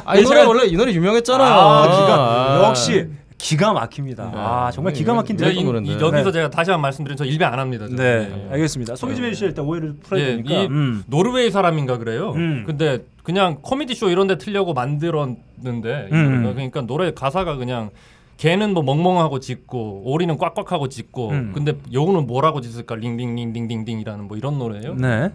아, 0.04 0.16
이 0.18 0.22
노래 0.24 0.42
원래 0.42 0.66
이 0.66 0.76
노래 0.76 0.92
유명했잖아요. 0.92 1.52
아, 1.54 1.82
기가 1.84 2.14
아. 2.18 2.68
역시 2.68 3.08
기가 3.42 3.72
막힙니다. 3.72 4.30
아, 4.36 4.70
정말 4.72 4.92
기가 4.92 5.14
막힌 5.14 5.36
네. 5.36 5.52
이, 5.52 5.64
노래인데. 5.64 5.90
이, 5.90 5.94
여기서 5.94 6.26
네. 6.26 6.32
제가 6.32 6.50
다시 6.50 6.70
한 6.70 6.76
번 6.78 6.82
말씀드린 6.82 7.16
저 7.16 7.24
일배 7.24 7.44
안 7.44 7.58
합니다. 7.58 7.88
저는. 7.88 7.96
네, 7.96 8.48
알겠습니다. 8.52 8.94
소개 8.94 9.16
좀 9.16 9.24
해주시죠. 9.24 9.46
일단 9.46 9.64
오해를 9.64 9.96
풀어야 10.00 10.22
예, 10.22 10.26
되니까. 10.36 10.54
이 10.54 10.66
음. 10.66 11.02
노르웨이 11.08 11.50
사람인가 11.50 11.98
그래요. 11.98 12.34
음. 12.36 12.62
근데 12.64 13.04
그냥 13.24 13.58
코미디 13.60 13.96
쇼 13.96 14.10
이런 14.10 14.28
데 14.28 14.38
틀려고 14.38 14.74
만들었는데 14.74 16.08
이 16.10 16.14
음. 16.14 16.52
그러니까 16.54 16.82
노래 16.82 17.12
가사가 17.12 17.56
그냥 17.56 17.90
개는 18.36 18.74
뭐 18.74 18.84
멍멍하고 18.84 19.40
짖고 19.40 20.02
오리는 20.04 20.38
꽉꽉하고 20.38 20.88
짖고 20.88 21.30
음. 21.30 21.50
근데 21.52 21.74
여우는 21.92 22.28
뭐라고 22.28 22.60
짖을까 22.60 22.94
링링링링링링이라는 22.94 24.28
뭐 24.28 24.36
이런 24.36 24.58
노래예요. 24.60 24.94
네. 24.94 25.30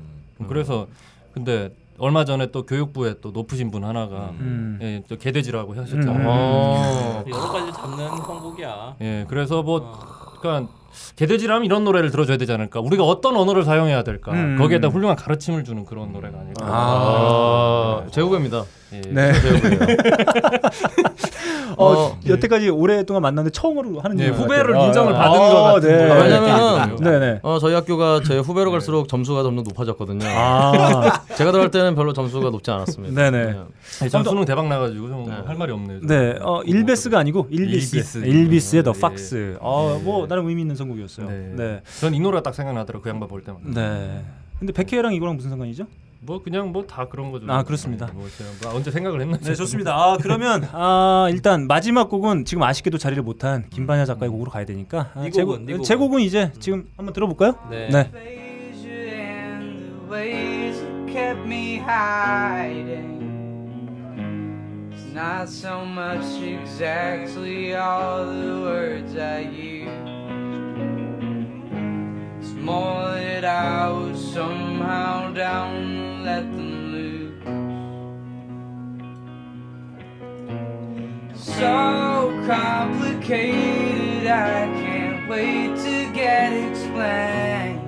그래서 0.48 0.88
근데 1.34 1.72
얼마 2.00 2.26
전에 2.26 2.52
또 2.52 2.66
교육부에 2.66 3.16
또 3.22 3.32
높으신 3.32 3.72
분 3.72 3.84
하나가 3.84 4.30
음. 4.40 4.78
예, 4.82 5.04
또 5.08 5.18
개돼지라고 5.18 5.74
하셨잖아요. 5.74 6.12
음. 6.12 6.26
어. 6.28 7.24
여러 7.28 7.52
가지 7.52 7.72
잡는 7.74 8.08
선곡이야. 8.08 8.96
예, 9.02 9.26
그래서 9.28 9.64
뭐 9.64 10.00
그러니까 10.40 10.72
개돼지라면 11.16 11.66
이런 11.66 11.84
노래를 11.84 12.12
들어줘야 12.12 12.38
되지 12.38 12.52
않을까? 12.52 12.80
우리가 12.80 13.04
어떤 13.04 13.36
언어를 13.36 13.64
사용해야 13.64 14.04
될까? 14.04 14.32
음. 14.34 14.58
거기에다 14.58 14.88
훌륭한 14.90 15.16
가르침을 15.16 15.64
주는 15.64 15.86
그런 15.86 16.12
노래가 16.12 16.40
아닐까? 16.40 16.66
아, 16.66 18.04
제 18.12 18.22
후배입니다. 18.22 18.64
예. 18.94 19.02
네. 19.02 19.34
제 19.34 19.50
후배예요. 19.50 19.80
어, 21.78 21.94
어, 21.94 22.20
여태까지 22.28 22.70
오랫동안 22.70 23.22
만났는데 23.22 23.52
처음으로 23.52 24.00
하는 24.00 24.20
예, 24.20 24.26
얘기 24.26 24.36
후배를 24.36 24.74
같아요. 24.74 24.88
인정을 24.88 25.16
아, 25.16 25.20
받은 25.20 25.42
아, 25.42 25.50
것 25.50 25.64
같은 25.64 25.90
네. 25.90 25.98
거예요. 26.08 26.24
왜냐면은 26.24 26.96
네네. 26.96 27.40
어, 27.44 27.60
저희 27.60 27.74
학교가 27.76 28.22
제 28.26 28.40
후배로 28.40 28.72
갈수록 28.72 29.08
점수가 29.08 29.44
점점 29.44 29.64
높아졌거든요. 29.64 30.26
아, 30.28 31.22
제가 31.36 31.52
들어갈 31.52 31.70
때는 31.70 31.96
별로 31.96 32.14
점수가 32.14 32.50
높지 32.50 32.72
않았습니다. 32.72 33.30
네네. 33.30 33.56
네, 34.02 34.10
전 34.10 34.24
수능 34.24 34.46
대박 34.46 34.68
나가지고 34.68 35.08
좀할 35.08 35.56
말이 35.56 35.72
없네요. 35.72 36.00
좀. 36.00 36.08
네, 36.08 36.36
어, 36.42 36.62
일베스가 36.64 37.20
아니고 37.20 37.48
일비스. 37.52 37.96
일비스. 37.96 38.18
일비스의 38.20 38.84
더 38.84 38.94
예. 38.96 39.00
팍스. 39.00 39.58
어, 39.60 40.00
뭐 40.04 40.28
나름 40.28 40.48
의미 40.48 40.62
있는 40.62 40.76
선곡이었어요. 40.88 41.28
네. 41.30 41.54
네. 41.56 41.82
전이 42.00 42.20
노래가 42.20 42.44
딱 42.44 42.54
생각나더라고 42.56 43.04
그 43.04 43.10
양반 43.10 43.28
볼 43.28 43.44
때마다. 43.44 43.66
네. 43.70 44.24
근데 44.60 44.74
백혜랑 44.74 45.14
이거랑 45.14 45.36
무슨 45.36 45.50
상관이죠? 45.50 45.86
뭐 46.20 46.42
그냥 46.42 46.72
뭐 46.72 46.88
다 46.88 47.08
그런 47.08 47.32
거죠. 47.32 47.46
아, 47.52 47.64
그렇습니다. 47.64 48.08
네, 48.08 48.14
뭐 48.14 48.28
제가 48.28 48.50
뭐 48.64 48.76
언제 48.76 48.90
생각을 48.90 49.22
했나? 49.22 49.38
네, 49.38 49.54
좋습니다. 49.54 49.94
아, 49.94 50.18
그러면 50.20 50.68
아, 50.74 51.28
일단 51.30 51.68
마지막 51.68 52.10
곡은 52.10 52.46
지금 52.46 52.64
아쉽게도 52.64 52.98
자리를 52.98 53.22
못한 53.22 53.70
김반야 53.70 54.06
작가의 54.06 54.32
곡으로 54.32 54.50
가야 54.50 54.66
되니까 54.66 55.12
아, 55.14 55.22
네 55.22 55.30
제, 55.30 55.44
곡은, 55.44 55.66
곡, 55.66 55.78
네. 55.78 55.82
제 55.84 55.96
곡은 55.96 56.22
이제 56.22 56.52
지금 56.60 56.88
한번 56.98 57.14
들어볼까요? 57.14 57.56
네. 57.70 57.90
네. 57.90 58.12
not 65.18 65.50
so 65.50 65.84
much 65.84 66.44
exactly 66.44 67.74
all 67.74 68.24
the 68.24 68.62
words 68.62 69.18
I 69.18 69.50
use. 69.50 70.17
It's 72.68 72.74
more 72.74 73.16
that 73.16 73.46
I 73.46 73.90
was 73.90 74.20
somehow 74.34 75.32
down 75.32 75.72
to 75.96 76.24
let 76.26 76.44
them 76.52 76.92
loose. 76.92 77.40
So 81.34 82.44
complicated, 82.46 84.28
I 84.28 84.68
can't 84.84 85.30
wait 85.30 85.78
to 85.78 86.12
get 86.12 86.52
explaining. 86.52 87.80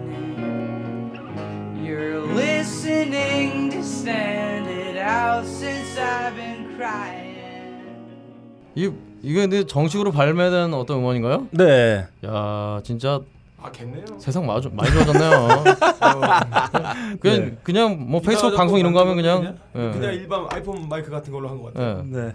You're 1.84 2.22
listening 2.22 3.72
to 3.72 3.84
stand 3.84 4.70
it 4.70 4.96
out 4.96 5.46
since 5.46 5.98
I've 6.00 6.38
been 6.38 6.78
crying. 6.78 7.36
이 8.76 8.90
이게 9.24 9.42
근데 9.42 9.66
정식으로 9.66 10.14
발매된 10.14 10.74
어떤 10.74 11.00
음원인가요? 11.00 11.50
네. 11.52 12.08
야, 12.24 12.80
진짜 12.86 13.20
아 13.62 13.72
겠네요. 13.72 14.06
세상 14.20 14.46
많이, 14.46 14.68
많이 14.72 14.90
좋아졌네요. 14.92 15.32
어, 15.32 15.64
그냥 17.20 17.40
네. 17.40 17.58
그냥 17.64 18.10
뭐 18.10 18.22
페이스북 18.22 18.56
방송 18.56 18.80
이런 18.80 18.94
거 18.94 19.02
하면 19.02 19.16
그냥 19.16 19.58
예. 19.76 19.92
그냥 19.92 20.14
일반 20.14 20.46
아이폰 20.50 20.88
마이크 20.88 21.10
같은 21.10 21.32
걸로 21.34 21.50
한 21.50 21.58
것 21.60 21.74
같아요. 21.74 22.06
예. 22.06 22.18
네. 22.18 22.34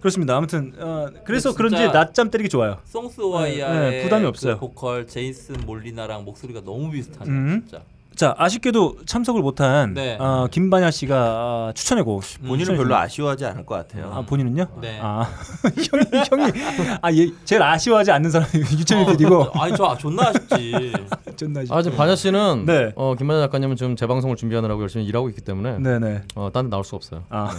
그렇습니다. 0.00 0.36
아무튼 0.36 0.72
어, 0.78 1.08
그래서 1.24 1.54
근데 1.54 1.76
그런지 1.76 1.92
낮잠 1.92 2.30
때리기 2.30 2.48
좋아요. 2.48 2.78
송스 2.84 3.20
오아이아의 3.20 3.78
네, 3.80 3.90
네, 3.90 4.02
부담이 4.02 4.24
없어요. 4.26 4.54
그 4.54 4.60
보컬 4.60 5.06
제이슨 5.06 5.56
몰리나랑 5.66 6.24
목소리가 6.24 6.60
너무 6.64 6.90
비슷하네 6.90 7.30
음. 7.30 7.62
진짜. 7.66 7.82
자 8.20 8.34
아쉽게도 8.36 8.96
참석을 9.06 9.40
못한 9.40 9.94
네. 9.94 10.18
어, 10.20 10.46
김반야 10.50 10.90
씨가 10.90 11.16
어, 11.16 11.72
추천의 11.74 12.04
곡 12.04 12.22
본인은 12.46 12.76
별로 12.76 12.94
아쉬워하지 12.94 13.46
않을 13.46 13.64
것 13.64 13.76
같아요. 13.76 14.12
아 14.12 14.20
본인은요? 14.20 14.66
네. 14.82 14.98
아 15.00 15.26
형이 15.90 16.26
형이 16.28 16.52
아 17.00 17.10
얘, 17.14 17.30
제일 17.46 17.62
아쉬워하지 17.62 18.10
않는 18.10 18.30
사람이 18.30 18.50
유채민 18.78 19.06
PD고 19.06 19.52
아니 19.54 19.74
저 19.74 19.96
존나 19.96 20.28
아쉽지. 20.28 20.92
존나 21.36 21.62
아, 21.70 21.80
지금 21.80 21.96
반야 21.96 22.14
씨는 22.14 22.66
네. 22.66 22.92
어, 22.94 23.14
김만자 23.16 23.46
작가님은 23.46 23.76
지금 23.76 23.96
재방송을 23.96 24.36
준비하느라고 24.36 24.82
열심히 24.82 25.06
일하고 25.06 25.30
있기 25.30 25.40
때문에 25.40 25.78
네네 25.78 26.24
어, 26.34 26.50
딴데 26.52 26.68
나올 26.68 26.84
수가 26.84 26.96
없어요. 26.96 27.24
아. 27.30 27.50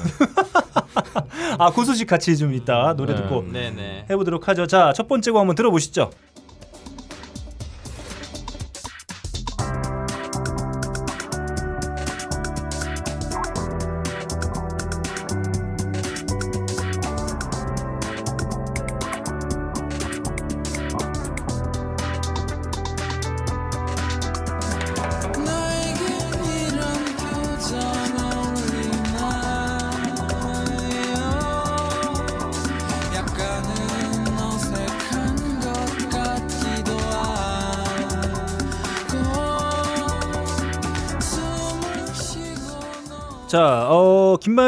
아, 1.58 1.72
그 1.72 1.84
소식 1.86 2.08
같이 2.08 2.38
좀 2.38 2.54
이따 2.54 2.94
노래 2.96 3.14
네. 3.14 3.22
듣고 3.22 3.46
네네. 3.52 4.06
해보도록 4.10 4.48
하죠. 4.48 4.68
자, 4.68 4.94
첫 4.96 5.08
번째 5.08 5.32
곡 5.32 5.40
한번 5.40 5.56
들어보시죠. 5.56 6.12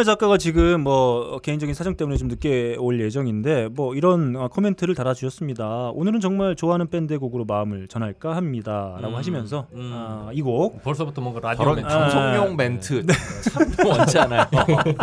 어, 0.04 0.06
김만야 0.06 0.06
작가가 0.06 0.38
지금 0.38 0.82
뭐 0.82 1.39
개인적인 1.39 1.74
사정 1.74 1.95
때문에 1.95 2.18
좀 2.18 2.28
늦게 2.28 2.76
올 2.78 2.99
예정인데 2.99 3.70
뭐 3.72 3.95
이런 3.95 4.36
어, 4.36 4.49
코멘트를 4.49 4.95
달아주셨습니다. 4.95 5.91
오늘은 5.93 6.20
정말 6.20 6.56
좋아하는 6.56 6.89
밴드의 6.89 7.18
곡으로 7.20 7.45
마음을 7.45 7.88
전할까 7.88 8.36
합니다라고 8.36 9.08
음, 9.08 9.16
하시면서 9.16 9.68
음. 9.74 9.91
아, 9.93 10.30
이곡 10.34 10.84
벌써부터 10.84 11.22
뭔가 11.22 11.39
라디오 11.41 11.74
멘트. 11.74 11.88
아, 11.89 11.99
방송용 11.99 12.56
멘트 12.56 13.06
참 13.06 13.88
원치 13.88 14.20
않아요. 14.20 14.45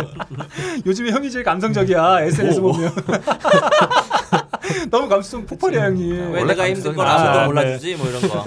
요즘에 0.85 1.11
형이 1.11 1.29
제일 1.31 1.43
감성적이야 1.43 2.21
SNS 2.21 2.61
보면 2.61 2.91
너무 4.91 5.09
감성 5.09 5.45
폭발이야 5.45 5.85
형이. 5.85 6.11
왜 6.11 6.27
원래 6.27 6.43
내가 6.53 6.69
힘든 6.69 6.95
걸. 6.95 7.07
아무도 7.07 7.39
아, 7.39 7.45
몰라주지 7.45 7.95
뭐 7.95 8.07
이런 8.07 8.21
거. 8.21 8.43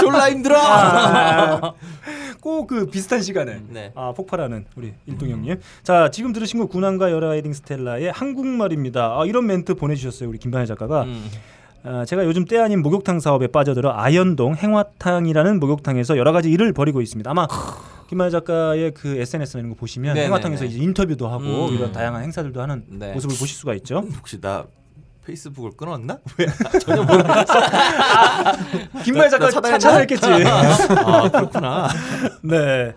졸라 0.00 0.30
힘들어. 0.30 1.74
꼭 2.44 2.66
그 2.66 2.86
비슷한 2.86 3.22
시간에 3.22 3.62
네. 3.70 3.90
아, 3.94 4.12
폭발하는 4.12 4.66
우리 4.76 4.92
일동 5.06 5.30
형님. 5.30 5.60
자 5.82 6.10
지금 6.10 6.32
들으신 6.34 6.60
거 6.60 6.66
군함과 6.66 7.10
여라이딩 7.10 7.54
스텔라의 7.54 8.12
한국말입니다. 8.12 9.18
아, 9.18 9.24
이런 9.26 9.46
멘트 9.46 9.74
보내주셨어요 9.74 10.28
우리 10.28 10.36
김반야 10.38 10.66
작가가. 10.66 11.04
음. 11.04 11.24
아, 11.84 12.04
제가 12.04 12.24
요즘 12.26 12.44
때 12.44 12.58
아닌 12.58 12.82
목욕탕 12.82 13.20
사업에 13.20 13.46
빠져들어 13.46 13.92
아현동 13.94 14.56
행화탕이라는 14.56 15.58
목욕탕에서 15.60 16.18
여러 16.18 16.32
가지 16.32 16.50
일을 16.50 16.72
벌이고 16.74 17.00
있습니다. 17.00 17.30
아마 17.30 17.46
김만희 18.08 18.30
작가의 18.30 18.92
그 18.92 19.16
SNS 19.16 19.56
이런 19.58 19.70
거 19.70 19.76
보시면 19.76 20.12
네네네. 20.14 20.26
행화탕에서 20.26 20.66
이제 20.66 20.78
인터뷰도 20.78 21.26
하고 21.28 21.44
음. 21.68 21.74
이런 21.74 21.92
다양한 21.92 22.22
행사들도 22.24 22.60
하는 22.60 22.84
네. 22.88 23.12
모습을 23.14 23.36
보실 23.38 23.56
수가 23.56 23.74
있죠. 23.76 24.04
혹시 24.18 24.38
나 24.40 24.66
페이스북을 25.24 25.72
끊었나? 25.76 26.18
김만희 29.04 29.30
작가 29.30 29.50
차단했나? 29.50 29.78
차단했겠지. 29.78 30.26
아 31.04 31.28
그렇구나. 31.28 31.88
네. 32.42 32.92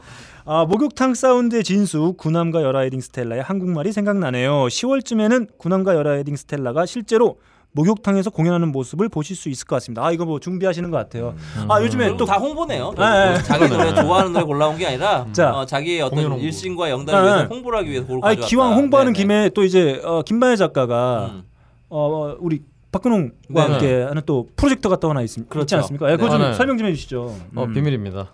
아, 0.49 0.65
목욕탕 0.65 1.13
사운드의 1.13 1.63
진수 1.63 2.13
군함과 2.17 2.63
여라이딩 2.63 3.01
스텔라의 3.01 3.41
한국말이 3.41 3.91
생각나네요. 3.91 4.67
10월쯤에는 4.67 5.57
군함과 5.57 5.95
여라이딩 5.95 6.35
스텔라가 6.37 6.85
실제로 6.85 7.39
목욕탕에서 7.73 8.29
공연하는 8.29 8.71
모습을 8.71 9.09
보실 9.09 9.35
수 9.35 9.49
있을 9.49 9.67
것 9.67 9.75
같습니다. 9.75 10.05
아 10.05 10.11
이거 10.11 10.25
뭐 10.25 10.39
준비하시는 10.39 10.89
것 10.89 10.97
같아요. 10.97 11.35
아 11.67 11.81
요즘에 11.81 12.07
또또다 12.11 12.37
홍보네요. 12.37 12.93
네, 12.97 13.33
네. 13.33 13.43
자기 13.43 13.67
노래 13.67 13.93
좋아하는 13.93 14.31
노래 14.31 14.45
골라온 14.45 14.77
게 14.77 14.87
아니라 14.87 15.27
자. 15.33 15.51
어, 15.51 15.65
자기의 15.65 16.01
어떤. 16.01 16.39
일신과 16.39 16.89
영단을 16.89 17.21
네, 17.21 17.27
위해서 17.27 17.43
네. 17.43 17.49
홍보를 17.53 17.79
하기 17.79 17.89
위해서 17.89 18.07
그걸 18.07 18.21
가져왔다. 18.21 18.47
기왕 18.47 18.73
홍보하는 18.73 19.13
네네. 19.13 19.21
김에 19.21 19.49
또 19.53 19.63
이제 19.63 20.01
어, 20.05 20.21
김만혜 20.23 20.55
작가가 20.55 21.31
음. 21.33 21.43
어, 21.89 22.35
우리 22.39 22.61
박근홍과 22.91 23.33
네. 23.49 23.61
함께 23.61 24.03
하는 24.03 24.21
또 24.25 24.47
프로젝트가 24.55 24.95
또 24.97 25.09
하나 25.09 25.21
있, 25.21 25.25
있지 25.25 25.43
그렇죠. 25.49 25.77
않습니까? 25.77 26.09
예, 26.11 26.15
그거 26.15 26.29
좀 26.29 26.41
네. 26.41 26.53
설명 26.53 26.77
좀 26.77 26.87
해주시죠. 26.87 27.35
어 27.55 27.63
음. 27.65 27.73
비밀입니다. 27.73 28.31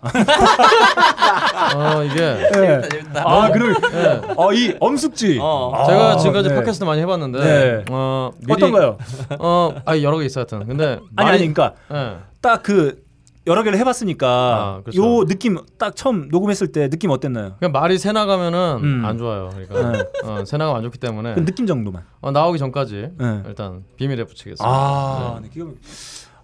어 1.74 2.04
이게 2.04 2.22
예. 2.22 2.50
재밌다, 2.52 2.88
재밌다. 2.88 3.22
아 3.26 3.50
그럼 3.50 3.74
예. 3.92 4.20
어이 4.36 4.76
엄숙지. 4.78 5.38
어. 5.40 5.72
아, 5.74 5.84
제가 5.86 6.16
지금까지 6.18 6.48
네. 6.50 6.54
팟캐스트 6.54 6.84
많이 6.84 7.00
해봤는데 7.00 7.38
네. 7.40 7.84
어 7.90 8.30
미리 8.38 8.52
어떤가요? 8.52 8.96
어 9.40 9.74
아니 9.84 10.04
여러 10.04 10.18
개 10.18 10.24
있어요 10.24 10.46
하여튼 10.48 10.66
근데 10.68 11.00
아니 11.16 11.30
아니 11.30 11.38
그러니까 11.38 11.74
예. 11.92 12.18
딱그 12.40 13.03
여러 13.46 13.62
개를 13.62 13.78
해봤으니까 13.78 14.26
아, 14.28 14.80
그렇죠. 14.82 15.02
요 15.20 15.24
느낌 15.26 15.58
딱 15.78 15.94
처음 15.94 16.28
녹음했을 16.28 16.68
때 16.68 16.88
느낌 16.88 17.10
어땠나요? 17.10 17.56
그냥 17.58 17.72
말이 17.72 17.98
새 17.98 18.10
나가면은 18.12 18.78
음. 18.82 19.04
안 19.04 19.18
좋아요. 19.18 19.50
그러니까 19.68 20.04
어, 20.24 20.44
새 20.46 20.56
나가면 20.56 20.78
안 20.78 20.82
좋기 20.84 20.96
때문에 20.98 21.34
그 21.34 21.44
느낌 21.44 21.66
정도만. 21.66 22.04
어, 22.22 22.30
나오기 22.30 22.58
전까지 22.58 23.10
네. 23.18 23.42
일단 23.46 23.84
비밀에 23.96 24.24
붙이겠습니다. 24.24 24.64
아, 24.66 25.40
네. 25.42 25.50
막- 25.62 25.74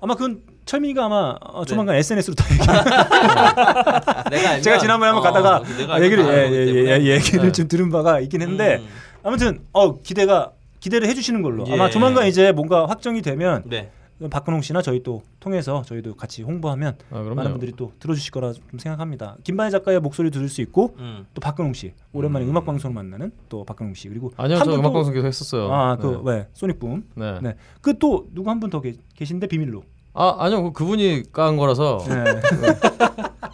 아마 0.03 0.15
그건 0.15 0.43
철민이가 0.67 1.07
아마 1.07 1.37
어, 1.41 1.65
조만간 1.65 1.97
SNS로 1.97 2.35
다 2.35 2.45
얘기. 2.53 2.63
제가 4.63 4.79
지난번에 4.79 5.11
한번 5.11 5.19
어, 5.19 5.21
가다가 5.23 5.63
내가 5.79 5.95
아, 5.95 6.01
얘기를 6.03 6.25
예, 6.25 6.51
예. 6.53 6.67
예, 6.67 7.01
예, 7.03 7.15
얘기를 7.15 7.47
네. 7.47 7.53
좀 7.53 7.67
들은 7.67 7.91
바가 7.91 8.21
있긴 8.21 8.43
했는데 8.43 8.77
음. 8.77 8.87
아무튼 9.23 9.61
어 9.73 10.01
기대가 10.01 10.53
기대를 10.81 11.09
해주시는 11.09 11.41
걸로 11.43 11.65
예. 11.67 11.73
아마 11.75 11.89
조만간 11.91 12.27
이제 12.27 12.53
뭔가 12.53 12.87
확정이 12.87 13.21
되면 13.23 13.63
네. 13.67 13.91
박근홍 14.29 14.61
씨나 14.61 14.83
저희 14.83 15.03
또 15.03 15.23
통해서 15.41 15.83
저희도 15.87 16.15
같이 16.17 16.43
홍보하면 16.43 16.97
아. 17.11 17.21
많은 17.21 17.53
분들이 17.53 17.73
또 17.75 17.93
들어주실 18.01 18.33
거라 18.33 18.53
좀 18.53 18.79
생각합니다. 18.79 19.37
김반의 19.45 19.71
작가의 19.71 20.01
목소리 20.01 20.31
들을 20.31 20.49
수 20.49 20.61
있고 20.61 20.95
음. 20.99 21.27
또 21.33 21.41
박근홍 21.41 21.73
씨 21.73 21.95
오랜만에 22.13 22.45
음. 22.45 22.57
악 22.57 22.67
방송을 22.67 22.95
만나는 22.95 23.33
또 23.49 23.65
박근홍 23.65 23.95
씨 23.95 24.09
그리고 24.09 24.31
아니요 24.37 24.59
한저분 24.59 24.81
음악 24.81 24.89
또- 24.91 24.95
방송 24.95 25.15
계속 25.15 25.27
했었어요. 25.27 25.73
아그 25.73 26.21
왜 26.25 26.49
소닉붐 26.53 27.05
네. 27.15 27.39
네. 27.41 27.55
그 27.81 27.99
또 27.99 28.27
누구 28.35 28.51
한 28.51 28.61
분 28.61 28.69
더 28.71 28.83
계신데 29.15 29.47
비밀로. 29.47 29.83
아 30.13 30.37
아니요 30.41 30.65
그- 30.65 30.73
그분이 30.73 31.23
깐 31.33 31.57
거라서 31.57 31.99
네. 32.09 32.25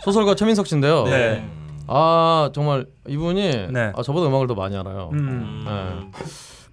소설가 0.03 0.35
최민석 0.35 0.67
씨인데요. 0.67 1.05
네. 1.05 1.49
아 1.87 2.51
정말 2.53 2.87
이분이 3.07 3.69
네. 3.73 3.93
아, 3.95 4.03
저보다 4.03 4.27
음악을 4.27 4.47
더 4.49 4.55
많이 4.55 4.77
알아요. 4.77 5.11
음. 5.13 5.65
네. 5.65 6.21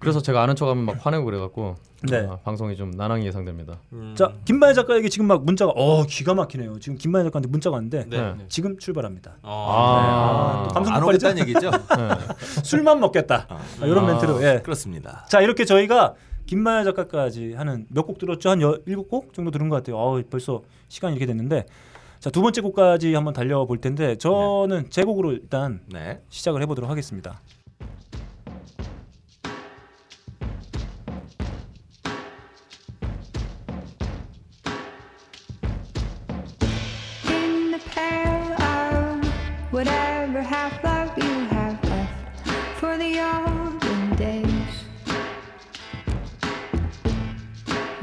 그래서 0.00 0.20
제가 0.20 0.42
아는 0.42 0.56
척하면 0.56 0.84
막 0.84 0.96
화내고 1.04 1.24
그래갖고 1.24 1.76
네. 2.10 2.26
아, 2.30 2.36
방송이 2.44 2.76
좀 2.76 2.90
난항이 2.90 3.24
예상됩니다. 3.26 3.78
음. 3.92 4.14
자 4.16 4.32
김반의 4.44 4.74
작가에게 4.74 5.08
지금 5.08 5.26
막 5.26 5.44
문자가 5.44 5.72
어 5.74 6.04
기가 6.06 6.34
막히네요. 6.34 6.78
지금 6.80 6.96
김반의 6.98 7.26
작가한테 7.26 7.48
문자가 7.48 7.74
왔는데 7.74 8.06
네. 8.08 8.34
네. 8.34 8.44
지금 8.48 8.76
출발합니다. 8.78 9.36
어. 9.42 9.66
아. 9.70 10.62
네. 10.62 10.68
또 10.68 10.74
감성 10.74 10.94
안 10.94 11.00
폭발이죠? 11.00 11.26
오겠다는 11.28 11.48
얘기죠? 11.48 11.70
네. 11.96 12.62
술만 12.62 13.00
먹겠다. 13.00 13.46
아, 13.48 13.86
이런 13.86 14.04
아. 14.04 14.06
멘트로. 14.12 14.42
예. 14.42 14.60
그렇습니다. 14.62 15.24
자 15.28 15.40
이렇게 15.40 15.64
저희가 15.64 16.14
김만혜 16.46 16.84
작가까지 16.84 17.54
하는 17.54 17.86
몇 17.88 18.06
곡 18.06 18.18
들었죠? 18.18 18.50
한 18.50 18.60
여- 18.60 18.78
일곱 18.86 19.08
곡 19.08 19.32
정도 19.32 19.50
들은 19.50 19.68
것 19.68 19.76
같아요. 19.76 19.96
어, 19.98 20.20
벌써 20.28 20.62
시간이 20.88 21.16
이렇게 21.16 21.26
됐는데 21.26 21.66
자 22.20 22.30
두 22.30 22.40
번째 22.42 22.60
곡까지 22.62 23.14
한번 23.14 23.34
달려볼 23.34 23.78
텐데 23.82 24.16
저는 24.16 24.88
제 24.90 25.04
곡으로 25.04 25.32
일단 25.32 25.80
네. 25.92 26.20
시작을 26.30 26.62
해보도록 26.62 26.90
하겠습니다. 26.90 27.40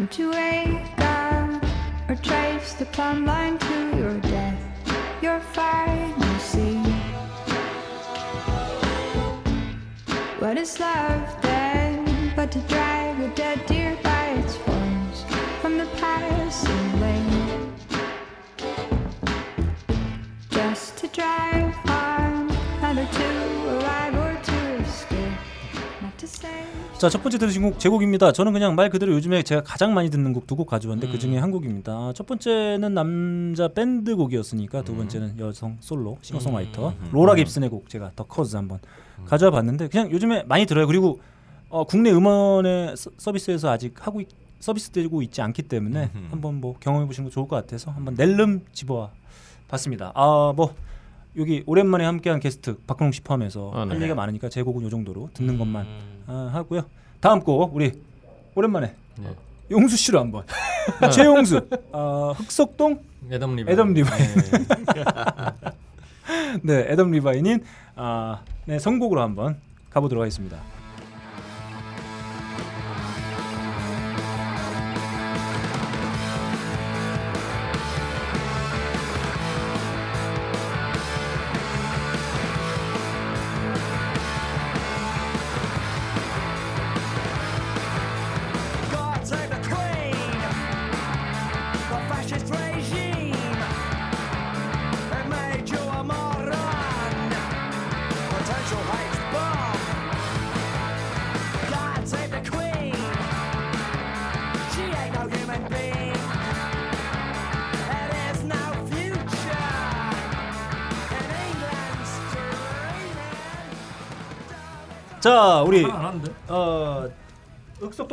You 0.10 0.32
wake 0.32 1.00
up 1.00 1.64
or 2.10 2.16
trace 2.16 2.74
the 2.74 2.86
plumb 2.86 3.24
line 3.24 3.60
to 3.60 3.98
your 3.98 4.18
death, 4.20 4.60
your 5.22 5.40
final 5.40 6.40
scene? 6.40 6.84
What 10.40 10.58
is 10.58 10.80
love 10.80 11.42
then 11.44 12.34
but 12.36 12.52
to 12.52 12.60
drag 12.62 13.20
a 13.22 13.28
dead 13.36 13.64
deer 13.68 13.96
by 14.02 14.26
its 14.40 14.56
horns 14.56 15.24
from 15.62 15.78
the 15.78 15.86
passing 15.98 17.00
lane? 17.00 17.72
just 20.50 20.98
to 20.98 21.08
drive 21.10 21.61
자 27.02 27.10
첫 27.10 27.24
번째 27.24 27.38
들으신 27.40 27.64
곡 27.64 27.80
제곡입니다. 27.80 28.32
저는 28.32 28.54
그냥 28.54 28.76
말 28.76 28.90
그대로 28.90 29.12
요즘에 29.14 29.42
제가 29.44 29.62
가장 29.64 29.94
많이 29.94 30.10
듣는 30.12 30.34
곡 30.34 30.46
두 30.46 30.56
곡 30.56 30.68
가져왔는데 30.68 31.12
그 31.12 31.18
중에 31.20 31.38
한 31.38 31.50
곡입니다. 31.52 32.14
첫 32.14 32.28
번째는 32.28 32.94
남자 32.94 33.68
밴드 33.70 34.16
곡이었으니까 34.16 34.84
두 34.84 34.96
번째는 34.96 35.40
여성 35.40 35.78
솔로 35.80 36.18
싱어송라이터 36.22 36.94
로라 37.12 37.36
깁슨의 37.36 37.70
곡 37.70 37.90
제가 37.90 38.12
The 38.16 38.24
Cause 38.26 38.56
한번 38.56 38.80
가져와 39.26 39.52
봤는데 39.52 39.88
그냥 39.88 40.12
요즘에 40.12 40.44
많이 40.44 40.66
들어요. 40.66 40.86
그리고 40.88 41.20
어, 41.70 41.86
국내 41.86 42.12
음원의 42.12 42.96
서- 42.98 43.10
서비스에서 43.18 43.70
아직 43.72 43.96
하고 44.06 44.22
있, 44.22 44.28
서비스 44.60 44.92
되고 44.92 45.22
있지 45.24 45.42
않기 45.42 45.64
때문에 45.64 46.12
한번 46.30 46.60
뭐 46.62 46.76
경험해 46.80 47.08
보시는 47.08 47.30
거 47.30 47.34
좋을 47.34 47.48
것 47.48 47.56
같아서 47.56 47.90
한번 47.92 48.14
낼름 48.16 48.62
집어와 48.74 49.10
봤습니다. 49.70 50.12
아 50.14 50.54
뭐 50.56 50.76
여기 51.38 51.64
오랜만에 51.66 52.04
함께한 52.06 52.40
게스트 52.40 52.78
박근홍 52.86 53.12
씨 53.14 53.22
포함해서 53.22 53.72
아, 53.74 53.86
네. 53.86 53.92
할 53.94 54.02
얘기가 54.02 54.16
많으니까 54.16 54.50
제 54.50 54.62
곡은 54.64 54.84
요 54.84 54.90
정도로 54.90 55.30
듣는 55.34 55.58
것만 55.58 55.86
아, 56.28 56.50
하고요. 56.54 56.84
다음 57.20 57.40
곡 57.40 57.76
우리 57.76 57.92
오랜만에 58.56 58.96
네. 59.18 59.36
용수 59.70 59.96
씨로 59.96 60.20
한번 60.20 60.44
최용수 61.14 61.68
아, 61.94 62.34
흑석동 62.36 63.00
애덤 63.32 63.56
리바. 63.56 63.72
애덤 63.72 63.94
리바인 63.94 64.26
네 66.64 66.86
애덤 66.90 67.12
리바인인 67.12 67.64
아, 67.96 68.42
네 68.66 68.80
선곡으로 68.80 69.22
한번 69.22 69.58
가보도록 69.90 70.22
하겠습니다. 70.22 70.58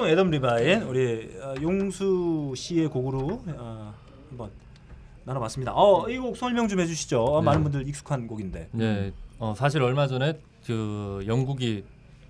애덤 0.09 0.31
리바인 0.31 0.83
우리 0.83 1.29
어, 1.43 1.55
용수 1.61 2.53
씨의 2.57 2.89
곡으로 2.89 3.43
어, 3.57 3.95
한번 4.31 4.51
나눠봤습니다. 5.25 5.73
어, 5.75 6.09
이 6.09 6.17
곡 6.19 6.37
설명 6.37 6.69
좀 6.69 6.81
해주시죠. 6.81 7.23
어, 7.23 7.41
네. 7.41 7.45
많은 7.47 7.63
분들 7.63 7.87
익숙한 7.89 8.27
곡인데. 8.27 8.69
네. 8.73 9.13
어, 9.39 9.55
사실 9.57 9.83
얼마 9.83 10.07
전에 10.07 10.39
그 10.67 11.23
영국이 11.27 11.85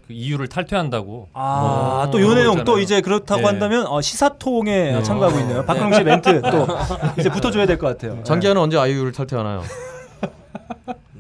그 0.07 0.13
EU를 0.13 0.49
탈퇴한다고. 0.49 1.29
아, 1.35 2.03
뭐또요 2.11 2.35
내용 2.35 2.65
또. 2.65 2.79
이제 2.81 3.01
그렇다고 3.01 3.43
네. 3.43 3.47
한다면 3.47 3.87
어, 3.87 4.01
시사통에 4.01 4.93
네. 4.93 5.03
참가하고 5.03 5.39
있네요. 5.41 5.65
박근홍 5.65 5.93
씨 5.95 6.03
멘트 6.05 6.41
또 6.43 6.67
이제 7.21 7.31
붙어줘야 7.31 7.67
될 7.67 7.79
것 7.79 7.87
같아요. 7.89 8.23
장기하는 8.25 8.61
언제 8.61 8.77
아이유를 8.79 9.13
탈퇴하나요? 9.13 9.63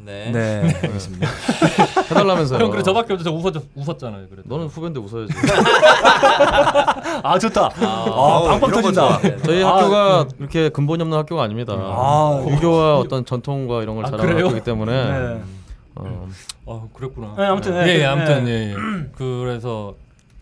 네. 0.08 0.30
네, 0.32 0.74
알겠습니다. 0.82 1.28
해달라면서요. 2.10 2.64
형 2.64 2.70
그래 2.70 2.82
저밖에 2.82 3.12
없어 3.12 3.24
저 3.24 3.30
웃었 3.30 3.54
웃었잖아요. 3.74 4.26
그래. 4.30 4.42
너는 4.46 4.68
후배인데 4.68 5.00
웃어야지. 5.00 5.34
아 7.22 7.38
좋다. 7.38 7.66
아, 7.66 8.42
빵빵 8.48 8.70
거 8.70 8.80
터진다. 8.80 9.20
저희 9.44 9.62
아, 9.62 9.76
학교가 9.76 10.28
이렇게 10.38 10.70
근본이 10.70 11.02
없는 11.02 11.18
학교가 11.18 11.42
아닙니다. 11.42 11.74
아, 11.76 12.42
유교와 12.48 12.98
어떤 13.00 13.26
전통과 13.26 13.82
이런 13.82 13.96
걸 13.96 14.06
아? 14.06 14.08
학교이기 14.10 14.62
때문에 14.62 14.92
네. 14.92 15.42
어, 15.96 16.28
어 16.64 16.88
그랬구나. 16.94 17.34
네, 17.36 17.44
아무튼, 17.44 17.76
예, 17.76 17.84
네, 17.84 17.98
예, 17.98 18.04
아무튼 18.06 18.44
네. 18.44 18.50
예, 18.50 18.70
예. 18.70 18.76
그래서 19.14 19.94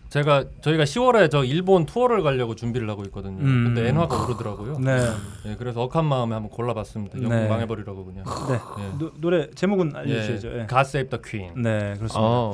제가 0.09 0.45
저희가 0.61 0.83
10월에 0.83 1.29
저 1.29 1.43
일본 1.43 1.85
투어를 1.85 2.23
가려고 2.23 2.55
준비를 2.55 2.89
하고 2.89 3.03
있거든요. 3.05 3.39
음. 3.41 3.65
근데 3.65 3.89
엔화가 3.89 4.23
오르더라고요. 4.23 4.79
네. 4.79 5.05
예, 5.45 5.55
그래서 5.57 5.83
억한 5.83 6.05
마음에 6.05 6.33
한번 6.33 6.49
골라봤습니다. 6.49 7.17
영국 7.17 7.35
네. 7.35 7.47
망해버리라고 7.47 8.05
그냥. 8.05 8.23
네. 8.47 8.59
예. 8.83 8.97
노, 8.97 9.11
노래 9.19 9.49
제목은 9.51 9.95
알려주셔야죠. 9.95 10.47
예. 10.59 10.67
God 10.67 10.81
Save 10.81 11.09
the 11.09 11.21
Queen. 11.21 11.61
네, 11.61 11.95
그렇습니다. 11.97 12.19
아, 12.19 12.53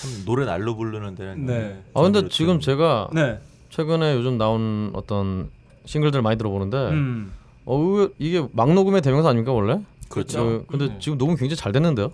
참 0.00 0.24
노래 0.24 0.46
날로 0.46 0.76
부르는 0.76 1.14
데는 1.14 1.46
네. 1.46 1.82
아 1.94 2.02
근데 2.02 2.28
지금 2.28 2.60
제가 2.60 3.08
네. 3.12 3.38
최근에 3.70 4.14
요즘 4.14 4.38
나온 4.38 4.90
어떤 4.94 5.50
싱글들 5.84 6.22
많이 6.22 6.38
들어보는데 6.38 6.76
음. 6.90 7.32
어 7.66 8.08
이게 8.18 8.46
막 8.52 8.72
녹음의 8.72 9.02
대명사 9.02 9.28
아닙니까 9.28 9.52
원래? 9.52 9.80
그렇죠. 10.08 10.44
그, 10.44 10.64
근데 10.68 10.84
음. 10.86 10.96
지금 11.00 11.18
녹음 11.18 11.36
굉장히 11.36 11.56
잘 11.56 11.72
됐는데요. 11.72 12.12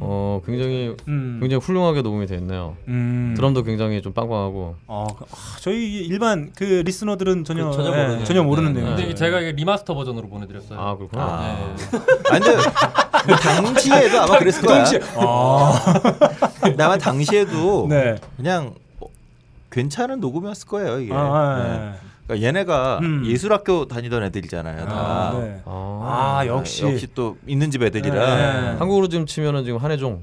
음. 0.00 0.02
어 0.02 0.40
굉장히 0.46 0.96
음. 1.08 1.38
굉장히 1.40 1.62
훌륭하게 1.62 2.02
녹음이 2.02 2.26
돼 2.26 2.36
있네요. 2.36 2.76
음. 2.88 3.34
드럼도 3.36 3.62
굉장히 3.62 4.00
좀 4.02 4.12
빵빵하고. 4.12 4.76
어, 4.86 5.06
그- 5.18 5.24
아, 5.30 5.36
저희 5.60 5.98
일반 6.06 6.50
그 6.56 6.82
listener들은 6.84 7.44
전혀 7.44 7.68
그 7.70 7.76
전혀 7.76 7.92
예, 7.96 8.02
모르는. 8.06 8.24
전혀 8.24 8.42
모르는 8.42 8.72
네, 8.72 8.80
내용. 8.82 8.96
근데 8.96 9.14
제가 9.14 9.40
이게 9.40 9.52
remaster 9.52 9.94
버전으로 9.94 10.28
보내드렸어요. 10.28 10.78
아 10.80 10.96
그렇구나. 10.96 11.22
아. 11.22 11.74
네. 11.76 11.98
아니 12.30 12.44
근데 12.44 12.56
뭐 13.28 13.36
당시에도 13.36 14.20
아마 14.20 14.38
그랬을 14.38 14.62
거야. 14.62 14.84
아. 15.16 15.72
근데 16.62 16.82
아마 16.82 16.96
당시에도 16.96 17.86
네. 17.88 18.16
그냥 18.36 18.74
어, 19.00 19.06
괜찮은 19.70 20.20
녹음이었을 20.20 20.66
거예요 20.68 21.00
이게. 21.00 21.12
아, 21.14 21.18
아, 21.18 21.62
네. 21.62 22.09
그러니까 22.30 22.46
얘네가 22.46 22.98
음. 23.02 23.26
예술학교 23.26 23.86
다니던 23.86 24.22
애들이잖아요. 24.24 24.86
다. 24.86 24.94
아, 24.94 25.38
네. 25.40 25.60
아, 25.64 26.38
아, 26.40 26.46
역시. 26.46 26.84
역시 26.84 27.08
또 27.14 27.36
있는 27.46 27.70
집 27.70 27.82
애들이라 27.82 28.36
네. 28.36 28.78
한국으로 28.78 29.08
지금 29.08 29.26
치면은 29.26 29.64
지금 29.64 29.78
한혜종. 29.78 30.22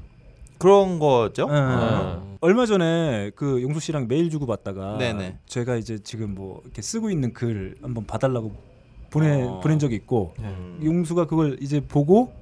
그런 0.56 0.98
거죠. 0.98 1.46
예. 1.50 1.54
네. 1.54 2.36
얼마 2.40 2.66
전에 2.66 3.30
그 3.36 3.62
용수 3.62 3.80
씨랑 3.80 4.08
메일 4.08 4.30
주고 4.30 4.46
받다가 4.46 4.96
네네. 4.98 5.38
제가 5.46 5.76
이제 5.76 5.98
지금 6.02 6.34
뭐 6.34 6.60
이렇게 6.64 6.82
쓰고 6.82 7.10
있는 7.10 7.32
글 7.32 7.76
한번 7.80 8.06
봐달라고 8.06 8.52
보내 9.10 9.42
어. 9.42 9.60
보낸 9.60 9.78
적이 9.78 9.96
있고 9.96 10.34
음. 10.40 10.80
용수가 10.82 11.26
그걸 11.26 11.58
이제 11.60 11.80
보고 11.80 12.32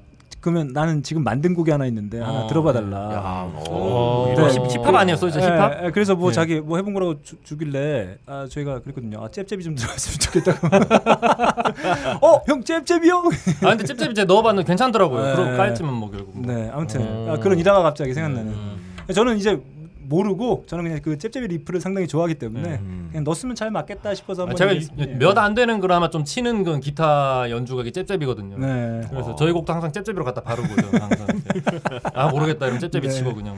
그러면 0.46 0.68
나는 0.72 1.02
지금 1.02 1.24
만든 1.24 1.54
곡이 1.54 1.72
하나 1.72 1.86
있는데 1.86 2.20
하나 2.20 2.44
어. 2.44 2.46
들어봐 2.46 2.72
달라. 2.72 2.96
야, 3.12 3.50
어. 3.68 4.32
네. 4.36 4.44
힙- 4.44 4.76
힙합 4.78 4.94
아니었어, 4.94 5.28
진짜 5.28 5.44
힙합? 5.56 5.82
예, 5.82 5.86
예, 5.86 5.90
그래서 5.90 6.14
뭐 6.14 6.30
네. 6.30 6.34
자기 6.36 6.60
뭐 6.60 6.76
해본 6.76 6.94
거라고 6.94 7.20
주, 7.20 7.34
주길래 7.42 8.18
아 8.26 8.46
저희가 8.48 8.78
그랬거든요. 8.78 9.24
아 9.24 9.28
잽잽이 9.28 9.64
좀 9.64 9.74
들어갔으면 9.74 10.18
좋겠다 10.20 10.60
고. 10.60 10.68
어, 12.24 12.42
형 12.46 12.62
잽잽이요? 12.62 13.24
아 13.64 13.70
근데 13.70 13.82
찝찝 13.86 14.12
이제 14.12 14.22
넣어봤는데 14.22 14.68
괜찮더라고요. 14.68 15.24
네. 15.24 15.34
그러고 15.34 15.56
깔지만 15.56 15.94
뭐 15.94 16.12
결국. 16.12 16.38
뭐. 16.38 16.54
네, 16.54 16.70
아무튼 16.72 17.00
음. 17.00 17.26
아, 17.28 17.36
그런 17.40 17.58
일화가 17.58 17.82
갑자기 17.82 18.14
생각나는. 18.14 18.52
음. 18.52 18.76
저는 19.12 19.38
이제 19.38 19.60
모르고 20.08 20.64
저는 20.66 20.84
그냥 20.84 21.00
그 21.02 21.18
잽잽이 21.18 21.46
리프를 21.48 21.80
상당히 21.80 22.06
좋아하기 22.06 22.34
때문에 22.36 22.76
음. 22.76 23.08
그냥 23.10 23.24
넣었으면 23.24 23.54
잘 23.56 23.70
맞겠다 23.70 24.14
싶어서 24.14 24.42
아, 24.42 24.44
한번 24.44 24.56
제가 24.56 24.72
이렇게- 24.72 24.92
예. 24.98 25.06
몇안 25.16 25.54
되는 25.54 25.80
걸 25.80 25.92
아마 25.92 26.10
좀 26.10 26.24
치는 26.24 26.64
그 26.64 26.80
기타 26.80 27.50
연주가 27.50 27.82
이게 27.82 27.90
잽잽이거든요. 27.90 28.58
네. 28.58 29.02
그래서 29.10 29.34
저희 29.36 29.52
곡도 29.52 29.72
항상 29.72 29.92
잽잽으로 29.92 30.24
갖다 30.24 30.40
바르고 30.42 30.68
저 30.80 30.96
항상. 30.98 31.26
아 32.14 32.28
모르겠다 32.28 32.66
이러면 32.66 32.80
잽잽이 32.80 33.08
네. 33.08 33.12
치고 33.12 33.34
그냥 33.34 33.56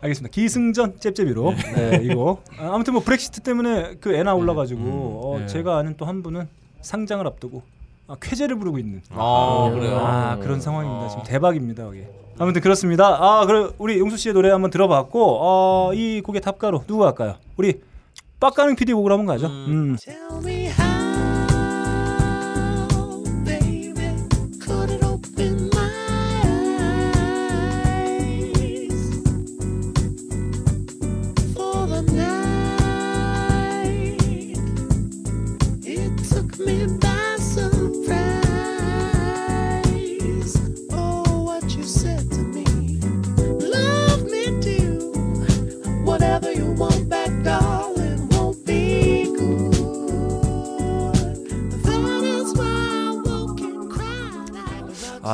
알겠습니다. 0.00 0.32
기승전 0.32 1.00
잽잽이로 1.00 1.54
네, 1.76 2.00
이거 2.02 2.42
아, 2.58 2.74
아무튼 2.74 2.92
뭐 2.94 3.02
브렉시트 3.02 3.40
때문에 3.40 3.94
그 4.00 4.14
애나 4.14 4.34
올라가지고 4.34 4.80
어, 4.82 5.38
네. 5.40 5.46
제가 5.46 5.78
아는 5.78 5.96
또 5.96 6.04
한 6.04 6.22
분은 6.22 6.46
상장을 6.82 7.26
앞두고 7.26 7.62
아, 8.08 8.16
쾌재를 8.20 8.56
부르고 8.58 8.78
있는 8.78 9.00
아 9.10 9.70
그래요. 9.72 9.96
아 9.98 10.36
그런 10.36 10.60
상황입니다. 10.60 11.08
지금 11.08 11.22
대박입니다. 11.24 11.84
여기. 11.86 12.02
아무튼 12.38 12.60
그렇습니다. 12.60 13.16
아 13.20 13.46
그럼 13.46 13.72
우리 13.78 13.98
용수 13.98 14.16
씨의 14.16 14.34
노래 14.34 14.50
한번 14.50 14.70
들어봤고 14.70 15.38
어, 15.40 15.94
이 15.94 16.20
곡의 16.22 16.40
답가로 16.40 16.84
누가 16.86 17.06
할까요? 17.06 17.36
우리 17.56 17.80
빡가능 18.40 18.76
PD 18.76 18.92
곡으로 18.92 19.14
한번 19.18 19.34
가죠. 19.34 19.46
음. 19.46 19.96
Tell 19.96 20.83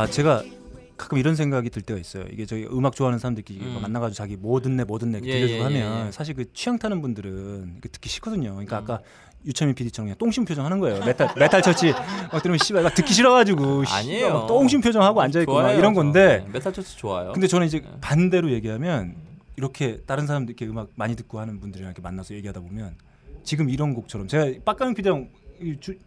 아 0.01 0.07
제가 0.07 0.43
가끔 0.97 1.19
이런 1.19 1.35
생각이 1.35 1.71
들 1.71 1.83
때가 1.83 1.99
있어요. 1.99 2.25
이게 2.31 2.45
저희 2.47 2.67
음악 2.67 2.95
좋아하는 2.95 3.19
사람들끼리 3.19 3.61
음. 3.61 3.79
만나가지고 3.83 4.15
자기 4.15 4.37
뭐 4.37 4.61
듣네 4.61 4.85
뭐 4.85 4.99
듣네 4.99 5.19
이렇게 5.19 5.31
예, 5.31 5.35
들려주고 5.41 5.61
예, 5.61 5.65
하면 5.65 6.05
예, 6.05 6.07
예. 6.07 6.13
사실 6.13 6.35
그 6.35 6.53
취향 6.53 6.79
타는 6.79 7.01
분들은 7.01 7.81
듣기 7.81 8.09
싫거든요. 8.09 8.51
그러니까 8.53 8.79
음. 8.79 8.83
아까 8.83 9.01
유철민 9.47 9.75
PD처럼 9.75 10.07
그냥 10.07 10.19
똥씹 10.19 10.45
표정 10.45 10.67
하는 10.67 10.79
거예요. 10.79 11.03
메탈 11.05 11.35
Metal 11.39 11.63
Church 11.63 11.93
막 11.93 12.43
들으면 12.43 12.59
씨발 12.59 12.83
막 12.83 12.95
듣기 12.95 13.15
싫어가지고 13.15 13.85
아니에요. 13.87 14.33
막 14.33 14.47
똥씹 14.47 14.83
표정 14.83 15.03
하고 15.03 15.23
앉아 15.23 15.41
있고 15.41 15.55
막 15.55 15.73
이런 15.73 15.95
저. 15.95 16.01
건데. 16.01 16.45
네, 16.45 16.53
Metal 16.53 16.73
Church 16.73 16.99
좋아요. 16.99 17.33
근데 17.33 17.47
저는 17.47 17.67
이제 17.67 17.81
네. 17.81 17.89
반대로 18.03 18.51
얘기하면 18.51 19.17
이렇게 19.57 20.01
다른 20.07 20.27
사람들 20.27 20.51
이렇게 20.51 20.67
음악 20.67 20.91
많이 20.95 21.17
듣고 21.17 21.41
하는 21.41 21.61
분들이랑 21.61 21.91
이렇게 21.91 22.03
만나서 22.03 22.35
얘기하다 22.35 22.61
보면 22.61 22.95
지금 23.43 23.71
이런 23.71 23.95
곡처럼 23.95 24.29
제가 24.29 24.61
빡가는 24.65 24.95
PD랑 24.95 25.31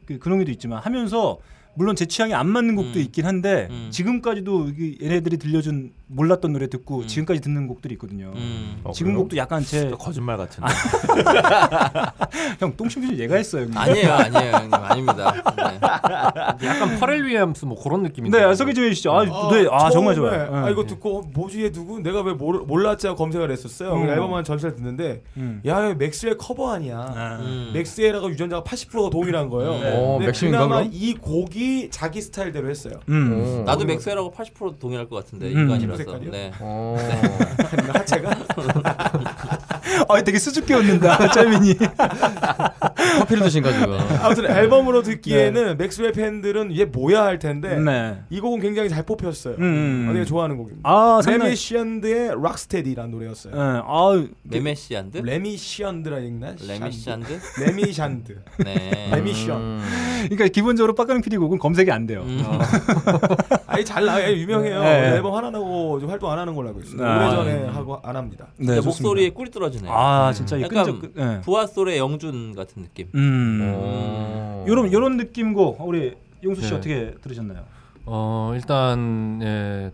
그 0.05 0.19
근홍이도 0.19 0.51
있지만 0.51 0.79
하면서 0.79 1.39
물론 1.75 1.95
제 1.95 2.05
취향이 2.05 2.33
안 2.33 2.47
맞는 2.47 2.75
곡도 2.75 2.99
음. 2.99 3.01
있긴 3.01 3.25
한데 3.25 3.67
음. 3.71 3.87
지금까지도 3.91 4.69
이 4.77 4.97
얘네들이 5.01 5.37
들려준 5.37 5.91
몰랐던 6.07 6.53
노래 6.53 6.69
듣고 6.69 6.99
음. 6.99 7.07
지금까지 7.07 7.41
듣는 7.41 7.67
곡들이 7.67 7.93
있거든요. 7.95 8.31
음. 8.35 8.79
어, 8.83 8.91
지금? 8.91 9.15
곡도 9.15 9.35
약간 9.37 9.61
제 9.61 9.79
진짜 9.79 9.95
거짓말 9.95 10.37
같은데. 10.37 10.71
형 12.59 12.75
똥씹 12.77 13.01
표정 13.01 13.17
얘가 13.17 13.35
했어요. 13.35 13.63
형님. 13.63 13.77
아니에요, 13.77 14.13
아니에요, 14.13 14.51
형님 14.53 14.73
아닙니다. 14.73 15.33
네. 15.55 16.67
약간 16.67 16.99
퍼렐 16.99 17.23
윌리엄스 17.25 17.65
뭐 17.65 17.81
그런 17.81 18.03
느낌인데. 18.03 18.45
네, 18.45 18.55
소개 18.55 18.73
좀 18.73 18.83
해주시죠. 18.85 19.11
아, 19.11 19.23
네, 19.23 19.67
아 19.71 19.89
정말 19.89 20.15
좋아요. 20.15 20.53
아 20.53 20.65
네. 20.65 20.71
이거 20.71 20.85
듣고 20.85 21.19
어, 21.19 21.23
뭐지 21.33 21.63
얘 21.63 21.71
누구? 21.71 21.99
내가 21.99 22.21
왜 22.21 22.33
모르, 22.33 22.59
몰랐지 22.59 23.07
하고 23.07 23.17
검색을 23.17 23.49
했었어요. 23.51 23.95
음. 23.95 24.05
그 24.05 24.11
앨범만 24.11 24.43
전체를 24.43 24.75
듣는데 24.75 25.23
음. 25.37 25.61
야 25.65 25.85
이거 25.85 25.95
맥스웰 25.95 26.35
커버 26.37 26.71
아니야. 26.71 26.97
아. 26.99 27.37
음. 27.41 27.71
맥스웰하고 27.73 28.29
유전자가 28.29 28.63
80%가 28.63 29.09
동일한 29.09 29.49
거예요. 29.49 29.71
네. 29.79 29.93
어, 29.95 30.17
근데 30.19 30.31
그나마? 30.31 30.81
이 30.81 31.15
곡이 31.63 31.89
자기 31.89 32.21
스타일대로 32.21 32.69
했어요. 32.69 32.95
음. 33.09 33.31
어. 33.33 33.63
나도 33.65 33.85
맥스웰하고 33.85 34.31
80% 34.31 34.79
동일할 34.79 35.07
것 35.07 35.15
같은데 35.23 35.47
음. 35.53 35.59
인간이라서. 35.61 35.97
색깔이요? 35.97 36.31
네. 36.31 36.51
어. 36.59 36.97
하체가 37.93 38.31
아, 40.07 40.21
되게 40.21 40.39
수줍게 40.39 40.73
웃는다, 40.73 41.29
짤민이. 41.31 41.75
커피를 43.19 43.43
드신가 43.43 43.71
지금. 43.71 43.97
아무튼 44.21 44.45
앨범으로 44.45 45.03
듣기에는 45.03 45.77
맥스웰 45.77 46.11
팬들은 46.13 46.75
얘 46.77 46.85
뭐야 46.85 47.23
할 47.23 47.39
텐데 47.39 47.77
네. 47.77 48.19
이 48.29 48.39
곡은 48.39 48.59
굉장히 48.59 48.89
잘 48.89 49.03
뽑혔어요. 49.03 49.55
음. 49.59 50.07
아, 50.09 50.13
되게 50.13 50.25
좋아하는 50.25 50.57
곡입니다. 50.57 50.89
아, 50.89 51.19
상당히. 51.21 51.45
레미시안드의 51.51 52.31
Rocksteady라는 52.41 53.11
노래였어요. 53.11 53.53
네, 53.53 53.59
아, 53.85 54.25
메메시안드? 54.43 55.17
레미시안드라 55.17 56.19
읽나? 56.19 56.55
레미시안드? 56.67 57.39
레미샨드. 57.61 58.41
네. 58.63 59.09
레미션. 59.11 59.61
음. 59.61 59.83
그러니까 60.23 60.47
기본적으로 60.47 60.95
빡가는 60.95 61.21
PD 61.21 61.37
곡은 61.37 61.59
검색이 61.59 61.91
안 61.91 62.05
돼요. 62.07 62.23
음. 62.25 62.43
아니 63.67 63.83
잘 63.83 64.05
나요. 64.05 64.31
유명해요. 64.33 64.81
네. 64.83 65.09
앨범 65.15 65.33
하나 65.35 65.49
나고 65.49 65.99
좀 65.99 66.09
활동 66.09 66.31
안 66.31 66.39
하는 66.39 66.55
걸로 66.55 66.69
알고 66.69 66.81
있어요. 66.81 67.05
아, 67.05 67.17
오래전에 67.27 67.53
네. 67.53 67.67
하고 67.69 67.99
안 68.03 68.15
합니다. 68.15 68.47
네. 68.57 68.79
목소리에 68.81 69.29
꿀이 69.31 69.51
떨어지 69.51 69.82
네. 69.83 69.89
아 69.91 70.31
진짜 70.33 70.57
이 70.57 70.61
약간 70.63 70.85
끈적 70.99 71.11
예. 71.17 71.41
부하솔의 71.41 71.97
영준 71.97 72.55
같은 72.55 72.83
느낌. 72.83 73.07
음. 73.15 73.59
어. 73.75 74.65
요런 74.67 74.91
요런 74.91 75.17
느낌고 75.17 75.77
우리 75.79 76.13
용수 76.43 76.61
씨 76.61 76.69
네. 76.69 76.75
어떻게 76.75 77.15
들으셨나요? 77.21 77.63
어 78.05 78.51
일단 78.55 79.39
예, 79.41 79.91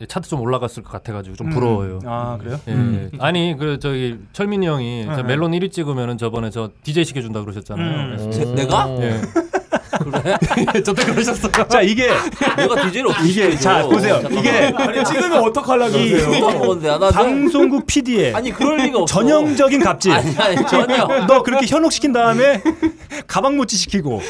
예, 0.00 0.06
차트 0.06 0.28
좀 0.28 0.40
올라갔을 0.40 0.82
것 0.82 0.90
같아가지고 0.90 1.36
좀 1.36 1.48
음. 1.48 1.52
부러워요. 1.52 1.98
아 2.04 2.36
그래요? 2.40 2.58
예, 2.68 2.72
음. 2.72 3.10
예. 3.12 3.18
아니 3.20 3.56
그 3.58 3.78
저기 3.78 4.18
철민이 4.32 4.66
형이 4.66 5.04
저 5.06 5.16
네. 5.16 5.22
멜론 5.22 5.52
1위 5.52 5.70
찍으면은 5.70 6.18
저번에 6.18 6.50
저 6.50 6.70
DJ 6.82 7.04
시켜준다 7.04 7.40
그러셨잖아요. 7.42 8.16
음. 8.24 8.30
제- 8.30 8.44
내가? 8.54 8.88
예. 9.00 9.20
그래? 10.10 10.36
저때 10.84 11.04
그러셨어요. 11.04 11.52
자 11.68 11.80
이게 11.82 12.08
내가 12.56 12.82
DJ를 12.82 13.10
어떻게 13.10 13.28
이게? 13.28 13.56
자 13.56 13.82
보세요. 13.82 14.20
이게 14.30 14.72
아니 14.76 15.04
찍으면 15.04 15.32
어떡하려고 15.44 15.96
이- 15.98 16.10
그러세요? 16.10 16.92
아, 16.94 16.98
나 16.98 17.10
방송국 17.10 17.86
PD의 17.86 18.34
아니 18.34 18.50
그럴 18.52 18.78
리가 18.78 18.98
없어. 19.00 19.14
전형적인 19.20 19.82
갑질. 19.82 20.12
아니 20.12 20.36
아니 20.38 20.66
전혀. 20.66 21.06
너 21.26 21.42
그렇게 21.42 21.66
현혹시킨 21.66 22.12
다음에 22.12 22.62
가방 23.26 23.56
모찌 23.56 23.76
시키고 23.76 24.20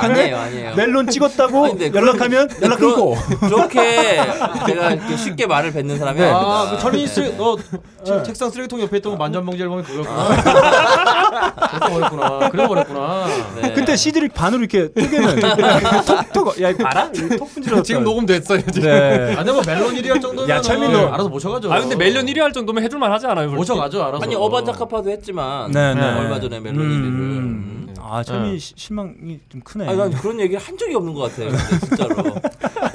아니에요, 0.00 0.36
아니에요. 0.36 0.74
멜론 0.74 1.08
찍었다고 1.08 1.66
아니, 1.66 1.90
연락하면 1.94 2.48
근데 2.48 2.66
연락 2.66 2.78
끊고. 2.78 3.16
그렇게 3.40 4.20
내가 4.66 4.90
이렇게 4.92 5.16
쉽게 5.16 5.46
말을 5.46 5.72
뱉는 5.72 5.98
사람이 5.98 6.22
아, 6.22 6.26
아닙니다. 6.36 6.70
그 6.76 6.78
철민 6.82 7.06
씨, 7.06 7.34
너 7.36 7.56
책- 8.04 8.24
책상 8.24 8.50
쓰레기통 8.50 8.80
옆에 8.80 8.98
있던 8.98 9.12
거 9.12 9.18
만전봉지 9.18 9.62
앨범이 9.62 9.82
그거였구나. 9.82 10.34
그래서 11.70 11.88
버렸구나. 11.88 12.48
그래서 12.50 12.68
버렸구나. 12.68 13.26
네. 13.60 13.72
근데 13.72 13.96
CD를 13.96 14.28
반으로 14.28 14.62
이렇게 14.64 14.88
뜨개면 14.96 15.36
톡톡 16.32 16.60
야 16.62 16.70
이거 16.70 16.84
알아? 16.86 17.12
톡 17.12 17.54
분질러. 17.54 17.82
지금 17.82 18.02
녹음됐어요 18.04 18.60
지금. 18.72 18.82
네. 18.82 19.34
아니 19.36 19.52
뭐 19.52 19.62
멜론 19.66 19.94
1위 19.94 20.08
할 20.08 20.20
정도면 20.20 20.48
야, 20.48 20.60
철민 20.60 20.92
너- 20.92 21.08
알아서 21.08 21.28
모셔가죠. 21.28 21.72
아 21.72 21.80
근데 21.80 21.94
멜론 21.96 22.26
1위 22.26 22.38
할 22.40 22.52
정도면 22.52 22.82
해줄 22.82 22.98
만 22.98 23.12
하지 23.12 23.26
않아요? 23.26 23.50
모셔가죠, 23.50 24.02
알아서. 24.02 24.22
아니 24.24 24.34
어반자카파도 24.34 25.10
했지만 25.10 25.70
네, 25.70 25.94
네. 25.94 26.00
얼마 26.00 26.40
전에 26.40 26.58
멜론 26.60 26.78
1위를. 26.78 26.86
음. 26.86 27.86
아, 28.08 28.22
철미 28.22 28.52
네. 28.52 28.58
시- 28.58 28.72
실망이 28.76 29.40
좀 29.48 29.60
크네. 29.62 29.88
아니 29.88 29.96
난 29.98 30.10
그런 30.12 30.38
얘기를 30.40 30.60
한 30.62 30.76
적이 30.78 30.94
없는 30.94 31.12
것 31.12 31.22
같아요. 31.30 31.50
근데 31.50 31.86
진짜로 31.86 32.34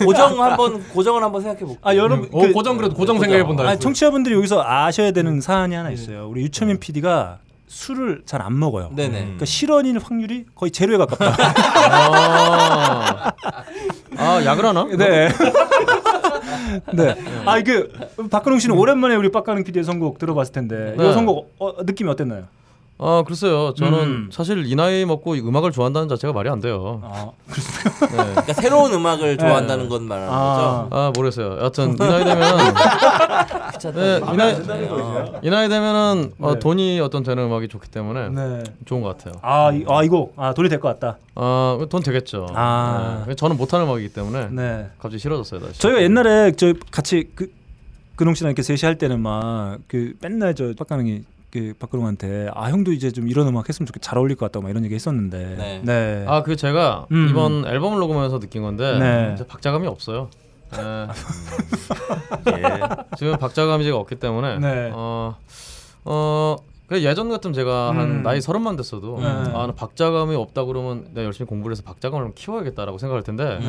고정 0.06 0.42
한번 0.42 0.82
고정을 0.90 1.22
한번 1.22 1.42
생각해 1.42 1.60
볼게요. 1.60 1.78
아, 1.82 1.96
여러분 1.96 2.30
어, 2.32 2.42
그- 2.42 2.54
고정 2.54 2.78
그래도 2.78 2.96
고정 2.96 3.20
생각해 3.20 3.44
본다. 3.44 3.64
아, 3.68 3.76
청취자분들이 3.76 4.36
여기서 4.36 4.64
아셔야 4.66 5.12
되는 5.12 5.42
사안이 5.42 5.76
하나 5.76 5.92
있어요. 5.92 6.28
우리 6.30 6.42
유철민 6.44 6.80
PD가 6.80 7.40
술을 7.72 8.24
잘 8.26 8.42
안 8.42 8.60
먹어요. 8.60 8.92
네네. 8.96 9.20
그러니까 9.22 9.46
실언일 9.46 9.98
확률이 10.00 10.46
거의 10.56 10.72
제로에 10.72 10.98
가깝다. 10.98 11.36
아, 11.92 13.34
아 14.18 14.44
약을 14.46 14.66
하나? 14.66 14.84
네. 14.86 15.30
네. 16.94 17.16
아, 17.46 17.62
그 17.62 17.92
박근홍 18.30 18.60
씨는 18.60 18.76
오랜만에 18.76 19.16
우리 19.16 19.32
빡가능 19.32 19.64
PD의 19.64 19.86
선곡 19.86 20.18
들어봤을 20.20 20.52
텐데 20.54 20.96
네. 20.98 21.10
이 21.10 21.14
선곡 21.14 21.56
어, 21.60 21.84
느낌이 21.84 22.10
어땠나요? 22.10 22.44
아 23.04 23.24
글쎄요. 23.26 23.74
저는 23.74 24.00
음. 24.00 24.30
사실 24.32 24.64
이 24.68 24.76
나이 24.76 25.04
먹고 25.06 25.36
이 25.36 25.40
음악을 25.40 25.72
좋아한다는 25.72 26.08
자체가 26.08 26.34
말이 26.34 26.50
안 26.50 26.60
돼요. 26.60 27.02
아, 27.04 27.32
네. 27.48 28.08
그러니까 28.08 28.54
새로운 28.54 28.94
음악을 28.94 29.38
좋아한다는 29.40 29.90
건 29.90 30.04
말하는 30.04 30.32
아. 30.32 30.88
거죠. 30.90 30.96
아 30.96 31.12
모르겠어요. 31.16 31.58
여하튼 31.58 31.94
이 31.94 31.98
나이 31.98 32.24
되면 32.24 32.58
네, 33.96 34.22
이 34.34 34.38
나이 34.38 34.56
이 35.42 35.50
나이 35.50 35.68
되면은 35.70 36.34
어, 36.40 36.54
네. 36.54 36.60
돈이 36.60 37.00
어떤 37.00 37.24
되는 37.24 37.44
음악이 37.44 37.68
좋기 37.70 37.90
때문에 37.90 38.30
네. 38.30 38.64
좋은 38.86 39.02
것 39.02 39.18
같아요. 39.18 39.34
아, 39.42 39.72
이, 39.72 39.84
아 39.88 40.04
이거 40.04 40.30
아 40.36 40.54
돈이 40.54 40.70
될 40.70 40.80
것 40.80 40.88
같다. 41.00 41.18
아돈 41.34 42.04
되겠죠. 42.04 42.48
아. 42.54 43.24
네. 43.28 43.34
저는 43.34 43.58
못하는 43.58 43.88
음악이기 43.88 44.14
때문에 44.14 44.50
네. 44.52 44.90
갑자기 45.00 45.18
싫어졌어요 45.20 45.60
다시. 45.62 45.80
저희가 45.80 46.04
옛날에 46.04 46.52
저 46.52 46.74
같이 46.92 47.30
그 47.34 47.52
근홍 48.16 48.36
씨랑 48.36 48.52
이렇게 48.52 48.62
셋이 48.62 48.80
할 48.84 49.00
때는 49.00 49.20
막 49.22 49.80
그 49.88 50.14
맨날 50.22 50.54
저 50.54 50.74
빡가능이 50.78 51.24
그 51.52 51.74
박근홍한테 51.78 52.50
아 52.54 52.70
형도 52.70 52.94
이제 52.94 53.12
좀 53.12 53.28
이런 53.28 53.46
음악 53.48 53.68
했으면 53.68 53.86
좋겠 53.86 54.02
잘 54.02 54.18
어울릴 54.18 54.38
것 54.38 54.46
같다고 54.46 54.64
막 54.64 54.70
이런 54.70 54.84
얘기 54.86 54.96
했었는데 54.96 55.56
네. 55.58 55.82
네. 55.84 56.26
아 56.28 56.42
그 56.44 56.56
제가 56.56 57.08
음. 57.12 57.28
이번 57.30 57.66
앨범을 57.68 58.00
녹음하면서 58.00 58.40
느낀 58.40 58.62
건데 58.62 58.98
네. 58.98 59.32
이제 59.36 59.46
박자감이 59.46 59.86
없어요. 59.88 60.30
네. 60.72 61.08
예. 62.48 62.80
지금 63.18 63.38
박자감이 63.38 63.84
지금 63.84 64.00
없기 64.00 64.16
때문에 64.16 64.60
네. 64.60 64.92
어, 64.94 65.36
어, 66.06 66.56
그 66.92 67.02
예전 67.04 67.30
같으면 67.30 67.54
제가 67.54 67.92
음. 67.92 67.98
한 67.98 68.22
나이 68.22 68.42
서른만 68.42 68.76
됐어도 68.76 69.18
네. 69.18 69.26
아, 69.26 69.66
나 69.66 69.72
박자감이 69.74 70.36
없다 70.36 70.66
그러면 70.66 71.08
내가 71.14 71.24
열심히 71.24 71.48
공부를 71.48 71.74
해서 71.74 71.84
박자감을 71.84 72.26
좀 72.26 72.34
키워야겠다라고 72.36 72.98
생각할 72.98 73.24
텐데 73.24 73.60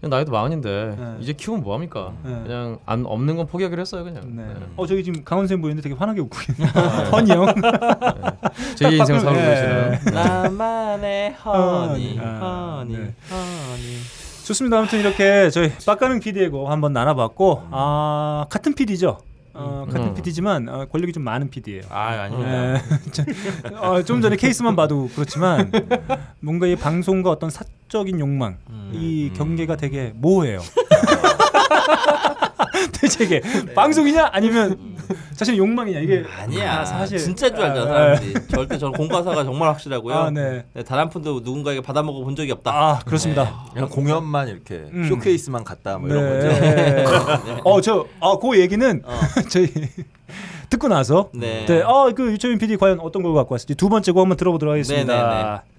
네. 0.00 0.08
나이도 0.08 0.30
마흔인데 0.30 0.96
네. 0.96 1.16
이제 1.18 1.32
키우면 1.32 1.64
뭐 1.64 1.74
합니까? 1.74 2.12
네. 2.22 2.40
그냥 2.44 2.78
안 2.86 3.04
없는 3.04 3.36
건 3.36 3.48
포기하기로 3.48 3.80
했어요 3.80 4.04
그냥. 4.04 4.36
네. 4.36 4.44
네. 4.44 4.66
어 4.76 4.86
저기 4.86 5.02
지금 5.02 5.24
강원 5.24 5.48
쌤 5.48 5.60
보이는데 5.60 5.82
되게 5.82 5.96
환하게 5.98 6.20
웃고 6.20 6.38
있네. 6.56 6.70
허니 7.10 7.30
형. 7.32 7.46
제 8.76 8.90
인생 8.90 9.18
살고 9.18 9.40
네. 9.40 9.98
계시는. 10.00 10.14
나만의 10.14 11.32
허니, 11.32 12.20
아, 12.22 12.76
허니, 12.78 12.96
네. 12.96 13.14
허니. 13.28 14.44
좋습니다. 14.44 14.78
아무튼 14.78 15.00
이렇게 15.00 15.50
저희 15.50 15.72
빡가능 15.84 16.20
PD의 16.20 16.50
곡 16.50 16.70
한번 16.70 16.92
나눠봤고 16.92 17.64
아 17.72 18.46
같은 18.48 18.72
PD죠. 18.72 19.18
어, 19.54 19.84
같은 19.86 20.08
음. 20.08 20.14
PD지만 20.14 20.68
어, 20.68 20.86
권력이 20.86 21.12
좀 21.12 21.22
많은 21.24 21.50
PD예요. 21.50 21.82
아 21.90 22.22
아닙니다. 22.22 22.50
네. 22.72 22.80
저- 23.12 23.24
어, 23.76 24.02
좀 24.02 24.20
전에 24.22 24.36
케이스만 24.36 24.74
봐도 24.76 25.08
그렇지만 25.14 25.70
뭔가 26.40 26.66
이 26.66 26.74
방송과 26.76 27.30
어떤 27.30 27.50
사적인 27.50 28.18
욕망 28.20 28.56
이 28.92 29.30
경계가 29.34 29.76
되게 29.76 30.12
모호해요. 30.14 30.60
대체 32.92 33.24
이게 33.24 33.40
방송이냐 33.74 34.30
아니면 34.32 34.96
자신의 35.34 35.58
욕망이냐 35.58 36.00
이게 36.00 36.24
아니야. 36.38 36.80
아, 36.80 36.84
사실 36.84 37.18
진짜 37.18 37.48
줄 37.50 37.62
알잖아 37.62 37.90
아, 37.90 38.16
사람들이. 38.16 38.46
절대 38.48 38.78
저는 38.78 38.92
공과사가 38.94 39.44
정말 39.44 39.68
확실하고요. 39.68 40.14
아, 40.14 40.30
네. 40.30 40.64
네, 40.72 40.82
단한 40.82 41.10
푼도 41.10 41.40
누군가에게 41.40 41.80
받아먹어 41.80 42.24
본 42.24 42.34
적이 42.36 42.52
없다. 42.52 42.70
아 42.72 42.98
그렇습니다. 43.04 43.66
그냥 43.72 43.88
공연만 43.88 44.48
이렇게 44.48 44.86
음. 44.92 45.04
쇼케이스만 45.08 45.64
갔다 45.64 45.98
뭐 45.98 46.08
이런 46.08 46.28
거죠. 46.28 46.48
네. 46.60 47.04
어저아그 47.64 48.58
얘기는 48.58 49.02
어. 49.04 49.20
저희 49.50 49.68
듣고 50.70 50.88
나서 50.88 51.30
네. 51.34 51.66
네. 51.66 51.82
어그 51.82 52.32
유철민 52.32 52.58
PD 52.58 52.76
과연 52.76 53.00
어떤 53.00 53.22
걸 53.22 53.34
갖고 53.34 53.54
왔을지 53.54 53.74
두 53.74 53.88
번째 53.88 54.12
곡 54.12 54.20
한번 54.22 54.36
들어보도록 54.36 54.72
하겠습니다. 54.72 55.06
Dance 55.06 55.71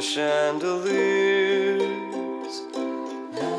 the 0.00 0.06
chandeliers. 0.06 1.84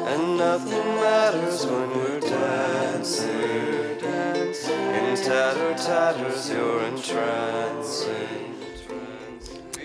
And 0.10 0.38
nothing 0.38 0.88
matters 0.96 1.66
when 1.68 1.90
we're 1.96 2.20
dancing. 2.20 4.00
In 4.98 5.16
tatter 5.16 5.76
tatters, 5.78 6.50
you're 6.52 6.84
entrancing. 6.88 8.50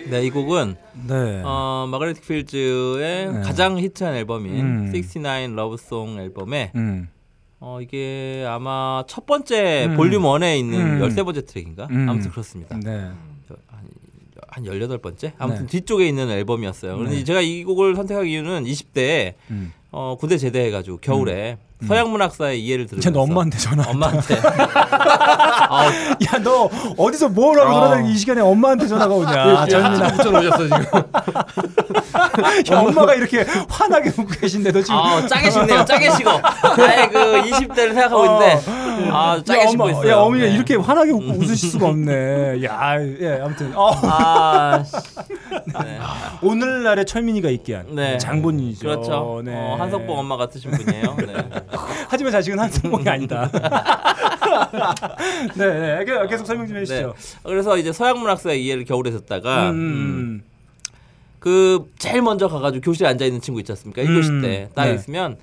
네, 0.09 0.25
이 0.25 0.31
곡은 0.31 0.77
네. 1.09 1.43
어, 1.45 1.87
마가렛 1.91 2.21
필즈의 2.21 3.33
네. 3.33 3.41
가장 3.43 3.77
히트한 3.77 4.15
앨범인 4.15 4.61
음. 4.61 4.93
69 4.95 5.57
러브송 5.57 6.21
앨범에 6.21 6.71
음. 6.77 7.09
어, 7.59 7.81
이게 7.83 8.47
아마 8.49 9.03
첫 9.09 9.27
번째 9.27 9.87
음. 9.87 9.97
볼륨 9.97 10.23
1에 10.23 10.61
있는 10.61 11.03
음. 11.03 11.09
13번째 11.09 11.45
트랙인가? 11.45 11.89
음. 11.91 12.09
아무튼 12.09 12.31
그렇습니다. 12.31 12.79
네. 12.79 13.11
저, 14.65 14.71
한, 14.73 14.81
한 14.81 14.89
18번째? 14.89 15.33
아무튼 15.39 15.63
네. 15.63 15.67
뒤쪽에 15.67 16.09
있는 16.09 16.31
앨범이었어요. 16.31 16.97
그런데 16.97 17.17
네. 17.19 17.25
제가 17.25 17.41
이 17.41 17.65
곡을 17.65 17.95
선택한 17.97 18.27
이유는 18.27 18.65
20대에 18.65 19.35
음. 19.51 19.73
어, 19.91 20.17
군대 20.19 20.39
제대해가지고 20.39 20.99
겨울에 20.99 21.59
서양 21.87 22.11
문학사의 22.11 22.61
이해를 22.65 22.87
들으면서 22.87 23.09
쟤너 23.11 23.21
엄마한테 23.21 23.59
전화. 23.59 23.83
엄마한테 23.89 24.41
아, 25.69 25.91
야너 26.33 26.71
어디서 26.97 27.29
뭘 27.29 27.59
하고 27.59 27.71
어. 27.71 27.75
돌아다니는 27.75 28.11
이 28.11 28.17
시간에 28.17 28.41
엄마한테 28.41 28.87
전화가 28.89 29.15
오냐? 29.15 29.67
전민아. 29.67 30.09
붙여놓으셨어 30.13 30.65
지금. 30.65 30.85
야 32.73 32.79
엄마가 32.81 33.15
이렇게 33.15 33.45
환하게 33.69 34.09
웃고 34.11 34.27
계신데도 34.41 34.83
지금. 34.83 34.97
아, 34.97 35.27
짜게 35.27 35.51
식네요. 35.51 35.85
짜게 35.85 36.11
식어. 36.13 36.41
나의 36.79 37.11
그 37.11 37.19
20대를 37.43 37.93
생각하고 37.95 38.25
있는데 38.25 38.61
아, 39.13 39.43
짜게 39.45 39.63
야, 39.63 39.67
식고 39.67 39.91
있어요. 39.91 40.11
야 40.11 40.17
어머니가 40.17 40.47
네. 40.47 40.55
이렇게 40.55 40.77
환하게 40.77 41.11
웃고 41.13 41.33
웃으실 41.39 41.71
수가 41.71 41.89
없네. 41.89 42.65
야, 42.65 42.95
예, 43.21 43.41
아무튼 43.43 43.73
어. 43.75 43.91
아, 44.03 44.83
씨. 44.83 44.93
네. 45.83 45.99
오늘날의 46.43 47.05
철민이가 47.05 47.51
있게 47.51 47.75
한 47.77 47.95
네. 47.95 48.17
장본인이죠. 48.19 48.81
그렇죠. 48.89 49.43
네. 49.45 49.53
어, 49.55 49.77
한석봉 49.79 50.19
엄마 50.19 50.37
같으신 50.37 50.71
분이에요. 50.71 51.17
네. 51.19 51.35
하지만 52.09 52.33
자식은 52.33 52.59
한성봉이 52.59 53.09
아니다. 53.09 53.51
네, 55.57 55.67
네, 55.99 56.05
계- 56.05 56.27
계속 56.29 56.47
설명 56.47 56.67
좀 56.67 56.75
네. 56.75 56.81
해주시죠. 56.83 57.15
그래서 57.45 57.77
이제 57.79 57.93
서양 57.93 58.19
문학사의 58.21 58.65
이해를 58.65 58.85
겨울에 58.85 59.11
듣다가 59.11 59.71
음, 59.71 59.75
음, 59.75 59.79
음, 59.79 60.43
그 61.39 61.91
제일 61.99 62.23
먼저 62.23 62.49
가가지고 62.49 62.83
교실에 62.83 63.09
앉아 63.09 63.25
있는 63.25 63.41
친구 63.41 63.61
있지 63.61 63.73
않습니까? 63.73 64.03
1교시 64.03 64.29
음, 64.31 64.43
때딱 64.43 64.87
네. 64.87 64.95
있으면 64.95 65.37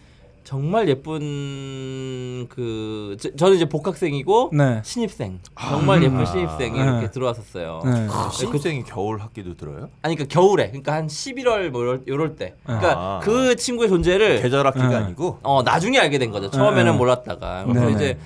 정말 0.43 0.89
예쁜 0.89 2.47
그 2.49 3.15
저, 3.19 3.29
저는 3.35 3.55
이제 3.55 3.65
복학생이고 3.65 4.51
네. 4.53 4.81
신입생 4.83 5.39
정말 5.59 6.03
예쁜 6.03 6.19
아. 6.19 6.25
신입생이 6.25 6.77
네. 6.77 6.83
이렇게 6.83 7.11
들어왔었어요. 7.11 7.81
네. 7.85 8.07
신입생이 8.31 8.83
겨울 8.83 9.21
학기도 9.21 9.55
들어요? 9.55 9.89
아니 10.01 10.15
그러니까 10.15 10.33
겨울에 10.33 10.67
그러니까 10.67 10.93
한 10.93 11.07
11월 11.07 11.69
뭐 11.69 11.81
요럴, 11.81 12.03
요럴 12.07 12.35
때 12.35 12.55
그러니까 12.63 12.93
아. 12.97 13.19
그 13.23 13.55
친구의 13.55 13.89
존재를 13.89 14.41
계절 14.41 14.67
학기가 14.67 14.89
네. 14.89 14.95
아니고 14.95 15.39
어 15.43 15.63
나중에 15.63 15.97
알게 15.99 16.17
된 16.17 16.31
거죠. 16.31 16.49
처음에는 16.49 16.91
네. 16.91 16.97
몰랐다가 16.97 17.65
그래서 17.65 17.85
네. 17.87 17.93
이제 17.93 18.17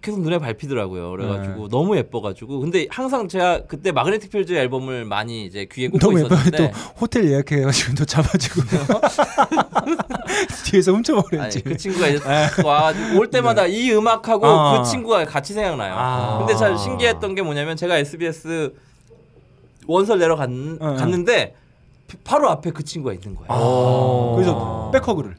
계속 0.00 0.20
눈에 0.20 0.38
밟히더라고요. 0.38 1.10
그래가지고 1.10 1.62
네. 1.62 1.68
너무 1.70 1.96
예뻐가지고 1.96 2.60
근데 2.60 2.86
항상 2.88 3.26
제가 3.28 3.62
그때 3.66 3.90
마그네틱 3.90 4.30
필드 4.30 4.52
앨범을 4.52 5.04
많이 5.04 5.44
이제 5.44 5.66
귀에 5.70 5.88
꽂고 5.88 5.98
너무. 5.98 6.20
있었는데 6.24 6.56
또 6.56 6.78
호텔 7.00 7.28
예약해가지고 7.30 7.94
또 7.96 8.04
잡아주고 8.04 8.62
뒤에서 10.66 10.92
아니, 10.92 10.96
훔쳐버렸지. 10.98 11.62
그 11.62 11.76
친구가 11.76 12.08
이제 12.08 12.18
탁 12.20 12.64
와가지고 12.64 13.18
올 13.18 13.28
때마다 13.30 13.66
이 13.66 13.90
음악하고 13.92 14.46
네. 14.46 14.52
아. 14.52 14.82
그 14.82 14.88
친구가 14.88 15.24
같이 15.24 15.52
생각나요. 15.52 15.94
아. 15.96 16.38
근데 16.38 16.54
참 16.54 16.76
신기했던 16.76 17.34
게 17.34 17.42
뭐냐면 17.42 17.76
제가 17.76 17.98
SBS 17.98 18.72
원설 19.86 20.18
내러 20.18 20.36
갔, 20.36 20.48
어, 20.80 20.94
갔는데 20.94 21.54
바로 22.22 22.50
앞에 22.50 22.70
그 22.70 22.84
친구가 22.84 23.14
있는 23.14 23.34
거예요. 23.34 23.48
아, 23.48 24.34
그래서 24.36 24.90
백허그를. 24.92 25.36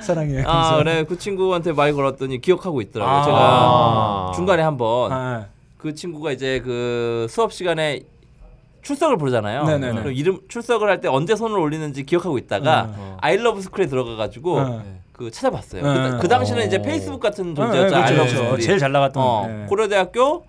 사랑해. 0.00 0.42
아, 0.46 0.70
그래서. 0.76 0.76
그래 0.78 1.04
그 1.04 1.18
친구한테 1.18 1.72
말 1.72 1.92
걸었더니 1.92 2.40
기억하고 2.40 2.80
있더라고요. 2.80 3.16
아. 3.16 3.24
제가 3.24 4.32
중간에 4.36 4.62
한번 4.62 5.12
아, 5.12 5.46
그 5.76 5.94
친구가 5.94 6.32
이제 6.32 6.60
그 6.64 7.26
수업 7.28 7.52
시간에 7.52 8.00
출석을 8.82 9.16
부르잖아요. 9.18 9.64
네네네. 9.64 10.00
그럼 10.00 10.12
이름 10.14 10.38
출석을 10.48 10.88
할 10.88 11.00
때 11.00 11.08
언제 11.08 11.36
손을 11.36 11.58
올리는지 11.58 12.04
기억하고 12.04 12.38
있다가 12.38 12.88
어. 12.96 13.16
아이러브 13.20 13.60
스쿨에 13.60 13.86
들어가 13.86 14.16
가지고 14.16 14.58
어. 14.60 14.82
그 15.12 15.30
찾아봤어요. 15.30 15.82
네. 15.82 16.10
그, 16.12 16.18
그 16.22 16.28
당시는 16.28 16.66
이제 16.66 16.80
페이스북 16.80 17.20
같은 17.20 17.54
존재였죠. 17.54 17.82
네, 17.82 17.88
그렇죠, 17.88 17.96
아이러브 18.04 18.30
그렇죠. 18.30 18.44
스쿨이. 18.44 18.62
제일 18.62 18.78
잘 18.78 18.92
나갔던. 18.92 19.22
어, 19.22 19.46
네. 19.46 19.66
고려대학교 19.68 20.44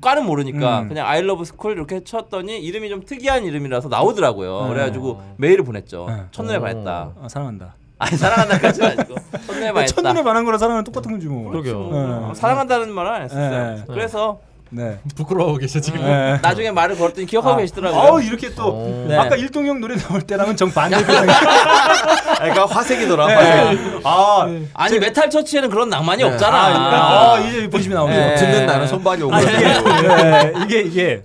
과는 0.00 0.24
모르니까 0.26 0.80
음. 0.80 0.88
그냥 0.88 1.06
아이러브 1.06 1.44
스쿨 1.44 1.72
이렇게 1.72 2.02
쳤더니 2.02 2.58
이름이 2.58 2.88
좀 2.88 3.04
특이한 3.04 3.44
이름이라서 3.44 3.88
나오더라고요. 3.88 4.62
네. 4.62 4.68
그래가지고 4.68 5.22
메일을 5.36 5.64
보냈죠. 5.64 6.06
네. 6.08 6.22
첫눈에 6.32 6.58
반했다. 6.58 7.12
아, 7.22 7.28
사랑한다. 7.28 7.74
아니 7.98 8.16
사랑한다까지는 8.16 8.88
아니고 8.90 9.14
첫눈에 9.46 9.72
반했다. 9.72 9.94
첫눈에 9.94 10.22
반한 10.22 10.44
거랑 10.44 10.58
사랑은 10.58 10.84
똑같은 10.84 11.10
건지 11.10 11.28
뭐. 11.28 11.50
그러게요. 11.50 11.78
어, 11.80 12.26
네. 12.28 12.34
사랑한다는 12.34 12.92
말은 12.92 13.12
안 13.12 13.22
했었어요. 13.22 13.74
네. 13.76 13.84
그래서 13.86 14.40
네. 14.70 14.98
부끄러워 15.16 15.56
계셔 15.56 15.80
지금. 15.80 16.02
네. 16.02 16.38
나중에 16.42 16.70
말을 16.70 16.96
걸었더니 16.96 17.26
기억하고 17.26 17.54
아, 17.54 17.58
계시더라고요. 17.58 18.00
아우 18.00 18.22
이렇게 18.22 18.54
또 18.54 18.68
어. 18.68 19.06
네. 19.08 19.16
아까 19.16 19.36
일동형 19.36 19.80
노래 19.80 19.96
나올 19.96 20.22
때랑은 20.22 20.56
정 20.56 20.70
반대 20.72 20.96
표정이. 21.04 21.26
그러니까 22.38 22.66
화색이더라. 22.66 23.26
네. 23.26 23.78
아, 24.04 24.46
아니 24.74 24.98
Metal 24.98 25.30
Church에는 25.30 25.70
그런 25.70 25.88
낭만이 25.88 26.22
네. 26.22 26.28
없잖아. 26.28 26.56
아, 26.56 27.34
아, 27.34 27.38
이제 27.40 27.68
보시면 27.68 27.96
나오죠. 27.96 28.12
네. 28.12 28.34
듣는 28.34 28.66
나는 28.66 28.86
손발이 28.86 29.22
오그. 29.22 29.34
아, 29.34 29.40
이게, 29.40 29.56
네, 29.58 30.52
이게 30.64 30.80
이게 30.82 31.22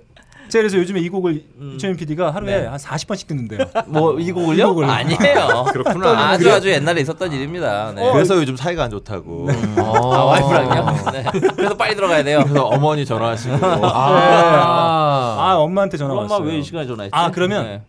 제가 0.52 0.62
그래서 0.62 0.76
요즘에 0.76 1.00
이 1.00 1.08
곡을 1.08 1.44
음. 1.58 1.72
이철민 1.76 1.96
PD가 1.96 2.30
하루에 2.34 2.60
네. 2.60 2.66
한 2.66 2.76
40번씩 2.76 3.26
듣는데요. 3.26 3.60
뭐 3.88 4.18
이 4.20 4.30
곡을요? 4.32 4.62
이 4.62 4.66
곡을. 4.66 4.84
아니에요. 4.84 5.64
그렇구나. 5.72 6.28
아주 6.28 6.52
아주 6.52 6.68
옛날에 6.70 7.00
있었던 7.00 7.32
일입니다. 7.32 7.92
네. 7.94 8.12
그래서 8.12 8.36
요즘 8.36 8.54
사이가 8.54 8.84
안 8.84 8.90
좋다고. 8.90 9.48
아 9.78 9.80
와이프랑요? 10.24 11.10
네. 11.12 11.24
그래서 11.56 11.74
빨리 11.74 11.94
들어가야 11.94 12.22
돼요. 12.22 12.40
그래서 12.44 12.66
어머니 12.66 13.06
전화하시고. 13.06 13.54
아, 13.86 15.36
아, 15.38 15.54
엄마한테 15.56 15.96
전화 15.96 16.12
엄마 16.12 16.22
왔어요. 16.34 16.46
왜이 16.46 16.62
시간에 16.62 16.86
전화했지? 16.86 17.12
아, 17.14 17.30
그러면 17.30 17.64
네. 17.64 17.82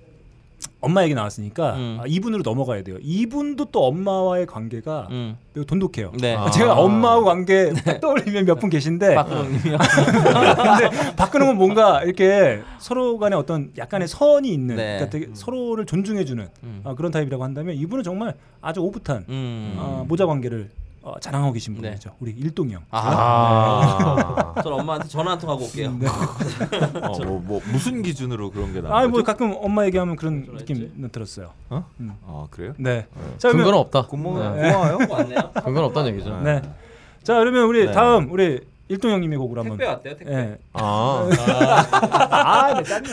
엄마 0.83 1.03
얘기 1.03 1.13
나왔으니까 1.13 1.75
음. 1.75 1.97
아, 2.01 2.03
이분으로 2.05 2.43
넘어가야 2.43 2.83
돼요. 2.83 2.97
이분도 3.01 3.65
또 3.71 3.85
엄마와의 3.85 4.45
관계가 4.45 5.07
음. 5.11 5.37
매우 5.53 5.65
돈독해요. 5.65 6.11
네. 6.19 6.35
아, 6.35 6.49
제가 6.51 6.73
엄마하고 6.75 7.23
관계 7.25 7.71
딱 7.73 7.99
떠올리면 8.01 8.45
몇 8.45 8.59
분 8.59 8.69
계신데 8.69 9.15
박근홍님이요. 9.15 9.77
근데 10.55 11.15
박근홍은 11.15 11.57
뭔가 11.57 12.03
이렇게 12.03 12.61
서로 12.79 13.17
간에 13.17 13.35
어떤 13.35 13.71
약간의 13.77 14.07
선이 14.07 14.49
있는 14.49 14.75
네. 14.75 14.83
그러니까 14.97 15.09
되게 15.09 15.27
서로를 15.33 15.85
존중해주는 15.85 16.47
음. 16.63 16.81
아, 16.83 16.93
그런 16.95 17.11
타입이라고 17.11 17.43
한다면 17.43 17.75
이분은 17.75 18.03
정말 18.03 18.35
아주 18.61 18.81
오붓한 18.81 19.25
음. 19.29 19.75
어, 19.77 20.05
모자 20.07 20.25
관계를 20.25 20.69
어, 21.03 21.19
자랑하고 21.19 21.51
계신 21.51 21.73
네. 21.75 21.81
분이죠. 21.89 22.11
우리 22.21 22.31
일동이 22.31 22.73
형. 22.73 22.83
아. 22.89 24.53
전 24.63 24.73
엄마한테 24.73 25.09
전화 25.09 25.31
한 25.31 25.39
통 25.39 25.49
하고 25.49 25.65
올게요. 25.65 25.91
네. 25.99 26.07
어, 26.07 27.17
뭐, 27.25 27.41
뭐 27.45 27.61
무슨 27.71 28.01
기준으로 28.01 28.51
그런 28.51 28.71
게 28.73 28.79
나온 28.81 28.93
아, 28.95 29.07
뭐? 29.07 29.21
가끔 29.21 29.53
엄마 29.59 29.85
얘기하면 29.85 30.15
그런. 30.15 30.45
느낌 30.57 31.09
들었어요. 31.11 31.51
아 31.69 32.47
그래요? 32.49 32.73
네. 32.77 33.07
자, 33.37 33.49
근거는 33.51 33.77
없다. 33.79 34.03
고마워. 34.03 34.55
네. 34.55 34.71
고마워요. 34.71 34.97
왔네요. 35.09 35.51
근거는 35.53 35.83
없다는 35.85 36.13
얘기죠. 36.13 36.39
네. 36.39 36.61
자, 37.23 37.33
그러면 37.39 37.65
우리 37.65 37.85
네. 37.85 37.91
다음 37.91 38.31
우리 38.31 38.61
일동 38.93 39.11
형님의 39.11 39.37
곡으로 39.39 39.61
한번. 39.61 39.77
택배 39.77 39.89
왔대요. 39.91 40.15
택배. 40.15 40.33
예. 40.33 40.57
아, 40.73 41.27
아, 42.29 42.73
네, 42.75 42.83
짠. 42.83 43.03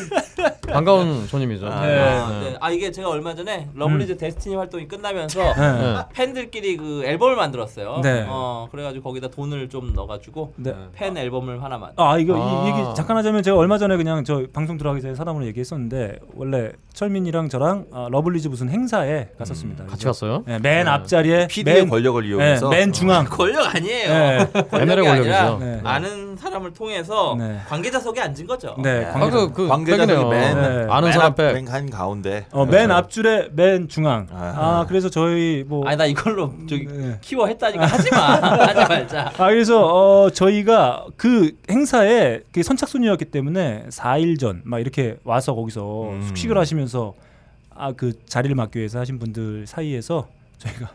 반가운 0.70 1.26
손님이죠. 1.26 1.66
아, 1.66 1.86
네. 1.86 1.98
아, 1.98 2.40
네. 2.40 2.56
아 2.60 2.70
이게 2.70 2.90
제가 2.90 3.08
얼마 3.08 3.34
전에 3.34 3.68
러블리즈 3.74 4.16
Destiny 4.18 4.56
활동이 4.56 4.86
끝나면서 4.86 5.40
네. 5.54 5.72
네. 5.72 5.96
팬들끼리 6.12 6.76
그 6.76 7.02
앨범을 7.04 7.34
만들었어요. 7.36 8.00
네. 8.02 8.26
어 8.28 8.68
그래가지고 8.70 9.02
거기다 9.02 9.28
돈을 9.28 9.68
좀 9.68 9.92
넣어가지고 9.94 10.52
네. 10.56 10.74
팬 10.92 11.16
앨범을 11.16 11.62
하나 11.62 11.78
만. 11.78 11.92
아 11.96 12.18
이거 12.18 12.34
아. 12.36 12.64
이 12.64 12.68
얘기 12.68 12.94
잠깐 12.94 13.16
하자면 13.16 13.42
제가 13.42 13.56
얼마 13.56 13.78
전에 13.78 13.96
그냥 13.96 14.22
저 14.24 14.44
방송 14.52 14.76
들어가기 14.76 15.00
전에 15.02 15.14
사담으로 15.14 15.46
얘기했었는데 15.46 16.18
원래 16.34 16.70
철민이랑 16.92 17.48
저랑 17.48 17.86
아, 17.92 18.08
러블리즈 18.10 18.48
무슨 18.48 18.68
행사에 18.68 19.28
갔었습니다. 19.38 19.84
같이 19.86 20.04
그래서, 20.04 20.26
갔어요? 20.26 20.44
예, 20.48 20.58
맨 20.58 20.86
앞자리에 20.86 21.46
PD의 21.48 21.76
맨, 21.82 21.88
권력을 21.88 22.22
예, 22.24 22.28
이용해서 22.28 22.68
맨 22.68 22.92
중앙. 22.92 23.24
권력 23.30 23.74
아니에요. 23.74 24.08
네. 24.08 24.46
권력이 24.70 24.80
옛날의 24.80 25.08
아니라 25.08 25.46
권력이죠. 25.48 25.58
네. 25.76 25.80
아는 25.84 26.36
사람을 26.36 26.72
통해서 26.72 27.36
네. 27.38 27.58
관계자석에 27.68 28.20
앉은 28.20 28.46
거죠. 28.46 28.76
네, 28.82 29.04
아, 29.06 29.12
관계자. 29.12 29.36
그, 29.38 29.52
그 29.52 29.68
관계자들이 29.68 30.06
백이네요. 30.18 30.28
맨 30.28 30.54
네. 30.86 30.86
아는 30.92 31.12
사람 31.12 31.34
백. 31.34 31.52
맨한 31.52 31.90
가운데. 31.90 32.46
어, 32.52 32.64
맨 32.66 32.90
앞줄에 32.90 33.48
맨 33.52 33.88
중앙. 33.88 34.26
아. 34.32 34.54
아 34.56 34.86
그래서 34.88 35.08
저희 35.08 35.64
뭐 35.66 35.86
아니 35.86 35.96
나 35.96 36.06
이걸로 36.06 36.52
저기 36.68 36.86
네. 36.86 37.18
키워 37.20 37.46
했다니까 37.46 37.84
하지 37.86 38.10
마. 38.10 38.18
하지 38.66 38.88
말자. 38.88 39.32
아 39.38 39.48
그래서 39.48 39.86
어 40.24 40.30
저희가 40.30 41.06
그 41.16 41.52
행사에 41.70 42.40
그 42.52 42.62
선착순이었기 42.62 43.26
때문에 43.26 43.86
4일 43.90 44.38
전 44.38 44.62
막 44.64 44.78
이렇게 44.80 45.16
와서 45.24 45.54
거기서 45.54 46.10
음. 46.10 46.22
숙식을 46.22 46.56
하시면서 46.58 47.14
아 47.74 47.92
그 47.96 48.12
자리를 48.26 48.54
맡기 48.54 48.78
위해서 48.78 48.98
하신 48.98 49.18
분들 49.18 49.66
사이에서 49.66 50.28
저희가 50.58 50.90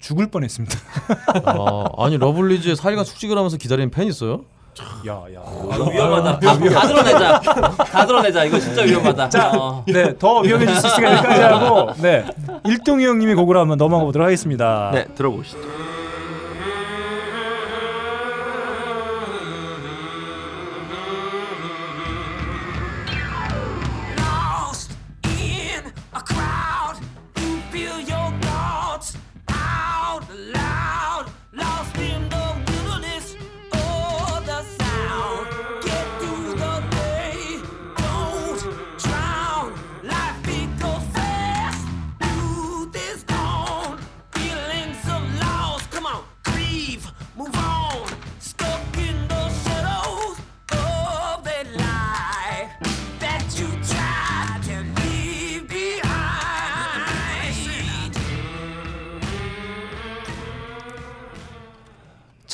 죽을 0.00 0.30
뻔했습니다. 0.30 0.78
아, 1.44 1.84
아니 1.98 2.16
러블리즈에 2.18 2.74
4일간 2.74 3.04
숙직을 3.04 3.36
하면서 3.36 3.56
기다리는 3.56 3.90
팬 3.90 4.06
있어요? 4.08 4.42
야야. 5.06 5.40
아, 5.42 5.88
위험하다. 5.90 6.38
다, 6.38 6.58
다 6.58 6.86
드러내자. 6.86 7.40
다 7.40 8.06
드러내자. 8.06 8.44
이거 8.44 8.58
진짜 8.58 8.82
위험하다. 8.82 9.58
어. 9.58 9.84
네, 9.86 10.16
더 10.18 10.40
위험해질 10.40 10.76
수 10.76 10.86
있으니까 10.86 11.16
여기까지 11.16 11.40
하고 11.42 11.92
네 12.02 12.24
일동이 12.66 13.06
형님의 13.06 13.36
곡으로 13.36 13.60
한번 13.60 13.78
넘어가 13.78 14.04
보도록 14.04 14.26
하겠습니다. 14.26 14.90
네 14.92 15.06
들어보시죠. 15.14 15.58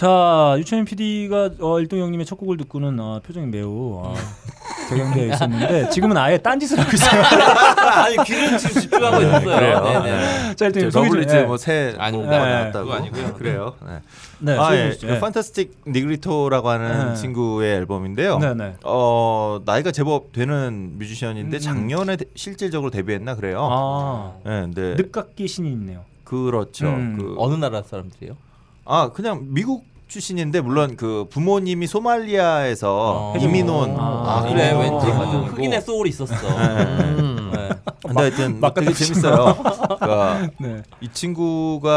자 0.03 0.57
유채민 0.59 0.85
PD가 0.85 1.51
어, 1.61 1.79
일동 1.79 2.01
형님의 2.01 2.27
첫 2.27 2.35
곡을 2.35 2.57
듣고는 2.57 2.99
어, 2.99 3.21
표정이 3.25 3.47
매우 3.47 4.01
어, 4.03 4.15
격양되어 4.91 5.33
있었는데 5.33 5.91
지금은 5.91 6.17
아예 6.17 6.37
딴 6.39 6.59
짓을 6.59 6.77
하고 6.81 6.91
있어요. 6.93 7.23
아니 8.03 8.17
귀를 8.25 8.59
지금 8.59 8.81
집중하고 8.81 9.23
있었어요. 9.23 9.57
그래요? 9.57 9.81
네네. 9.81 10.55
자 10.57 10.67
일단 10.67 10.91
저 10.91 11.05
소개 11.05 11.25
좀. 11.25 11.37
예. 11.39 11.43
뭐새 11.45 11.95
아닙니다. 11.99 12.37
뭐 12.37 12.47
네, 12.47 12.53
나왔다고 12.53 12.85
그거 12.87 12.97
아니고요. 12.97 13.35
그래요. 13.35 13.77
네. 13.87 14.01
네, 14.41 14.59
아, 14.59 14.65
소개 14.65 14.77
예. 14.77 14.97
그 15.01 15.15
예. 15.15 15.21
판타스틱 15.21 15.83
니그리토라고 15.87 16.69
하는 16.69 17.11
네. 17.11 17.15
친구의 17.15 17.77
앨범인데요. 17.77 18.39
네, 18.41 18.55
네. 18.55 18.75
어 18.83 19.61
나이가 19.65 19.93
제법 19.93 20.33
되는 20.33 20.99
뮤지션인데 20.99 21.59
음. 21.59 21.61
작년에 21.61 22.17
데- 22.17 22.25
실질적으로 22.35 22.91
데뷔했나 22.91 23.37
그래요. 23.37 23.69
아 23.71 24.33
네, 24.45 24.67
네. 24.67 24.95
늑각기 24.97 25.47
신이 25.47 25.71
있네요. 25.71 26.01
그렇죠. 26.25 26.87
음. 26.89 27.19
그, 27.21 27.35
어느 27.39 27.55
나라 27.55 27.85
사람들이에요? 27.85 28.37
아 28.85 29.13
그냥 29.13 29.47
미국 29.51 29.92
출신인데 30.13 30.61
물론 30.61 30.97
그 30.97 31.27
부모님이 31.31 31.87
소말리아에서 31.87 33.33
어. 33.35 33.39
이민 33.39 33.69
온 33.69 33.97
아, 33.99 34.43
아, 34.45 34.49
그래 34.49 34.73
어. 34.73 34.79
왠지 34.79 35.07
어. 35.07 35.47
그 35.47 35.55
흑인의 35.55 35.81
소울이 35.83 36.11
있었어. 36.11 36.35
음. 36.35 37.51
네. 37.55 37.69
근데 38.03 38.21
하여튼 38.21 38.61
뭐 38.61 38.73
되게 38.75 38.93
재밌어요. 38.93 39.57
그러니까 39.57 40.51
네. 40.61 40.83
이 41.01 41.09
친구가 41.13 41.91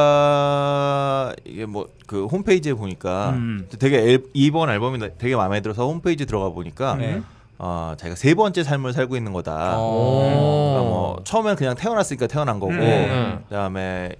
이게 1.45 1.65
뭐 1.65 1.87
그 2.07 2.25
홈페이지에 2.25 2.73
보니까 2.73 3.31
음. 3.31 3.67
되게 3.79 3.97
앨, 3.97 4.23
이번 4.33 4.69
앨범이 4.69 4.99
되게 5.17 5.35
마음에 5.35 5.61
들어서 5.61 5.87
홈페이지 5.87 6.25
들어가 6.25 6.49
보니까 6.49 6.95
네. 6.95 7.21
어, 7.57 7.93
자기가 7.97 8.15
세 8.15 8.35
번째 8.35 8.63
삶을 8.63 8.93
살고 8.93 9.15
있는 9.15 9.33
거다. 9.33 9.75
어. 9.77 10.19
그러니까 10.21 10.81
뭐 10.81 11.21
처음엔 11.23 11.55
그냥 11.55 11.75
태어났으니까 11.75 12.27
태어난 12.27 12.59
거고 12.59 12.73
음. 12.73 13.39
그다음에 13.49 14.15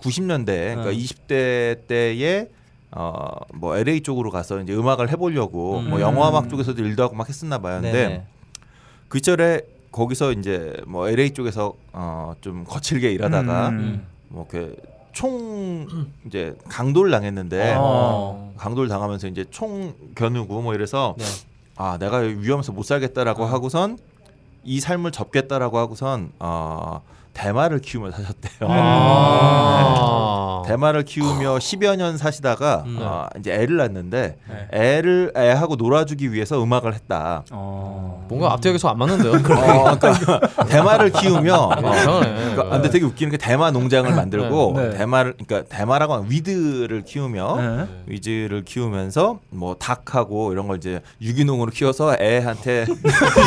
90년대 0.00 0.46
그러니까 0.46 0.90
음. 0.90 0.96
20대 0.96 1.86
때에 1.88 2.48
어뭐 2.90 3.76
LA 3.76 4.02
쪽으로 4.02 4.30
가서 4.30 4.60
이제 4.60 4.74
음악을 4.74 5.10
해보려고 5.10 5.82
뭐 5.82 5.98
음. 5.98 6.00
영화 6.00 6.30
음악 6.30 6.48
쪽에서도 6.48 6.82
일도 6.82 7.02
하고 7.02 7.14
막 7.14 7.28
했었나 7.28 7.58
봐요. 7.58 7.80
근데 7.80 7.92
네네. 7.92 8.26
그 9.08 9.18
시절에 9.18 9.62
거기서 9.92 10.32
이제 10.32 10.74
뭐 10.86 11.08
LA 11.08 11.32
쪽에서 11.32 11.74
어좀 11.92 12.64
거칠게 12.64 13.12
일하다가 13.12 13.68
음. 13.70 14.06
뭐그총 14.28 15.86
이제 16.26 16.56
강도를 16.68 17.10
당했는데 17.10 17.76
어. 17.78 18.54
강도를 18.56 18.88
당하면서 18.88 19.28
이제 19.28 19.44
총 19.50 19.94
겨누고 20.14 20.62
뭐 20.62 20.74
이래서 20.74 21.14
네. 21.18 21.24
아 21.76 21.98
내가 21.98 22.18
위험해서 22.18 22.72
못 22.72 22.84
살겠다라고 22.84 23.44
하고선 23.44 23.98
이 24.64 24.80
삶을 24.80 25.12
접겠다라고 25.12 25.78
하고선 25.78 26.32
어 26.38 27.02
대마를 27.38 27.78
키우며 27.78 28.10
사셨대요. 28.10 28.68
아. 28.68 30.62
대마를 30.66 31.04
키우며 31.04 31.58
10여 31.58 31.96
년 31.96 32.18
사시다가 32.18 32.82
음. 32.84 32.98
어, 33.00 33.26
이제 33.38 33.54
애를 33.54 33.76
낳는데 33.76 34.36
네. 34.48 34.68
애를 34.72 35.32
애하고 35.36 35.76
놀아주기 35.76 36.32
위해서 36.32 36.62
음악을 36.62 36.94
했다. 36.94 37.44
어. 37.52 38.26
뭔가 38.28 38.56
계속 38.56 38.88
안 38.88 38.98
맞는데요. 38.98 39.32
어, 39.32 39.38
그러니까 39.98 40.40
대마를 40.66 41.10
키우며 41.10 41.54
어, 41.54 41.94
이상하네. 41.94 42.34
그러니까 42.34 42.62
아, 42.62 42.68
근데 42.70 42.90
되게 42.90 43.06
웃기는 43.06 43.30
게 43.30 43.36
대마 43.38 43.70
농장을 43.70 44.12
만들고 44.14 44.74
네. 44.76 44.88
네. 44.88 44.98
대마를 44.98 45.34
그러니까 45.46 45.74
대마라고 45.74 46.14
하면 46.14 46.30
위드를 46.30 47.02
키우며 47.04 47.56
네. 47.56 47.86
위즈를 48.06 48.64
키우면서 48.64 49.38
뭐 49.50 49.76
닭하고 49.76 50.52
이런 50.52 50.66
걸 50.66 50.76
이제 50.76 51.00
유기농으로 51.22 51.70
키워서 51.70 52.16
애한테 52.20 52.84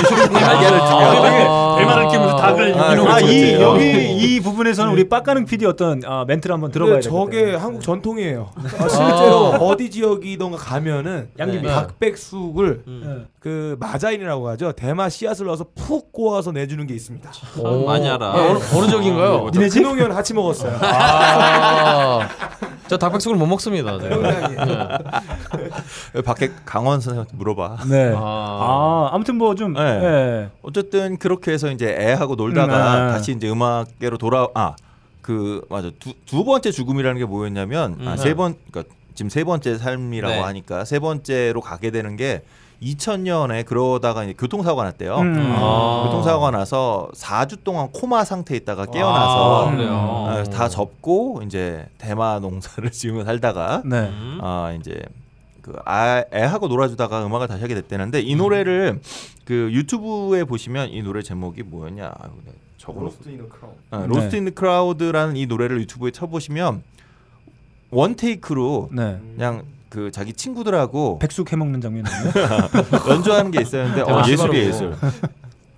날개를 0.31 0.81
아, 0.81 0.85
주며 0.87 1.21
되게 1.21 1.37
대마를 1.83 2.07
키우면서 2.07 2.35
닭을 2.37 2.79
아, 2.79 2.91
유기농으로 2.93 3.11
아, 3.11 3.19
이 3.19 3.80
그렇지. 3.82 4.11
여기 4.13 4.36
이 4.36 4.39
부분에서는 4.41 4.91
우리 4.91 5.09
빡가능 5.09 5.45
PD 5.45 5.65
어떤 5.65 6.01
아, 6.05 6.25
멘트를 6.27 6.53
한번 6.53 6.71
들어봐야 6.71 6.95
근데 6.95 7.09
돼. 7.09 7.09
저게 7.09 7.55
한국 7.55 7.82
전통이에요. 7.82 8.49
아, 8.55 8.88
실제로 8.88 9.47
어디 9.59 9.89
지역이던가 9.89 10.57
가면은 10.57 11.29
양귀비. 11.39 11.67
닭백숙을 11.67 12.84
네. 12.86 13.25
그 13.39 13.75
마자인이라고 13.79 14.47
하죠. 14.49 14.71
대마 14.73 15.09
씨앗을 15.09 15.45
넣어서 15.47 15.65
푹 15.75 16.11
꼬아서 16.11 16.51
내주는 16.51 16.86
게 16.86 16.93
있습니다. 16.93 17.29
오. 17.59 17.86
많이 17.86 18.09
알아. 18.09 18.32
어느, 18.34 18.59
어느 18.75 18.88
지역인가요? 18.88 19.49
니네 19.53 19.69
집? 19.69 19.79
근홍이랑 19.84 20.11
같이 20.11 20.34
먹었어요. 20.34 20.77
아, 20.82 22.27
저 22.88 22.97
닭백숙을 22.97 23.38
못 23.38 23.45
먹습니다. 23.47 23.97
제가. 23.99 24.99
밖에 26.25 26.51
강원 26.65 26.99
선생님한테 26.99 27.36
물어봐. 27.38 27.77
네. 27.89 28.13
아. 28.15 28.19
아, 28.21 29.09
아무튼 29.13 29.36
뭐좀 29.38 29.73
네. 29.73 29.79
예. 29.82 30.49
어쨌든 30.61 31.17
그렇게 31.17 31.51
해서 31.51 31.71
이제 31.71 31.95
애하고 31.97 32.36
놀다가 32.36 32.73
음, 33.03 33.07
네. 33.07 33.13
다시 33.13 33.32
이제 33.32 33.47
음 33.49 33.61
악계로 33.62 34.18
돌아 34.18 34.47
아 34.53 34.76
그 35.22 35.66
맞아 35.70 35.91
두, 35.99 36.14
두 36.26 36.43
번째 36.43 36.72
죽음이라는 36.72 37.20
게 37.20 37.26
뭐였냐면 37.26 37.97
음. 37.99 38.07
아, 38.07 38.18
세번 38.18 38.55
그러니까 38.70 38.93
지금 39.14 39.30
세 39.30 39.43
번째 39.43 39.78
삶이라고 39.78 40.34
네. 40.34 40.39
하니까 40.41 40.86
세 40.86 40.99
번째로 40.99 41.62
가게 41.62 41.91
되는 41.91 42.16
게 42.16 42.41
2000년에 42.82 43.64
그러다가 43.66 44.24
이제 44.24 44.34
교통사고가 44.34 44.84
났대요. 44.86 45.18
음. 45.18 45.53
아. 45.55 46.03
교통사고가 46.05 46.49
나서 46.49 47.09
4주 47.14 47.64
동안 47.64 47.89
코마 47.91 48.24
상태에 48.24 48.57
있다가 48.57 48.88
깨어나서 48.88 49.68
아, 49.68 49.72
그래요. 49.72 49.91
어, 49.93 50.43
다 50.51 50.68
접고 50.68 51.41
이제 51.45 51.86
대마 51.99 52.39
농사를 52.39 52.89
지으며 52.91 53.24
살다가 53.24 53.84
네. 53.86 54.09
음. 54.09 54.39
아 54.41 54.76
이제 54.80 54.99
그 55.62 55.76
아, 55.86 56.24
애하고 56.34 56.68
놀아주다가 56.68 57.24
음악을 57.24 57.47
다시 57.47 57.62
하게 57.62 57.76
됐다는데 57.76 58.22
이 58.22 58.36
노래를 58.36 58.99
그 59.45 59.70
유튜브에 59.72 60.45
보시면 60.45 60.89
이 60.89 61.03
노래 61.03 61.22
제목이 61.22 61.62
뭐였냐 61.62 62.12
내가 62.45 62.61
적어놓고 62.82 63.15
Lost 63.15 63.47
Crown. 63.49 63.73
어, 63.91 63.97
네. 63.99 64.07
Lost 64.07 64.36
in 64.36 64.55
Crowd라는 64.55 65.38
이 65.38 65.45
노래를 65.45 65.79
유튜브에 65.82 66.11
쳐보시면 66.11 66.82
one 67.91 68.15
take로 68.15 68.89
네. 68.91 69.19
그냥 69.36 69.63
그 69.89 70.09
자기 70.11 70.34
친구들하고 70.34 71.19
백숙 71.19 71.51
해 71.51 71.57
먹는 71.57 71.82
장면이요. 71.82 72.11
연주하는 73.09 73.51
게 73.51 73.61
있었는데 73.61 74.01
어, 74.01 74.05
대박 74.05 74.29
예술이 74.29 74.36
시바로. 74.36 74.57
예술. 74.57 74.95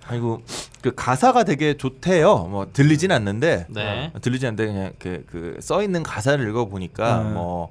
아이고 0.06 0.42
그 0.80 0.94
가사가 0.94 1.44
되게 1.44 1.76
좋대요. 1.76 2.44
뭐 2.44 2.68
들리진 2.72 3.10
않는데 3.12 3.66
네. 3.68 4.10
어, 4.14 4.20
들리지 4.20 4.46
않는데 4.46 4.66
그냥 4.66 4.92
그그써 4.98 5.82
있는 5.82 6.02
가사를 6.02 6.48
읽어 6.48 6.66
보니까 6.66 7.22
네. 7.22 7.30
뭐 7.32 7.70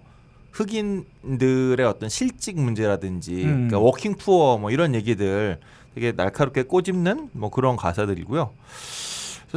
흑인들의 0.52 1.84
어떤 1.88 2.10
실직 2.10 2.60
문제라든지 2.60 3.46
음. 3.46 3.68
그러니까 3.68 3.80
working 3.80 4.18
poor 4.18 4.58
뭐 4.60 4.70
이런 4.70 4.94
얘기들 4.94 5.60
되게 5.96 6.12
날카롭게 6.12 6.64
꼬집는 6.64 7.30
뭐 7.34 7.50
그런 7.50 7.78
가사들이고요. 7.78 8.52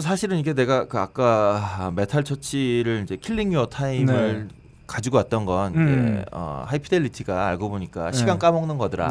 사실은 0.01 0.39
이게 0.39 0.53
내가 0.53 0.87
그 0.89 0.99
아까 0.99 1.93
Metal 1.95 2.25
Church를 2.25 3.03
이제 3.05 3.17
Killing 3.17 3.53
Your 3.53 3.67
Time을 3.67 4.49
가지고 4.87 5.17
왔던 5.19 5.45
건 5.47 5.73
네. 5.73 5.79
음. 5.79 6.15
이제 6.15 6.25
어, 6.33 6.65
High 6.67 6.90
Fidelity가 6.90 7.47
알고 7.49 7.69
보니까 7.71 8.11
네. 8.11 8.17
시간 8.17 8.39
까먹는 8.39 8.79
거더라. 8.79 9.09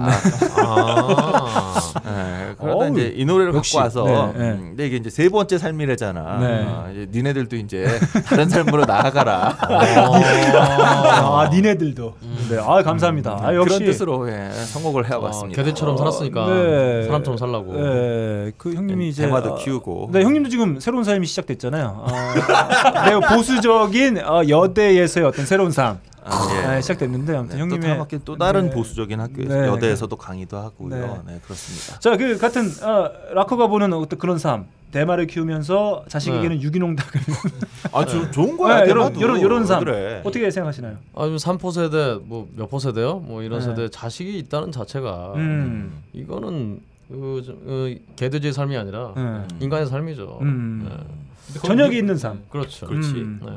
아. 0.58 1.92
네, 2.06 2.56
그러다 2.60 2.86
어우, 2.86 2.92
이제 2.92 3.14
이 3.16 3.26
노래를 3.26 3.54
역시. 3.54 3.76
갖고 3.76 3.84
와서 3.84 4.32
네, 4.34 4.40
네. 4.40 4.52
음, 4.52 4.58
근데 4.70 4.88
이게 4.88 4.98
이제 4.98 5.10
세 5.10 5.28
번째 5.30 5.58
삶이래잖아. 5.58 6.38
네. 6.40 6.64
어, 6.66 6.90
이제 6.92 7.08
니네들도 7.12 7.56
이제 7.58 7.86
다른 8.26 8.48
삶으로 8.50 8.86
나아가라. 8.86 9.58
아, 9.60 11.50
니네들도. 11.52 12.14
네. 12.50 12.58
아, 12.60 12.82
감사합니다. 12.84 13.40
아, 13.42 13.54
역시 13.56 13.76
음. 13.76 13.80
그런 13.80 13.92
뜻으로 13.92 14.30
예, 14.30 14.50
선곡을 14.52 15.10
해왔습니다. 15.10 15.62
개들처럼 15.62 15.98
살았으니까 15.98 16.46
네. 16.48 17.04
사람처럼 17.06 17.38
살라고. 17.38 17.74
네. 17.74 18.52
그 18.58 18.74
형님이 18.74 19.10
이제 19.10 19.24
대마도 19.26 19.54
어, 19.54 19.56
키우고. 19.56 20.10
네, 20.12 20.24
형님도 20.24 20.50
지금 20.50 20.80
새로운 20.80 21.04
삶이 21.04 21.26
시작됐잖아요. 21.28 22.06
어, 22.06 22.08
매우 23.10 23.20
보수적인 23.22 24.20
어, 24.20 24.44
여대에서의 24.48 25.26
어떤 25.26 25.46
새로운 25.46 25.65
삶 25.72 26.00
아, 26.24 26.48
예. 26.52 26.68
네, 26.76 26.82
시작됐는데 26.82 27.36
아무튼 27.36 27.56
네, 27.58 27.62
형님의 27.62 27.98
또 28.10 28.20
또 28.26 28.38
다른 28.38 28.70
네. 28.70 28.76
보수적인 28.76 29.20
학교에서 29.20 29.54
네, 29.62 29.68
여대에서도 29.68 30.16
강의도 30.16 30.58
하고요. 30.58 30.90
네. 30.90 31.34
네, 31.34 31.40
그렇습니다. 31.44 32.00
자, 32.00 32.18
그 32.18 32.38
같은 32.38 32.64
어, 32.84 33.12
락커가 33.34 33.68
보는 33.68 33.94
어떤 33.94 34.18
그런 34.20 34.38
삶. 34.40 34.66
대마를 34.92 35.28
키우면서 35.28 36.06
자식에게는 36.08 36.62
유기농 36.62 36.96
닭을 36.96 37.22
아, 37.92 38.06
조, 38.06 38.32
좋은 38.32 38.56
거야. 38.56 38.86
네, 38.86 38.92
이런. 38.92 39.14
이런 39.18 39.40
이런 39.40 39.66
삶 39.66 39.84
그래. 39.84 40.22
어떻게 40.24 40.50
생각하시나요? 40.50 40.96
아주 41.16 41.36
3포 41.36 41.72
세대 41.74 42.18
뭐 42.24 42.48
몇 42.56 42.70
포 42.70 42.80
세대요? 42.80 43.20
뭐 43.20 43.44
이런 43.44 43.60
네. 43.60 43.66
세대 43.66 43.90
자식이 43.90 44.38
있다는 44.40 44.72
자체가 44.72 45.34
음. 45.36 46.02
이거는 46.14 46.80
그, 47.10 47.44
저, 47.46 47.52
그 47.54 48.00
개돼지의 48.16 48.54
삶이 48.54 48.78
아니라 48.78 49.14
네. 49.18 49.44
인간의 49.60 49.88
삶이죠. 49.88 50.40
음. 50.42 50.88
네. 50.90 51.60
저녁이 51.60 51.98
있는 51.98 52.16
삶. 52.18 52.42
그렇죠. 52.50 52.88
그렇지. 52.88 53.14
네. 53.14 53.52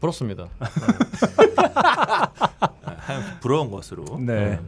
부럽습니다. 0.00 0.46
하얀 2.98 3.22
부러운 3.40 3.70
것으로. 3.70 4.04
네. 4.18 4.58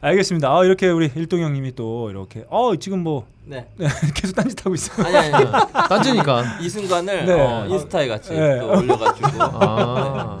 알겠습니다. 0.00 0.48
아, 0.54 0.64
이렇게 0.64 0.88
우리 0.88 1.10
일동 1.14 1.40
형님이 1.40 1.74
또 1.74 2.10
이렇게 2.10 2.44
어, 2.50 2.76
지금 2.76 3.00
뭐 3.00 3.26
네. 3.44 3.66
계속 4.14 4.34
딴짓하고 4.36 4.74
있어요. 4.74 5.06
아니 5.06 5.16
아니. 5.16 5.46
딴지니까. 5.88 6.58
이 6.60 6.68
순간을 6.68 7.26
네. 7.26 7.32
어, 7.32 7.66
인스타에 7.68 8.08
같이 8.08 8.30
네. 8.34 8.60
또 8.60 8.68
올려가지고. 8.78 9.28
아. 9.40 10.40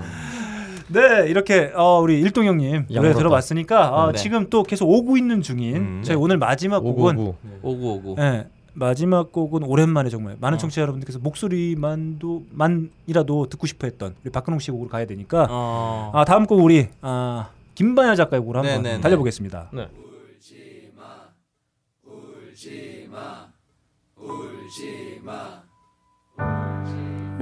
네, 0.88 1.26
이렇게 1.28 1.72
어, 1.74 1.98
우리 2.00 2.20
일동 2.20 2.44
형님 2.46 2.86
노래. 2.90 3.12
들어봤으니까 3.12 3.90
어, 3.90 4.12
네. 4.12 4.18
지금 4.18 4.48
또 4.50 4.62
계속 4.62 4.88
오고 4.88 5.16
있는 5.16 5.42
중인 5.42 5.76
음. 5.76 6.02
저희 6.04 6.16
오늘 6.16 6.38
마지막 6.38 6.80
곡은 6.80 7.16
오구 7.18 7.34
오구. 7.62 7.86
오구 7.88 8.10
오구. 8.10 8.14
네, 8.20 8.46
마지막 8.78 9.32
곡은 9.32 9.62
오랜만에 9.62 10.10
정말 10.10 10.36
많은 10.38 10.58
청취자 10.58 10.82
여러분들께서 10.82 11.18
목소리만도 11.18 12.44
만이라도 12.50 13.46
듣고 13.48 13.66
싶어했던 13.66 14.16
우리 14.22 14.30
박근홍 14.30 14.58
씨 14.58 14.70
곡으로 14.70 14.90
가야 14.90 15.06
되니까 15.06 15.46
어. 15.50 16.10
아 16.14 16.24
다음 16.26 16.46
곡 16.46 16.62
우리 16.62 16.88
아 17.00 17.50
김반야 17.74 18.14
작가의 18.14 18.40
곡으로 18.40 18.60
한번 18.60 18.82
네네네. 18.82 19.00
달려보겠습니다. 19.00 19.70
네. 19.72 19.88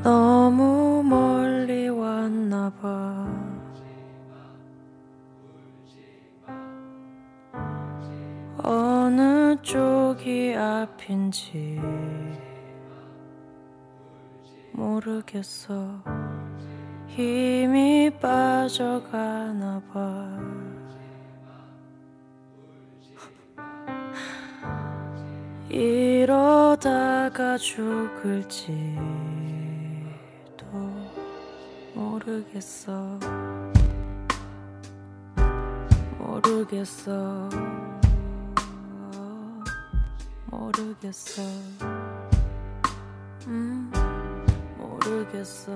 너무 0.02 1.02
멀리 1.02 1.88
왔나 1.88 2.70
봐. 2.80 3.43
어느 8.64 9.56
쪽이 9.62 10.54
앞인지 10.56 11.80
모르겠어. 14.72 16.02
힘이 17.06 18.10
빠져가나 18.20 19.80
봐. 19.92 20.38
이러 25.70 26.64
어쩌다가 26.74 27.56
죽을지도 27.56 28.66
모르겠어 31.94 33.18
모르겠어 36.18 37.48
모르겠어. 40.54 41.42
음 43.48 43.90
모르겠어. 44.78 45.72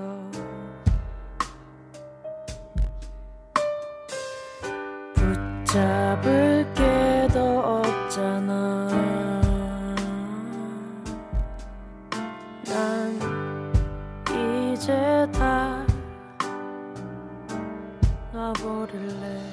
붙잡을 5.15 6.73
게 6.73 7.27
더 7.33 7.81
없잖아. 7.81 8.87
난 12.65 13.19
이제 14.73 15.27
다 15.33 15.85
놔버릴래 18.33 19.48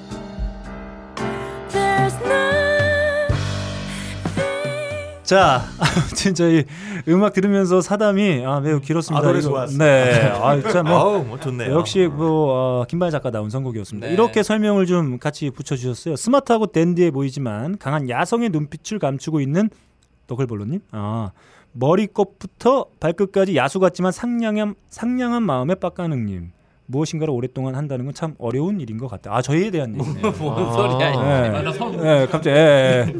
자, 5.27 5.61
아무튼 5.77 6.33
저희 6.33 6.63
음악 7.09 7.33
들으면서 7.33 7.81
사담이 7.81 8.45
아, 8.45 8.61
매우 8.61 8.79
길었습니다. 8.79 9.19
아, 9.19 9.27
노래 9.29 9.41
좋았습니다. 9.41 9.85
네, 9.85 10.21
아, 10.29 10.61
참 10.71 10.85
뭐, 10.85 10.97
아우 10.97 11.23
뭐 11.25 11.37
좋네요. 11.37 11.73
역시 11.73 12.07
뭐 12.07 12.79
어, 12.79 12.85
김발 12.87 13.11
작가 13.11 13.29
나온 13.29 13.49
선곡이었습니다. 13.49 14.07
네. 14.07 14.13
이렇게 14.13 14.41
설명을 14.41 14.85
좀 14.85 15.19
같이 15.19 15.49
붙여주셨어요. 15.49 16.15
스마트하고 16.15 16.67
댄디해 16.67 17.11
보이지만 17.11 17.77
강한 17.77 18.09
야성의 18.09 18.51
눈빛을 18.51 18.99
감추고 18.99 19.41
있는 19.41 19.69
너클볼로님. 20.27 20.79
아 20.91 21.31
머리끝부터 21.73 22.85
발끝까지 23.01 23.53
야수 23.57 23.81
같지만 23.81 24.13
상냥한 24.13 24.75
상냥한 24.87 25.43
마음의 25.43 25.75
빡가능님. 25.81 26.51
무엇인가를 26.89 27.33
오랫동안 27.33 27.75
한다는 27.75 28.05
건 28.05 28.13
참 28.13 28.33
어려운 28.39 28.79
일인 28.81 28.97
것 28.97 29.07
같다. 29.07 29.35
아 29.35 29.41
저희에 29.41 29.69
대한 29.69 29.93
얘기네요. 29.99 30.31
뭔 30.39 30.73
소리야. 30.73 31.21
네. 31.21 31.49
네, 32.01 32.25
갑자기. 32.27 32.49
예, 32.55 33.05
예. 33.07 33.15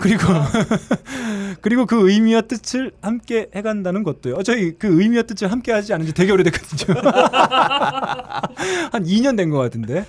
그리고 0.00 0.22
그리고 1.60 1.86
그 1.86 2.10
의미와 2.10 2.40
뜻을 2.42 2.92
함께 3.02 3.48
해간다는 3.54 4.02
것도요. 4.02 4.34
어, 4.36 4.42
저희 4.42 4.72
그 4.78 5.00
의미와 5.00 5.22
뜻을 5.24 5.52
함께 5.52 5.72
하지 5.72 5.92
않은 5.94 6.06
지 6.06 6.12
되게 6.14 6.32
오래됐거든요. 6.32 7.00
한 8.92 9.04
2년 9.04 9.36
된 9.36 9.50
것 9.50 9.58
같은데. 9.58 10.04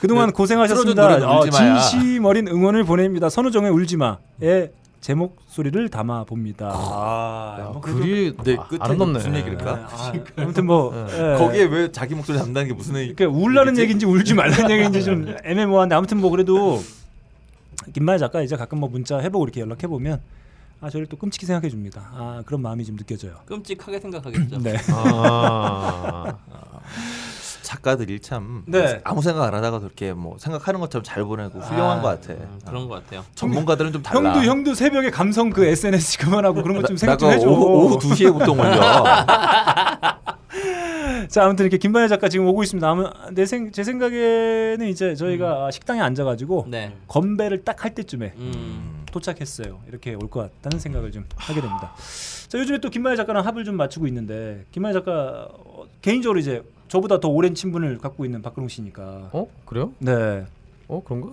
그동안 0.00 0.28
네, 0.28 0.32
고생하셨습니다. 0.32 1.18
마야. 1.18 1.50
진심 1.50 2.24
어린 2.24 2.48
응원을 2.48 2.84
보냅니다. 2.84 3.28
선우정의 3.28 3.70
울지마의 3.70 4.70
제 5.00 5.14
목소리를 5.14 5.88
담아 5.88 6.24
봅니다. 6.24 6.70
아, 6.74 7.70
뭐 7.72 7.80
그래도- 7.80 8.00
글이 8.00 8.36
네, 8.44 8.56
아, 8.58 8.66
끝에 8.66 8.78
아름답네. 8.82 9.12
무슨 9.14 9.34
얘기일까? 9.36 9.70
아, 9.90 10.12
아무튼 10.36 10.66
뭐 10.66 10.92
예. 11.12 11.38
거기에 11.38 11.64
왜 11.64 11.92
자기 11.92 12.14
목소리 12.14 12.36
담다는 12.36 12.68
게 12.68 12.74
무슨 12.74 12.96
얘기? 12.96 13.14
그러니까 13.14 13.38
울라는 13.40 13.78
얘기인지 13.78 14.06
울지 14.06 14.34
말라는 14.34 14.70
얘기인지 14.70 15.04
좀 15.04 15.34
애매모호한데 15.44 15.94
아무튼 15.94 16.20
뭐 16.20 16.30
그래도 16.30 16.82
김마야 17.94 18.18
작가 18.18 18.42
이제 18.42 18.56
가끔 18.56 18.80
뭐 18.80 18.88
문자 18.88 19.18
해보고 19.18 19.44
이렇게 19.44 19.60
연락해 19.60 19.86
보면 19.86 20.20
아 20.80 20.90
저를 20.90 21.06
또 21.06 21.16
끔찍히 21.16 21.46
생각해 21.46 21.68
줍니다. 21.70 22.10
아 22.12 22.42
그런 22.44 22.60
마음이 22.60 22.84
좀 22.84 22.96
느껴져요. 22.96 23.34
끔찍하게 23.46 24.00
생각하겠죠. 24.00 24.58
네. 24.58 24.76
아, 24.92 26.36
작가들이 27.72 28.18
참 28.20 28.62
네. 28.66 28.98
아무 29.04 29.20
생각 29.20 29.44
안 29.44 29.52
하다가 29.52 29.80
그렇게 29.80 30.14
뭐 30.14 30.38
생각하는 30.38 30.80
것처럼 30.80 31.04
잘 31.04 31.22
보내고 31.22 31.58
훌륭한 31.60 31.98
아, 31.98 32.00
것 32.00 32.08
같아. 32.08 32.32
음, 32.32 32.58
그런 32.66 32.88
것 32.88 32.94
같아요. 33.04 33.22
전문가들은 33.34 33.92
좀 33.92 34.02
달라. 34.02 34.32
형도 34.32 34.42
형도 34.42 34.74
새벽에 34.74 35.10
감성 35.10 35.50
그 35.50 35.66
SNS 35.66 36.16
그만하고 36.20 36.62
그런 36.62 36.80
거좀 36.80 36.96
생각 36.96 37.18
좀 37.18 37.30
해줘. 37.30 37.46
오후, 37.46 37.66
오후 37.84 37.98
2시에 37.98 38.32
보통 38.32 38.58
올려. 38.58 38.80
자 41.28 41.44
아무튼 41.44 41.66
이렇게 41.66 41.76
김마야 41.76 42.08
작가 42.08 42.30
지금 42.30 42.46
오고 42.46 42.62
있습니다. 42.62 42.88
아무 42.88 43.10
내생제 43.32 43.84
생각에는 43.84 44.88
이제 44.88 45.14
저희가 45.14 45.70
식당에 45.70 46.00
앉아가지고 46.00 46.68
네. 46.70 46.96
건배를 47.06 47.64
딱 47.64 47.84
할 47.84 47.94
때쯤에 47.94 48.32
음. 48.38 49.04
도착했어요. 49.12 49.80
이렇게 49.88 50.14
올 50.14 50.30
것 50.30 50.40
같다는 50.40 50.78
생각을 50.80 51.12
좀 51.12 51.26
하게 51.36 51.60
됩니다. 51.60 51.92
자 52.48 52.58
요즘에 52.58 52.78
또 52.78 52.88
김마야 52.88 53.14
작가랑 53.14 53.44
합을 53.46 53.64
좀 53.64 53.76
맞추고 53.76 54.06
있는데 54.06 54.64
김마야 54.72 54.94
작가 54.94 55.48
어, 55.52 55.84
개인적으로 56.00 56.38
이제 56.40 56.62
저보다 56.88 57.20
더 57.20 57.28
오랜 57.28 57.54
친분을 57.54 57.98
갖고 57.98 58.24
있는 58.24 58.42
박근홍 58.42 58.68
씨니까. 58.68 59.30
어 59.32 59.46
그래요? 59.64 59.92
네. 59.98 60.44
어 60.88 61.02
그런가? 61.04 61.28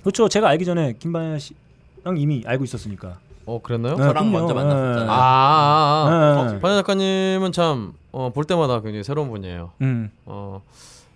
그렇죠. 0.00 0.28
제가 0.28 0.48
알기 0.48 0.64
전에 0.64 0.94
김마야 0.98 1.38
씨랑 1.38 2.16
이미 2.16 2.42
알고 2.46 2.64
있었으니까. 2.64 3.18
어 3.46 3.60
그랬나요? 3.62 3.96
네, 3.96 4.02
저랑 4.02 4.30
그럼요. 4.30 4.30
먼저 4.30 4.54
만났었잖아요. 4.54 5.04
네. 5.04 5.10
아, 5.10 5.14
아, 5.14 6.06
아. 6.06 6.44
네. 6.50 6.56
어, 6.56 6.58
반야 6.60 6.76
작가님은 6.76 7.52
참 7.52 7.92
어, 8.12 8.30
볼 8.34 8.44
때마다 8.44 8.80
굉장히 8.80 9.02
새로운 9.04 9.30
분이에요. 9.30 9.72
음. 9.80 10.10
어 10.26 10.62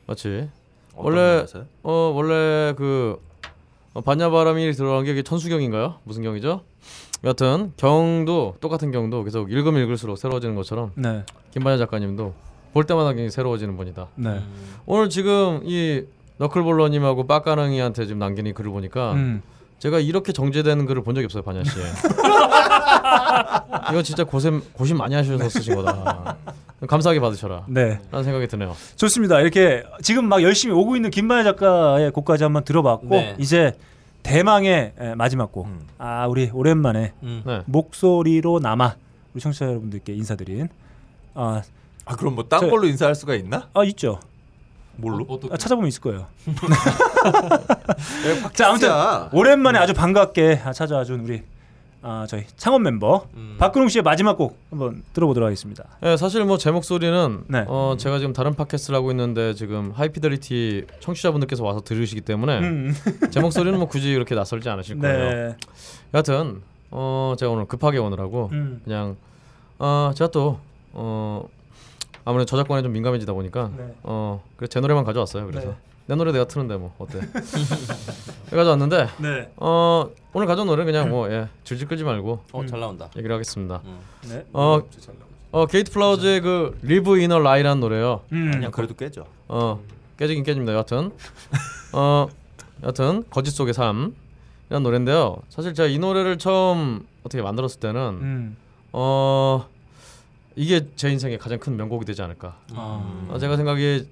맞지. 0.07 0.49
어떤 0.95 1.05
원래? 1.05 1.45
어 1.83 2.13
원래 2.15 2.75
그 2.77 3.21
어, 3.93 4.01
반야바람이 4.01 4.73
들어간 4.73 5.05
게 5.05 5.23
천수경인가요? 5.23 5.97
무슨 6.05 6.23
경이죠? 6.23 6.63
여튼 7.25 7.73
경도 7.77 8.57
똑같은 8.61 8.91
경도 8.93 9.25
계속 9.25 9.51
읽으면 9.51 9.83
읽을수록 9.83 10.19
새로워지는 10.19 10.55
것처럼 10.57 10.93
네. 10.95 11.25
김반야 11.53 11.79
작가님도 11.79 12.35
볼 12.75 12.85
때마다 12.85 13.11
굉장히 13.11 13.31
새로워지는 13.31 13.77
분이다. 13.77 14.09
네. 14.17 14.31
음. 14.31 14.43
오늘 14.85 15.09
지금 15.09 15.61
이 15.65 16.03
너클볼러님하고 16.39 17.27
빡가능이한테 17.29 18.05
지금 18.07 18.19
남긴 18.19 18.47
이 18.49 18.53
글을 18.53 18.73
보니까 18.73 19.13
음. 19.13 19.43
제가 19.79 20.01
이렇게 20.01 20.33
정제된 20.33 20.85
글을 20.87 21.05
본 21.05 21.15
적이 21.15 21.27
없어요, 21.27 21.43
반야 21.45 21.63
씨. 21.63 21.71
이거 23.91 24.03
진짜 24.03 24.25
고생 24.25 24.61
고심 24.73 24.97
많이 24.97 25.15
하셔서 25.15 25.49
쓰신 25.49 25.77
거다. 25.77 26.37
감사하게 26.87 27.21
받으셔라. 27.21 27.67
네. 27.69 28.01
라는 28.11 28.25
생각이 28.25 28.49
드네요. 28.49 28.75
좋습니다. 28.97 29.41
이렇게 29.41 29.85
지금 30.03 30.29
막 30.29 30.43
열심히 30.43 30.75
오고 30.75 30.97
있는 30.97 31.11
김마야 31.11 31.45
작가의 31.45 32.11
곡까지 32.11 32.43
한번 32.43 32.65
들어봤고 32.65 33.09
네. 33.09 33.37
이제 33.39 33.73
대망의 34.25 34.95
에, 34.99 35.15
마지막 35.15 35.53
곡. 35.53 35.67
음. 35.67 35.81
아 35.99 36.27
우리 36.27 36.51
오랜만에 36.53 37.13
음. 37.23 37.43
네. 37.47 37.63
목소리로 37.67 38.59
남아 38.59 38.97
우리 39.33 39.41
청취자 39.41 39.67
여러분들께 39.67 40.13
인사드린 40.15 40.69
아, 41.35 41.63
아 42.07 42.17
그럼 42.17 42.35
뭐딴 42.35 42.71
걸로 42.71 42.87
인사할 42.87 43.15
수가 43.15 43.35
있나? 43.35 43.69
아 43.75 43.85
있죠. 43.85 44.21
뭘로? 44.97 45.25
어, 45.29 45.41
아, 45.51 45.57
찾아보면 45.57 45.89
있을 45.89 46.01
거예요. 46.03 46.27
자자 48.55 48.69
아무튼 48.69 48.91
오랜만에 49.33 49.79
아주 49.79 49.93
반갑게 49.93 50.63
아, 50.65 50.73
찾아와준 50.73 51.21
우리 51.21 51.43
아, 52.03 52.27
저희 52.29 52.45
창원 52.57 52.83
멤버 52.83 53.27
음. 53.35 53.57
박근홍 53.59 53.89
씨의 53.89 54.03
마지막 54.03 54.37
곡 54.37 54.59
한번 54.71 55.03
들어보도록 55.15 55.47
하겠습니다. 55.47 55.85
네, 56.03 56.17
사실 56.19 56.45
뭐 56.45 56.59
제 56.59 56.71
목소리는 56.71 57.45
네. 57.49 57.65
어, 57.67 57.97
제가 57.99 58.19
지금 58.19 58.35
다른 58.35 58.55
팟캐스트를 58.55 58.97
하고 58.97 59.11
있는데 59.11 59.55
지금 59.55 59.91
하이피델리티 59.93 60.85
청취자분들께서 61.01 61.65
와서 61.65 61.81
들으시기 61.81 62.21
때문에 62.21 62.59
음. 62.59 62.95
제 63.33 63.41
목소리는 63.41 63.77
뭐 63.79 63.89
굳이 63.89 64.13
그렇게 64.13 64.35
낯설지 64.35 64.69
않으실 64.69 64.99
거예요. 64.99 65.49
네. 65.49 65.57
여하튼 66.13 66.61
어, 66.91 67.35
제가 67.39 67.51
오늘 67.51 67.65
급하게 67.65 67.99
오느라고 67.99 68.51
음. 68.53 68.83
그냥 68.85 69.17
어, 69.79 70.13
제가 70.15 70.31
또 70.31 70.61
어, 70.93 71.49
아무래도 72.25 72.47
저작권에 72.47 72.83
좀 72.83 72.93
민감해지다 72.93 73.33
보니까 73.33 73.71
네. 73.77 73.95
어, 74.03 74.43
그래 74.57 74.67
제 74.69 74.81
노래만 74.81 75.05
가져왔어요. 75.05 75.47
그래서 75.47 75.69
네. 75.69 75.77
내 76.07 76.15
노래 76.15 76.33
내가 76.33 76.47
트는데 76.47 76.77
뭐 76.77 76.95
어때? 76.99 77.21
가져왔는데 78.51 79.09
네. 79.19 79.51
어, 79.57 80.11
오늘 80.33 80.47
가져온 80.47 80.67
노래 80.67 80.85
그냥 80.85 81.09
뭐 81.11 81.31
예, 81.31 81.49
질질 81.65 81.89
끌지 81.89 82.05
말고 82.05 82.45
어, 82.53 82.67
잘 82.67 82.81
나온다. 82.81 83.11
얘기를 83.17 83.35
하겠습니다. 83.35 83.81
음. 83.85 83.99
네. 84.29 84.45
어, 84.53 84.83
어 85.53 85.67
Gate 85.67 85.93
Flowers의 85.93 86.41
그 86.41 86.79
Live 86.83 87.21
in 87.21 87.39
a 87.39 87.43
Lie라는 87.43 87.81
노래요. 87.81 88.23
음. 88.33 88.51
그냥 88.53 88.71
그래도 88.71 88.95
깨져. 88.95 89.27
어 89.49 89.81
깨지긴 90.19 90.45
깨집니다. 90.45 90.73
여하튼 90.73 91.11
어 91.93 92.29
여하튼 92.83 93.25
거짓 93.31 93.51
속의 93.53 93.75
삶 93.75 94.15
이런 94.71 94.83
노래인데요. 94.83 95.39
사실 95.49 95.75
제가 95.75 95.89
이 95.89 95.99
노래를 95.99 96.39
처음 96.39 97.07
어떻게 97.23 97.43
만들었을 97.43 97.81
때는 97.81 98.01
음. 98.21 98.57
어 98.93 99.67
이게 100.57 100.87
제 100.97 101.11
인생의 101.11 101.39
가장 101.39 101.59
큰 101.59 101.77
명곡이 101.77 102.05
되지 102.05 102.23
않을까. 102.23 102.57
아. 102.75 103.27
어, 103.29 103.39
제가 103.39 103.57
생각에 103.57 104.05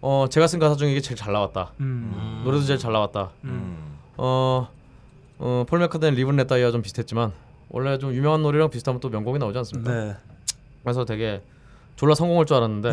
어 0.00 0.26
제가 0.30 0.46
쓴 0.46 0.58
가사 0.58 0.76
중에 0.76 0.92
이게 0.92 1.00
제일 1.00 1.16
잘 1.16 1.32
나왔다. 1.32 1.72
음. 1.80 2.12
음. 2.14 2.42
노래도 2.44 2.64
제일 2.64 2.78
잘 2.78 2.92
나왔다. 2.92 3.30
음. 3.44 3.76
어, 4.16 4.68
어, 5.38 5.64
폴 5.68 5.80
맥카트니 5.80 6.16
리븐 6.16 6.36
렛다이와 6.36 6.70
좀 6.70 6.82
비슷했지만 6.82 7.32
원래 7.68 7.98
좀 7.98 8.12
유명한 8.14 8.42
노래랑 8.42 8.70
비슷하면 8.70 9.00
또 9.00 9.08
명곡이 9.08 9.38
나오지 9.38 9.58
않습니까? 9.58 9.92
네. 9.92 10.16
그래서 10.82 11.04
되게 11.04 11.42
졸라 11.96 12.14
성공할 12.14 12.46
줄 12.46 12.56
알았는데 12.56 12.92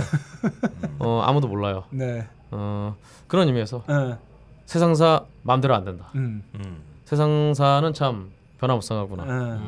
어, 1.00 1.22
아무도 1.26 1.48
몰라요. 1.48 1.86
네. 1.92 2.28
어, 2.52 2.96
그런 3.28 3.48
의미에서 3.48 3.84
네. 3.88 4.18
세상사 4.66 5.26
마음대로 5.44 5.76
안 5.76 5.86
된다. 5.86 6.10
음. 6.16 6.44
음. 6.56 6.82
세상사는 7.06 7.94
참 7.94 8.32
변화무쌍하구나. 8.60 9.60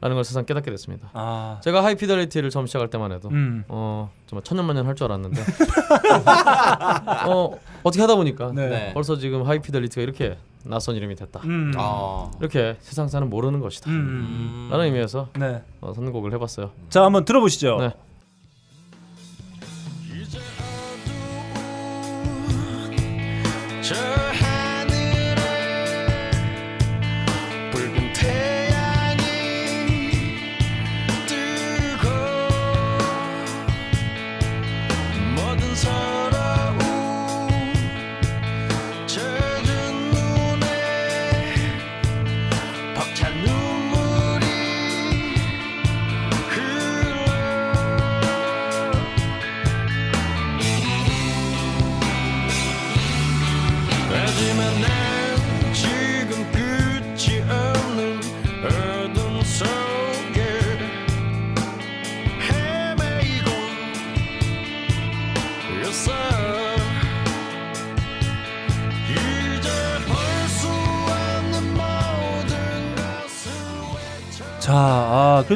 라는 0.00 0.16
걸 0.16 0.24
세상 0.24 0.46
깨닫게 0.46 0.70
됐습니다. 0.70 1.10
아. 1.12 1.60
제가 1.62 1.84
하이피델리티를 1.84 2.48
처음 2.50 2.66
시작할 2.66 2.88
때만 2.88 3.12
해도 3.12 3.28
음. 3.28 3.64
어 3.68 4.10
정말 4.26 4.42
천년만년 4.44 4.86
할 4.86 4.94
줄 4.94 5.04
알았는데 5.04 5.42
어 7.28 7.50
어떻게 7.82 8.00
하다 8.00 8.16
보니까 8.16 8.52
네. 8.54 8.68
네. 8.68 8.94
벌써 8.94 9.16
지금 9.16 9.46
하이피델리티가 9.46 10.02
이렇게 10.02 10.38
낯선 10.64 10.94
이름이 10.96 11.14
됐다. 11.16 11.40
음. 11.44 11.72
아. 11.76 12.30
이렇게 12.40 12.76
세상 12.80 13.08
사는 13.08 13.28
모르는 13.28 13.60
것이다. 13.60 13.90
음. 13.90 14.68
라는 14.70 14.86
의미에서 14.86 15.28
네. 15.38 15.62
어, 15.80 15.92
선곡을 15.94 16.32
해봤어요. 16.34 16.70
자, 16.90 17.02
한번 17.04 17.24
들어보시죠. 17.24 17.76
네. 17.78 17.92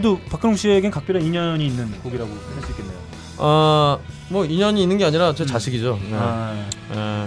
그래도 0.04 0.20
박근홍 0.28 0.56
씨에겐 0.56 0.90
각별한 0.90 1.22
인연이 1.22 1.66
있는 1.66 1.90
곡이라고 2.02 2.30
할 2.30 2.62
수 2.62 2.72
있겠네요. 2.72 2.94
아, 3.38 3.96
뭐 4.28 4.44
인연이 4.44 4.82
있는 4.82 4.98
게 4.98 5.06
아니라 5.06 5.34
제 5.34 5.46
자식이죠. 5.46 5.98
네. 6.10 6.16
아, 6.20 6.66
예. 6.94 7.26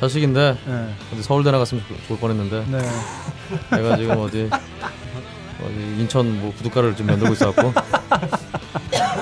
자식인데 0.00 0.58
네. 0.66 0.94
서울대 1.22 1.50
나갔으면 1.50 1.82
좋- 1.88 2.06
좋을 2.08 2.18
뻔했는데 2.18 2.66
네. 2.68 2.78
내가 3.74 3.96
지금 3.96 4.18
어디 4.18 4.50
어디 4.52 5.74
인천 5.98 6.38
뭐 6.42 6.52
부둣가를 6.58 6.94
좀 6.94 7.06
만들고 7.06 7.32
있어갖고 7.32 7.72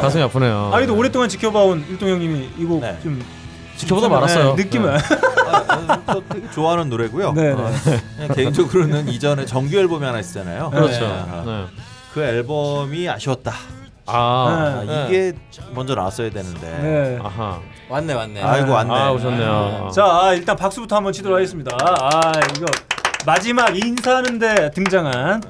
가슴이 0.00 0.20
아프네요. 0.24 0.70
아, 0.72 0.76
그래도 0.76 0.96
오랫동안 0.96 1.28
지켜봐온 1.28 1.86
일동 1.88 2.08
형님이 2.08 2.50
이곡 2.58 2.80
네. 2.80 2.98
좀 3.00 3.22
지켜보다 3.76 4.08
네, 4.08 4.14
말았어요. 4.14 4.54
느낌은. 4.56 4.90
아, 5.48 6.02
저 6.04 6.20
되게 6.30 6.50
좋아하는 6.50 6.88
노래고요. 6.90 7.32
네, 7.34 7.52
어, 7.52 7.70
그냥 8.16 8.34
개인적으로는 8.34 9.08
이전에 9.08 9.46
정규 9.46 9.76
앨범이 9.78 10.04
하나 10.04 10.18
있잖아요. 10.18 10.70
그렇죠. 10.70 11.68
네. 12.14 12.14
네. 12.14 12.14
그 12.14 12.22
앨범이 12.22 13.08
아쉬웠다. 13.08 13.52
아, 14.06 14.16
아, 14.80 14.84
네. 14.86 15.06
이게 15.08 15.32
먼저 15.74 15.94
나왔어야 15.94 16.30
되는데. 16.30 16.60
네. 16.60 17.18
아하. 17.22 17.60
왔네 17.90 18.14
왔네. 18.14 18.42
아이고 18.42 18.72
왔네. 18.72 18.94
아 18.94 19.12
오셨네요. 19.12 19.90
자, 19.94 20.04
아, 20.04 20.32
일단 20.34 20.56
박수부터 20.56 20.96
한번 20.96 21.12
치도록 21.12 21.36
하겠습니다. 21.36 21.76
아, 21.80 22.32
이거 22.56 22.66
마지막 23.26 23.76
인사하는데 23.76 24.70
등장한 24.70 25.42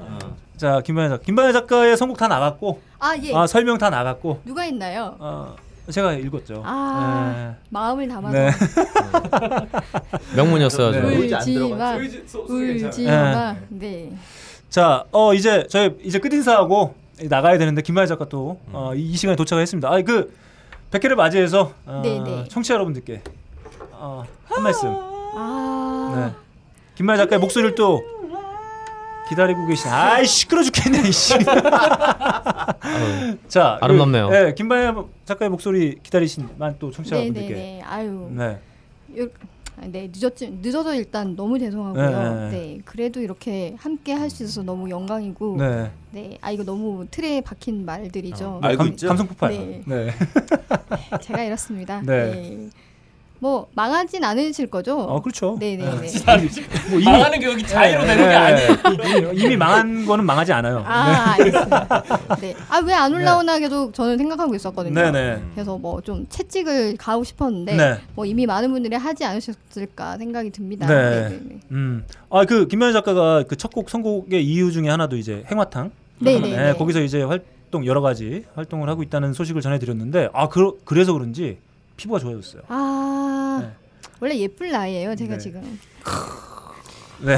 자, 0.56 0.80
김반야 0.80 1.08
작가. 1.10 1.22
김반야 1.22 1.52
작가의 1.52 1.96
선곡 1.96 2.16
다 2.18 2.26
나갔고 2.26 2.80
아 2.98 3.14
예. 3.22 3.32
아, 3.34 3.46
설명 3.46 3.78
다 3.78 3.90
나갔고 3.90 4.40
누가 4.44 4.64
있나요? 4.64 5.14
어, 5.20 5.54
제가 5.88 6.14
읽었죠. 6.14 6.62
아 6.66 7.54
마음을 7.70 8.08
담아서 8.08 8.32
네. 8.36 8.50
명문이었어요. 10.34 10.90
네. 10.90 10.98
안 10.98 11.04
울지마 11.04 11.40
들어갔죠? 11.40 12.44
울지마 12.48 13.54
네. 13.68 14.10
자, 14.70 15.04
어 15.12 15.32
이제 15.34 15.66
저희 15.68 15.96
이제 16.02 16.18
끝 16.18 16.32
인사하고 16.32 16.94
나가야 17.22 17.58
되는데 17.58 17.82
김만희 17.82 18.06
작가 18.06 18.26
또 18.26 18.60
어, 18.72 18.92
이, 18.94 19.00
이 19.10 19.16
시간에 19.16 19.34
도착을 19.36 19.62
했습니다. 19.62 19.88
아, 19.90 20.00
그 20.02 20.32
100회를 20.90 21.14
맞이해서 21.14 21.72
어, 21.86 22.00
네, 22.04 22.20
네. 22.22 22.44
청취자 22.48 22.74
여러분들께 22.74 23.22
어, 23.92 24.24
한 24.44 24.62
말씀. 24.62 24.88
아 24.90 26.12
네. 26.16 26.32
김만희 26.96 27.18
작가의 27.18 27.40
목소리를 27.40 27.74
또 27.74 28.02
기다리고 29.28 29.66
계신. 29.66 29.90
아이 29.90 30.26
시끄러 30.26 30.62
죽겠네. 30.62 31.08
이씨. 31.08 31.34
자, 33.48 33.78
아름답네요. 33.80 34.28
그, 34.28 34.34
네, 34.34 34.54
김만희 34.54 35.02
작가의 35.24 35.50
목소리 35.50 35.98
기다리신 36.02 36.48
만또 36.58 36.90
청취자 36.90 37.16
여러분들께. 37.16 37.48
네네네 37.54 37.82
아유 37.82 38.28
네. 38.32 38.58
요, 39.18 39.24
아, 39.24 39.28
네 39.86 40.10
늦었지 40.12 40.58
늦어서 40.62 40.94
일단 40.94 41.36
너무 41.36 41.58
죄송하고요. 41.58 42.10
네, 42.10 42.34
네, 42.34 42.50
네. 42.50 42.78
그래도 42.84 43.20
이렇게 43.20 43.74
함께 43.78 44.12
할 44.12 44.28
수 44.30 44.42
있어서 44.44 44.62
너무 44.62 44.90
영광이고 44.90 45.56
네. 45.58 45.90
네. 46.10 46.38
아 46.40 46.50
이거 46.50 46.64
너무 46.64 47.06
틀에 47.10 47.40
박힌 47.40 47.84
말들이죠. 47.84 48.60
알고 48.62 48.78
감, 48.78 48.88
있죠? 48.88 49.08
감성 49.08 49.26
폭발. 49.26 49.52
네. 49.52 49.82
네. 49.86 50.10
제가 51.22 51.44
이렇습니다. 51.44 52.02
네. 52.04 52.68
네. 53.40 53.48
뭐 53.48 53.68
망하진 53.74 54.24
않으실 54.24 54.66
거죠? 54.68 54.98
어, 54.98 55.22
그렇죠. 55.22 55.56
네네네. 55.60 56.08
뭐 56.90 56.98
이미 56.98 57.04
망하는 57.04 57.38
게 57.40 57.46
여기 57.46 57.62
자의로 57.66 58.02
되는 58.04 58.28
게 58.28 58.34
아니에요. 58.34 59.32
이미 59.32 59.56
망한 59.56 60.06
거는 60.06 60.24
망하지 60.24 60.52
않아요. 60.54 60.82
아 60.86 61.34
알겠습니다. 61.38 62.02
네. 62.40 62.54
아왜 62.68 62.92
안 62.94 63.14
올라오나 63.14 63.58
계속 63.60 63.94
저는 63.94 64.18
생각하고 64.18 64.54
있었거든요. 64.54 64.94
네네. 64.94 65.42
그래서 65.54 65.76
뭐 65.78 65.98
좀 66.08 66.26
채찍을 66.28 66.96
가고 66.96 67.22
싶었는데 67.24 67.74
네. 67.76 67.98
뭐 68.14 68.24
이미 68.24 68.46
많은 68.46 68.70
분들이 68.72 68.94
하지 68.96 69.24
않으셨을까 69.24 70.16
생각이 70.18 70.50
듭니다. 70.50 70.86
네. 70.86 70.94
네네네. 70.94 71.60
음. 71.72 72.04
아, 72.30 72.44
그 72.44 72.66
김만희 72.68 72.92
작가가 72.92 73.42
그 73.42 73.56
첫 73.56 73.74
곡 73.74 73.90
선곡의 73.90 74.44
이유 74.44 74.72
중에 74.72 74.88
하나도 74.88 75.16
이제 75.16 75.44
행화탕. 75.50 75.90
네네네. 76.20 76.56
네, 76.56 76.72
거기서 76.74 77.02
이제 77.02 77.22
활동 77.22 77.84
여러 77.86 78.00
가지 78.00 78.44
활동을 78.54 78.88
하고 78.88 79.02
있다는 79.02 79.32
소식을 79.34 79.60
전해 79.60 79.78
드렸는데 79.78 80.28
아, 80.32 80.48
그, 80.48 80.78
그래서 80.84 81.12
그런지 81.12 81.58
피부가 81.96 82.20
좋아졌어요. 82.20 82.62
아 82.68 83.02
네. 83.04 83.07
원래 84.20 84.36
예쁠 84.38 84.70
나이에요. 84.70 85.14
제가 85.14 85.34
네. 85.34 85.38
지금. 85.38 85.80
네. 87.20 87.36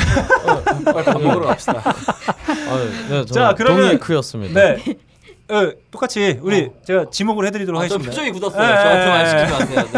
밥 1.05 1.21
먹으러 1.23 1.47
갑시다. 1.47 1.81
아, 1.85 2.79
네, 3.09 3.25
자, 3.25 3.33
자, 3.33 3.55
그러면- 3.55 3.99
크였습니다. 3.99 4.55
네. 4.61 4.97
어, 5.49 5.73
똑같이 5.91 6.39
우리 6.43 6.71
제가 6.85 7.07
지목을 7.11 7.45
해 7.45 7.51
드리도록 7.51 7.81
아, 7.83 7.89
저 7.89 7.95
하겠습니다. 7.97 8.11
표정이 8.11 8.31
굳었어요. 8.31 8.63
네, 8.63 8.75
저한테 8.83 9.05
네, 9.05 9.11
말 9.11 9.25
네. 9.25 9.31
시키지 9.31 9.53
마세요. 9.75 9.89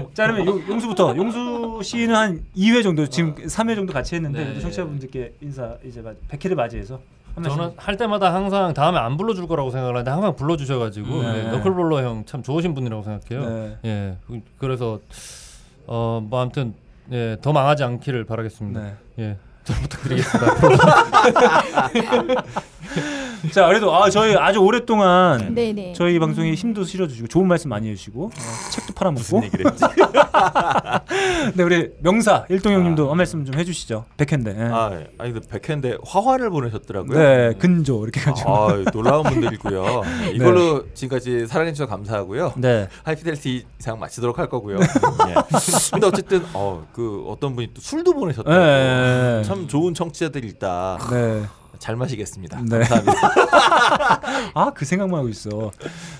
네. 0.00 0.06
자, 0.14 0.22
그러면 0.26 0.46
용, 0.46 0.62
용수부터. 0.68 1.16
용수 1.16 1.80
씨는 1.82 2.14
한 2.14 2.44
2회 2.56 2.82
정도 2.84 3.04
지금 3.08 3.34
3회 3.34 3.74
정도 3.74 3.92
같이 3.92 4.14
했는데 4.14 4.44
네. 4.44 4.60
청취자분들께 4.60 5.34
인사 5.40 5.74
이제 5.84 6.00
100회를 6.30 6.54
맞이해서. 6.54 7.00
저는 7.42 7.72
할 7.76 7.96
때마다 7.96 8.34
항상 8.34 8.72
다음에 8.74 8.98
안 8.98 9.16
불러줄 9.16 9.46
거라고 9.48 9.70
생각을 9.70 9.94
하는데 9.94 10.10
항상 10.10 10.34
불러주셔가지고 10.36 11.22
네. 11.22 11.32
네, 11.44 11.50
너클볼러 11.52 12.02
형 12.02 12.24
참 12.26 12.42
좋으신 12.42 12.74
분이라고 12.74 13.02
생각해요. 13.04 13.48
네. 13.50 13.76
예, 13.84 14.16
그- 14.26 14.40
그래서 14.58 14.98
어 15.88 16.20
뭐 16.22 16.40
아무튼 16.42 16.74
예, 17.10 17.36
더 17.40 17.52
망하지 17.52 17.82
않기를 17.84 18.24
바라겠습니다. 18.24 18.80
네. 18.80 18.94
예, 19.18 19.36
잘 19.64 19.76
부탁드리겠습니다. 19.82 20.54
자, 23.52 23.66
그래도 23.66 23.94
아 23.94 24.10
저희 24.10 24.34
아주 24.36 24.58
오랫동안 24.58 25.54
네네. 25.54 25.92
저희 25.94 26.18
방송에 26.18 26.54
힘도 26.54 26.84
실어주시고 26.84 27.28
좋은 27.28 27.46
말씀 27.46 27.70
많이 27.70 27.88
해주시고 27.90 28.24
어, 28.26 28.30
책도 28.72 28.94
팔아먹고? 28.94 29.42
네 31.54 31.62
우리 31.62 31.90
명사 32.00 32.44
일동 32.48 32.72
형님도 32.74 33.10
한 33.10 33.16
말씀 33.16 33.44
좀 33.44 33.58
해주시죠 33.58 34.04
백현대 34.16 34.56
예. 34.58 34.62
아, 34.64 34.90
아니 35.18 35.32
근데 35.32 35.48
백현대 35.48 35.98
화환을 36.04 36.50
보내셨더라고요. 36.50 37.18
네 37.18 37.52
근조 37.58 38.02
이렇게 38.04 38.20
가지고 38.20 38.50
아, 38.50 38.84
놀라운 38.92 39.24
분들이고요. 39.24 40.02
이걸로 40.34 40.84
지금까지 40.94 41.46
사랑해 41.46 41.72
주셔서 41.72 41.90
감사하고요. 41.90 42.54
네 42.56 42.88
하이피델티 43.04 43.64
이상 43.78 43.98
마치도록 43.98 44.38
할 44.38 44.48
거고요. 44.48 44.78
예. 44.78 45.34
근데 45.92 46.06
어쨌든 46.06 46.44
어, 46.52 46.86
그 46.92 47.24
어떤 47.28 47.54
분이 47.54 47.68
또 47.74 47.80
술도 47.80 48.14
보내셨다고. 48.14 48.56
네. 48.56 49.42
참 49.44 49.68
좋은 49.68 49.94
청취자들이 49.94 50.46
있다. 50.48 50.98
네. 51.10 51.42
잘 51.78 51.96
마시겠습니다. 51.96 52.60
네. 52.68 52.78
감사합니다. 52.80 53.12
아 54.54 54.70
그 54.74 54.84
생각만 54.84 55.18
하고 55.20 55.28
있어 55.28 55.70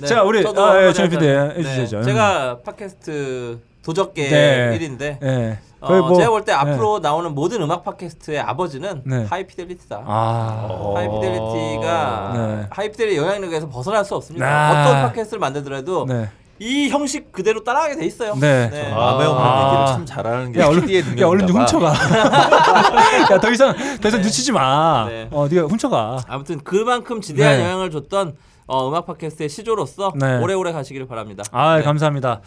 네, 0.01 0.07
자 0.07 0.23
우리 0.23 0.39
아, 0.47 0.83
예, 0.83 0.87
하자면, 0.87 1.57
해주시죠 1.59 2.03
제가 2.03 2.59
팟캐스트 2.65 3.61
도적계 3.85 4.29
네. 4.29 4.79
1인데 4.79 5.23
예. 5.23 5.59
어, 5.81 5.93
뭐- 6.03 6.17
제가 6.17 6.31
볼때 6.31 6.53
예. 6.53 6.57
앞으로 6.57 6.99
나오는 7.01 7.33
모든 7.35 7.63
음악 7.63 7.85
팟캐스트의 7.85 8.41
아버지는 8.41 9.03
네. 9.07 9.25
하이피델리티다. 9.29 10.03
아 10.05 10.93
하이피델리티가 10.97 12.33
네. 12.35 12.67
하이피델리 12.71 13.17
영향력에서 13.17 13.69
벗어날 13.69 14.05
수 14.05 14.15
없습니다. 14.17 14.47
아. 14.47 14.83
어떤 14.91 15.03
팟캐스트를 15.09 15.39
만들더라도 15.41 16.07
네. 16.07 16.29
이 16.61 16.89
형식 16.89 17.31
그대로 17.33 17.63
따라가게 17.63 17.97
돼 17.97 18.05
있어요. 18.07 18.35
네. 18.35 18.69
네. 18.71 18.91
마음에 18.91 19.25
없는 19.27 19.43
아. 19.45 19.67
얘기를 19.69 19.87
참 19.87 20.07
잘하는 20.07 20.53
게 20.53 20.61
야 20.61 20.67
얼른 20.67 20.81
PD의 20.83 21.03
능력인가 21.05 21.23
야 21.23 21.29
얼른. 21.29 21.49
훔쳐가 21.49 21.93
야 23.35 23.41
더 23.41 23.51
이상 23.53 23.75
더 24.01 24.09
이상 24.09 24.21
늦추지 24.21 24.53
마 24.53 25.07
네. 25.09 25.29
어 25.31 25.47
네가 25.49 25.67
훔쳐가 25.69 26.25
아무튼 26.29 26.61
그만큼 26.65 27.21
지대한 27.21 27.57
네. 27.59 27.65
영향을 27.65 27.91
줬던 27.91 28.35
어, 28.67 28.89
음악 28.89 29.07
팟캐스트의 29.07 29.49
시조로서 29.49 30.13
네. 30.17 30.39
오래오래 30.39 30.73
가시기를 30.73 31.07
바랍니다. 31.07 31.43
아 31.53 31.79
네. 31.79 31.83
감사합니다. 31.85 32.41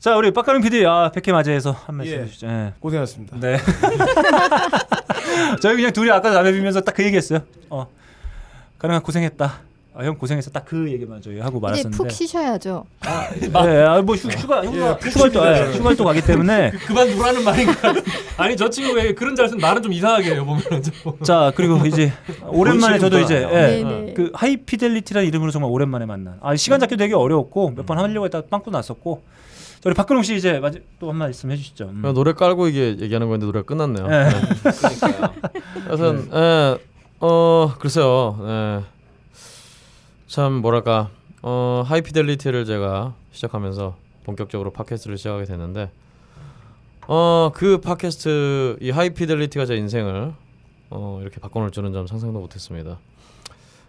자 0.00 0.16
우리 0.16 0.32
빡가능 0.32 0.60
PD 0.60 0.84
아 0.84 1.10
100회 1.14 1.32
맞이해서 1.32 1.70
한 1.86 1.96
말씀 1.96 2.12
예. 2.14 2.18
해주시죠. 2.22 2.46
예. 2.46 2.72
고생하셨습니다. 2.80 3.36
네. 3.40 3.58
저희 5.62 5.76
그냥 5.76 5.92
둘이 5.92 6.10
아까 6.10 6.30
담배 6.32 6.52
피면서 6.52 6.80
딱 6.80 6.94
그 6.94 7.02
얘기했어요. 7.04 7.40
어, 7.70 7.86
가능한 8.78 9.02
고생했다. 9.02 9.54
아, 9.96 10.02
형 10.04 10.16
고생했어. 10.18 10.50
딱그 10.50 10.90
얘기만 10.90 11.22
저희 11.22 11.38
하고 11.38 11.58
이제 11.58 11.62
말았었는데. 11.62 11.96
푹 11.96 12.10
쉬셔야죠. 12.10 12.84
네, 13.40 13.82
아, 13.84 14.02
뭐 14.02 14.16
휴, 14.16 14.28
휴가 14.28 14.64
휴가 14.64 14.94
휴가도 14.94 15.46
예, 15.46 15.72
휴가도 15.72 16.04
가기 16.04 16.20
때문에. 16.22 16.72
그만 16.86 17.08
두라는 17.10 17.44
말인가? 17.44 17.94
아니 18.36 18.56
저 18.56 18.68
친구 18.68 18.92
왜 18.94 19.14
그런 19.14 19.36
잘 19.36 19.48
쓰면 19.48 19.60
말은 19.60 19.82
좀 19.82 19.92
이상하게 19.92 20.32
해요 20.34 20.44
보면. 20.44 20.62
자 21.22 21.52
그리고 21.54 21.76
이제 21.86 22.12
오랜만에 22.48 22.98
저도 22.98 23.20
이제 23.20 23.36
예, 23.48 23.82
네네. 23.84 24.14
그 24.14 24.32
하이피델리티라는 24.34 25.28
이름으로 25.28 25.52
정말 25.52 25.70
오랜만에 25.70 26.06
만난. 26.06 26.38
아 26.42 26.56
시간 26.56 26.80
잡기 26.80 26.96
되게 26.96 27.14
어려웠고 27.14 27.70
몇 27.70 27.84
번 27.86 27.98
하려고 27.98 28.24
했다가 28.26 28.46
빵꾸 28.50 28.70
났었고. 28.72 29.22
자, 29.80 29.90
우리 29.90 29.94
박근홍 29.94 30.22
씨 30.24 30.34
이제 30.34 30.60
또한 30.98 31.14
말씀 31.16 31.50
해주시죠. 31.52 31.84
음. 31.84 31.98
그냥 32.00 32.14
노래 32.14 32.32
깔고 32.32 32.66
이게 32.68 32.96
얘기하는 32.98 33.28
건데 33.28 33.44
노래가 33.46 33.64
끝났네요. 33.66 34.08
네. 34.08 34.24
네. 34.28 34.30
하여튼 35.86 36.28
예, 36.34 36.78
어 37.20 37.72
글쎄요. 37.78 38.38
예. 38.42 38.94
참 40.34 40.54
뭐랄까 40.54 41.10
어 41.42 41.84
하이피델리티를 41.86 42.64
제가 42.64 43.14
시작하면서 43.30 43.94
본격적으로 44.24 44.72
팟캐스트를 44.72 45.16
시작하게 45.16 45.44
됐는데 45.44 45.92
어 47.06 47.52
그 47.54 47.78
팟캐스트 47.78 48.78
이 48.80 48.90
하이피델리티가 48.90 49.64
제 49.64 49.76
인생을 49.76 50.34
어 50.90 51.18
이렇게 51.22 51.38
바꿔놓을 51.38 51.70
줄은 51.70 51.92
좀 51.92 52.08
상상도 52.08 52.40
못했습니다. 52.40 52.98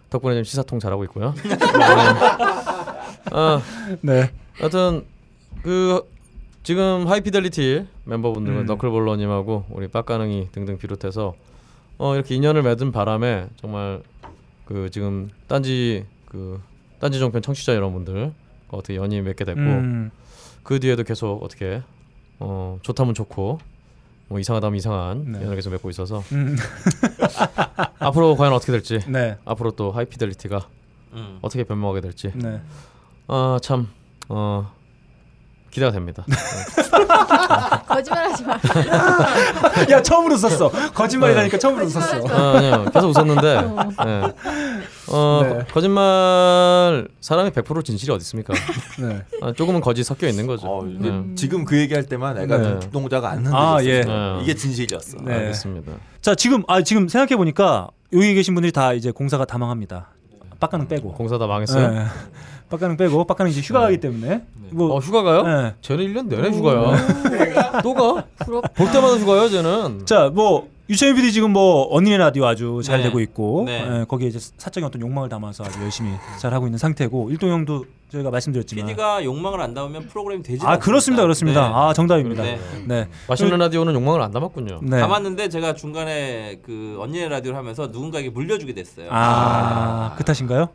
덕분에 0.08 0.34
지금 0.34 0.44
시사통 0.44 0.78
잘하고 0.78 1.02
있고요. 1.06 1.34
어, 3.32 3.60
네. 4.02 4.30
하여튼 4.52 5.04
그 5.64 6.08
지금 6.62 7.08
하이피델리티 7.08 7.88
멤버분들은 8.04 8.58
음. 8.58 8.66
너클볼러님하고 8.66 9.64
우리 9.70 9.88
빡가능이 9.88 10.50
등등 10.52 10.78
비롯해서 10.78 11.34
어 11.98 12.14
이렇게 12.14 12.36
인연을 12.36 12.62
맺은 12.62 12.92
바람에 12.92 13.48
정말 13.56 14.00
그 14.64 14.90
지금 14.92 15.28
딴지 15.48 16.06
그 16.36 16.60
딴지 17.00 17.18
종편 17.18 17.40
청취자 17.40 17.74
여러분들 17.74 18.32
어떻게 18.68 18.96
연이 18.96 19.22
맺게 19.22 19.44
됐고 19.44 19.60
음. 19.60 20.10
그 20.62 20.78
뒤에도 20.80 21.02
계속 21.02 21.42
어떻게 21.42 21.82
어 22.38 22.78
좋다면 22.82 23.14
좋고 23.14 23.58
뭐 24.28 24.38
이상하다면 24.38 24.76
이상한 24.76 25.32
네. 25.32 25.42
연을 25.42 25.54
계속 25.54 25.70
맺고 25.70 25.88
있어서 25.88 26.22
음. 26.32 26.56
앞으로 28.00 28.36
과연 28.36 28.52
어떻게 28.52 28.72
될지 28.72 28.98
네. 29.10 29.38
앞으로 29.46 29.70
또 29.70 29.92
하이피델리티가 29.92 30.68
음. 31.14 31.38
어떻게 31.40 31.64
변모하게 31.64 32.02
될지 32.02 32.32
네. 32.34 32.60
아참 33.28 33.88
어 34.28 34.74
기대가 35.70 35.92
됩니다. 35.92 36.24
네. 36.26 36.34
거짓말하지 37.86 38.44
마. 38.44 38.54
야 39.90 40.02
처음으로 40.02 40.36
썼어. 40.36 40.70
거짓말이라니까 40.92 41.58
처음으로 41.58 41.88
썼어. 41.88 42.26
아, 42.28 42.56
아니요 42.56 42.84
계속 42.92 43.08
웃었는데 43.10 43.60
네. 43.62 44.22
어 45.08 45.40
네. 45.42 45.48
거- 45.48 45.64
거짓말 45.74 47.08
사람이 47.20 47.50
100% 47.50 47.84
진실이 47.84 48.12
어디 48.12 48.22
있습니까? 48.22 48.54
네. 48.98 49.22
아, 49.42 49.52
조금은 49.52 49.80
거짓 49.80 50.02
섞여 50.04 50.26
있는 50.28 50.46
거죠. 50.46 50.66
어, 50.66 50.84
네. 50.84 51.22
지금 51.34 51.64
그 51.64 51.78
얘기할 51.78 52.04
때만 52.04 52.38
애가 52.38 52.56
네. 52.58 52.68
눈동자가 52.80 53.30
안 53.30 53.46
아, 53.48 53.76
흔들렸어. 53.76 53.84
예. 53.84 54.00
네. 54.02 54.38
이게 54.42 54.54
진실이었어. 54.54 55.18
네. 55.24 55.34
알겠습니다. 55.34 55.92
자 56.22 56.34
지금 56.34 56.62
아 56.68 56.82
지금 56.82 57.08
생각해 57.08 57.36
보니까 57.36 57.88
여기 58.12 58.34
계신 58.34 58.54
분들이 58.54 58.72
다 58.72 58.92
이제 58.94 59.10
공사가 59.10 59.44
다 59.44 59.58
망합니다. 59.58 60.08
빡가능 60.60 60.88
빼고. 60.88 61.12
공사 61.12 61.38
다 61.38 61.46
망했어요. 61.46 61.90
네. 61.92 62.04
빡가능 62.68 62.96
빼고 62.96 63.24
빡가능 63.24 63.50
이제 63.52 63.60
휴가 63.60 63.80
가기 63.80 63.98
때문에 64.00 64.42
뭐 64.70 64.96
어 64.96 64.98
휴가 64.98 65.22
가요? 65.22 65.42
네. 65.42 65.74
쟤는 65.82 66.04
1년 66.06 66.26
내내 66.26 66.48
휴가야. 66.50 67.80
또 67.82 67.94
가? 67.94 68.24
볼 68.44 68.90
때마다 68.90 69.16
휴가요, 69.16 69.48
쟤는. 69.48 70.04
자, 70.06 70.30
뭐 70.34 70.68
유채민 70.88 71.16
PD 71.16 71.32
지금 71.32 71.52
뭐 71.52 71.88
언니네 71.90 72.16
라디오 72.18 72.46
아주 72.46 72.80
잘 72.84 72.98
네. 72.98 73.04
되고 73.04 73.18
있고 73.20 73.64
네. 73.66 74.00
예, 74.00 74.04
거기에 74.04 74.28
이제 74.28 74.38
사적인 74.38 74.86
어떤 74.86 75.00
욕망을 75.02 75.28
담아서 75.28 75.64
아주 75.64 75.80
열심히 75.82 76.12
잘 76.38 76.54
하고 76.54 76.66
있는 76.66 76.78
상태고 76.78 77.30
일동 77.30 77.50
형도 77.50 77.86
저희가 78.12 78.30
말씀드렸지만 78.30 78.86
PD가 78.86 79.24
욕망을 79.24 79.60
안 79.60 79.74
담으면 79.74 80.06
프로그램이 80.06 80.44
되지 80.44 80.64
아 80.64 80.78
그렇습니다, 80.78 81.22
그렇습니다. 81.22 81.72
아 81.74 81.92
정답입니다. 81.92 82.44
네. 82.44 82.60
네. 82.86 83.08
맛있는 83.28 83.58
라디오는 83.58 83.92
욕망을 83.94 84.22
안 84.22 84.30
담았군요. 84.30 84.80
네. 84.82 85.00
담았는데 85.00 85.48
제가 85.48 85.74
중간에 85.74 86.60
그 86.64 86.96
언니네 87.00 87.28
라디오를 87.30 87.58
하면서 87.58 87.88
누군가에게 87.88 88.30
물려주게 88.30 88.72
됐어요. 88.72 89.08
아, 89.10 90.14
그 90.16 90.22
탓인가요? 90.22 90.68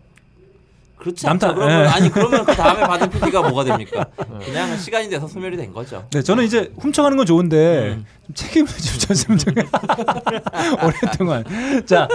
그렇지 1.01 1.27
않죠. 1.27 1.55
그러면 1.55 1.85
예. 1.85 1.87
아니 1.87 2.09
그러면 2.11 2.45
그 2.45 2.53
다음에 2.53 2.81
받은 2.81 3.09
PD가 3.11 3.41
뭐가 3.41 3.63
됩니까? 3.63 4.05
그냥 4.45 4.77
시간이 4.77 5.09
돼서 5.09 5.27
소멸이 5.27 5.57
된 5.57 5.73
거죠. 5.73 6.05
네, 6.11 6.21
저는 6.21 6.43
이제 6.43 6.71
훔쳐가는 6.77 7.17
건 7.17 7.25
좋은데 7.25 7.95
음. 7.95 8.05
좀 8.27 8.35
책임을 8.35 8.67
좀 8.67 8.99
졌으면 8.99 9.37
좋겠 9.39 9.65
오랫동안. 10.83 11.43
자, 11.87 12.07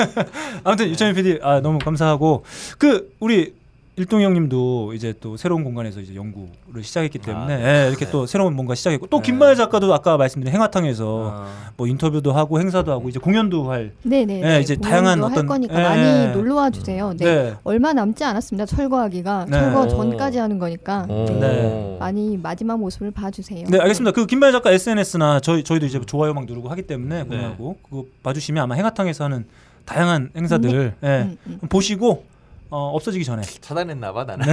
아무튼 0.64 0.88
유채민 0.88 1.14
PD 1.14 1.40
아, 1.42 1.60
너무 1.60 1.78
감사하고 1.78 2.44
그 2.78 3.10
우리 3.20 3.52
일동 3.96 4.22
형님도 4.22 4.94
이제 4.94 5.12
또 5.20 5.36
새로운 5.36 5.64
공간에서 5.64 6.00
이제 6.00 6.14
연구를 6.14 6.82
시작했기 6.82 7.18
때문에 7.18 7.54
아, 7.54 7.58
네. 7.58 7.84
예, 7.84 7.88
이렇게 7.90 8.10
또 8.10 8.24
새로운 8.24 8.54
뭔가 8.54 8.74
시작했고 8.74 9.08
또 9.08 9.20
김마혜 9.20 9.54
작가도 9.54 9.92
아까 9.92 10.16
말씀드린 10.16 10.54
행화탕에서 10.54 11.32
아. 11.34 11.46
뭐 11.76 11.86
인터뷰도 11.86 12.32
하고 12.32 12.58
행사도 12.58 12.90
하고 12.90 13.10
이제 13.10 13.18
공연도 13.18 13.70
할 13.70 13.92
네네. 14.02 14.42
예, 14.44 14.60
이제 14.60 14.76
다양한 14.76 15.22
어떤 15.22 15.40
할 15.40 15.46
거니까 15.46 15.78
예. 15.78 15.82
많이 15.82 16.32
놀러 16.32 16.54
와 16.54 16.70
주세요. 16.70 17.12
네. 17.18 17.24
네. 17.24 17.54
얼마 17.64 17.92
남지 17.92 18.24
않았습니다. 18.24 18.64
철거하기가 18.64 19.46
네. 19.50 19.58
철거 19.58 19.82
오. 19.82 19.88
전까지 19.88 20.38
하는 20.38 20.58
거니까 20.58 21.06
오. 21.10 21.26
네. 21.26 21.96
많이 22.00 22.38
마지막 22.38 22.78
모습을 22.78 23.10
봐 23.10 23.30
주세요. 23.30 23.66
네, 23.68 23.78
알겠습니다. 23.78 24.12
그 24.12 24.24
김마혜 24.24 24.52
작가 24.52 24.72
SNS나 24.72 25.40
저희 25.40 25.62
저희도 25.64 25.84
이제 25.84 26.00
좋아요 26.06 26.32
막 26.32 26.46
누르고 26.46 26.70
하기 26.70 26.82
때문에 26.82 27.24
네. 27.24 27.28
공유하고 27.28 27.76
그거 27.82 28.06
봐 28.22 28.32
주시면 28.32 28.62
아마 28.62 28.74
행화탕에서 28.74 29.24
하는 29.24 29.44
다양한 29.84 30.30
행사들 30.34 30.94
예, 31.02 31.08
음, 31.08 31.36
음. 31.46 31.58
보시고 31.68 32.24
어, 32.72 32.88
없어지기 32.94 33.22
전에 33.22 33.42
차단했나 33.42 34.12
봐 34.14 34.24
나는. 34.24 34.46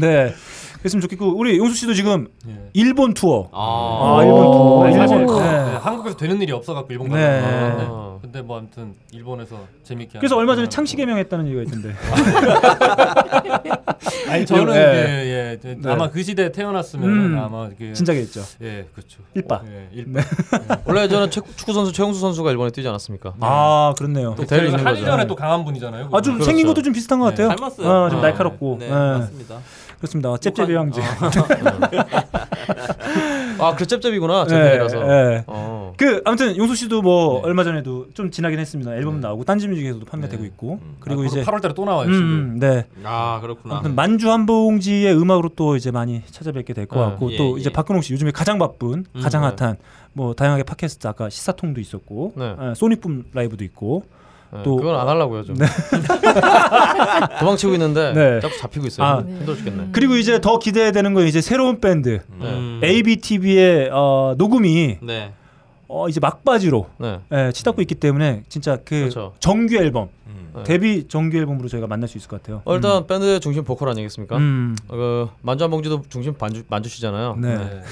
네. 0.00 0.34
그랬으면 0.78 1.00
좋겠고 1.02 1.36
우리 1.36 1.58
용수 1.58 1.74
씨도 1.74 1.94
지금 1.94 2.28
예. 2.48 2.70
일본 2.72 3.12
투어. 3.14 3.48
아, 3.52 4.18
아, 4.20 4.24
일본 4.24 4.42
투어. 4.44 4.84
아니, 4.84 4.94
사실 4.94 5.18
일본. 5.18 5.42
네, 5.42 5.50
네. 5.50 5.76
한국에서 5.76 6.16
되는 6.16 6.40
일이 6.40 6.52
없어갖고 6.52 6.92
일본 6.92 7.08
네. 7.08 7.14
가는 7.40 7.86
아. 7.90 8.18
근데 8.22 8.42
뭐 8.42 8.58
아무튼 8.58 8.94
일본에서 9.12 9.56
재밌게. 9.84 10.18
그래서 10.18 10.36
얼마 10.36 10.54
전에 10.54 10.68
창씨 10.68 10.96
개명했다는 10.96 11.46
얘기가 11.46 11.62
있던데. 11.62 11.94
아니 14.28 14.46
저는 14.46 14.74
예. 14.74 14.78
예, 14.78 15.58
예, 15.64 15.74
네. 15.76 15.90
아마 15.90 16.10
그 16.10 16.22
시대에 16.22 16.52
태어났으면 16.52 17.08
음, 17.08 17.38
아마 17.38 17.68
그 17.76 17.92
진작에 17.92 18.18
했죠. 18.18 18.42
예, 18.62 18.86
그렇죠. 18.94 19.20
일바. 19.34 19.62
예, 19.66 19.88
일바. 19.92 20.20
원래 20.84 21.08
저는 21.08 21.30
축- 21.30 21.56
축구 21.56 21.72
선수 21.72 21.92
최용수 21.92 22.20
선수가 22.20 22.50
일본에 22.50 22.70
뛰지 22.70 22.86
않았습니까? 22.88 23.34
아, 23.40 23.94
그렇네요. 23.96 24.34
또 24.36 24.44
대를 24.44 24.66
그 24.66 24.70
있는 24.72 24.86
한일 24.86 25.00
거죠. 25.02 25.10
전에 25.10 25.26
또 25.26 25.34
강한 25.34 25.64
분이잖아요. 25.64 26.08
아, 26.12 26.20
좀 26.20 26.34
그분은. 26.34 26.44
생긴 26.44 26.66
그렇죠. 26.66 26.74
것도 26.74 26.82
좀 26.84 26.92
비슷한 26.92 27.18
것 27.18 27.34
네, 27.34 27.44
같아요. 27.44 27.56
닮았어요. 27.56 27.88
어, 27.88 28.10
좀 28.10 28.18
아, 28.18 28.22
날카롭고. 28.22 28.76
네, 28.80 28.86
예. 28.86 28.90
맞습니다. 28.90 29.58
그렇습니다. 29.98 30.36
잽잽이 30.36 30.74
형제. 30.74 31.02
아, 33.58 33.74
그 33.74 33.86
cepcep이구나. 33.86 34.44
예, 34.44 34.48
cepcep이라서. 34.48 34.98
예. 35.08 35.44
어. 35.46 35.92
그 35.96 36.22
아무튼 36.24 36.56
용수 36.56 36.76
씨도 36.76 37.02
뭐 37.02 37.40
네. 37.40 37.48
얼마 37.48 37.64
전에도 37.64 38.06
좀 38.14 38.30
지나긴 38.30 38.58
했습니다. 38.60 38.94
앨범 38.94 39.20
나오고 39.20 39.44
딴지뮤직에서도 39.44 40.04
판매되고 40.06 40.44
있고. 40.44 40.78
그리고 41.00 41.24
이제 41.24 41.42
8월달에 41.42 41.74
또 41.74 41.84
나와요. 41.84 42.08
음, 42.08 42.58
네. 42.60 42.86
아 43.02 43.40
그렇구나. 43.40 43.76
아무튼 43.76 43.94
만주 43.94 44.30
한봉지의 44.30 45.16
음악으로 45.16 45.50
또 45.56 45.76
이제 45.76 45.90
많이 45.90 46.22
찾아뵙게 46.30 46.72
될것 46.72 46.98
네. 46.98 47.04
같고 47.04 47.32
예, 47.32 47.36
또 47.36 47.56
예. 47.56 47.60
이제 47.60 47.70
박근홍 47.70 48.02
씨 48.02 48.12
요즘에 48.12 48.30
가장 48.30 48.58
바쁜 48.58 49.04
음, 49.12 49.20
가장 49.20 49.42
네. 49.42 49.54
핫한 49.58 49.76
뭐 50.12 50.34
다양하게 50.34 50.62
팟캐스트 50.62 51.06
아까 51.08 51.28
시사통도 51.28 51.80
있었고 51.80 52.34
네. 52.36 52.54
예, 52.60 52.74
소닉붐 52.74 53.26
라이브도 53.32 53.64
있고 53.64 54.04
네, 54.06 54.17
또- 54.64 54.76
그건 54.76 54.98
안 54.98 55.06
하려고요, 55.08 55.44
좀. 55.44 55.56
도망치고 57.40 57.72
있는데 57.74 58.12
네. 58.12 58.40
자꾸 58.40 58.56
잡히고 58.58 58.86
있어요. 58.86 59.06
아. 59.06 59.18
힘들어 59.20 59.54
죽겠네. 59.56 59.88
그리고 59.92 60.16
이제 60.16 60.40
더 60.40 60.58
기대되는 60.58 61.14
건 61.14 61.26
이제 61.26 61.40
새로운 61.40 61.80
밴드 61.80 62.20
음. 62.40 62.80
ABTV의 62.82 63.90
어, 63.92 64.34
녹음이 64.38 64.98
네. 65.02 65.32
어, 65.88 66.08
이제 66.08 66.20
막바지로 66.20 66.86
네. 66.98 67.18
예, 67.32 67.52
치닫고 67.52 67.80
있기 67.82 67.94
때문에 67.94 68.42
진짜 68.48 68.76
그 68.76 69.00
그렇죠. 69.00 69.32
정규 69.40 69.76
앨범 69.76 70.08
네. 70.54 70.62
데뷔 70.64 71.08
정규 71.08 71.36
앨범으로 71.36 71.68
저희가 71.68 71.86
만날 71.86 72.08
수 72.08 72.18
있을 72.18 72.28
것 72.28 72.42
같아요. 72.42 72.62
어, 72.64 72.74
일단 72.74 73.06
밴드의 73.06 73.40
중심 73.40 73.64
보컬 73.64 73.88
아니겠습니까? 73.90 74.36
음. 74.36 74.76
어, 74.88 74.96
그 74.96 75.28
만주 75.42 75.64
한 75.64 75.70
봉지도 75.70 76.02
중심 76.08 76.34
만주 76.38 76.64
만주시잖아요. 76.68 77.36
네. 77.38 77.56
네. 77.56 77.82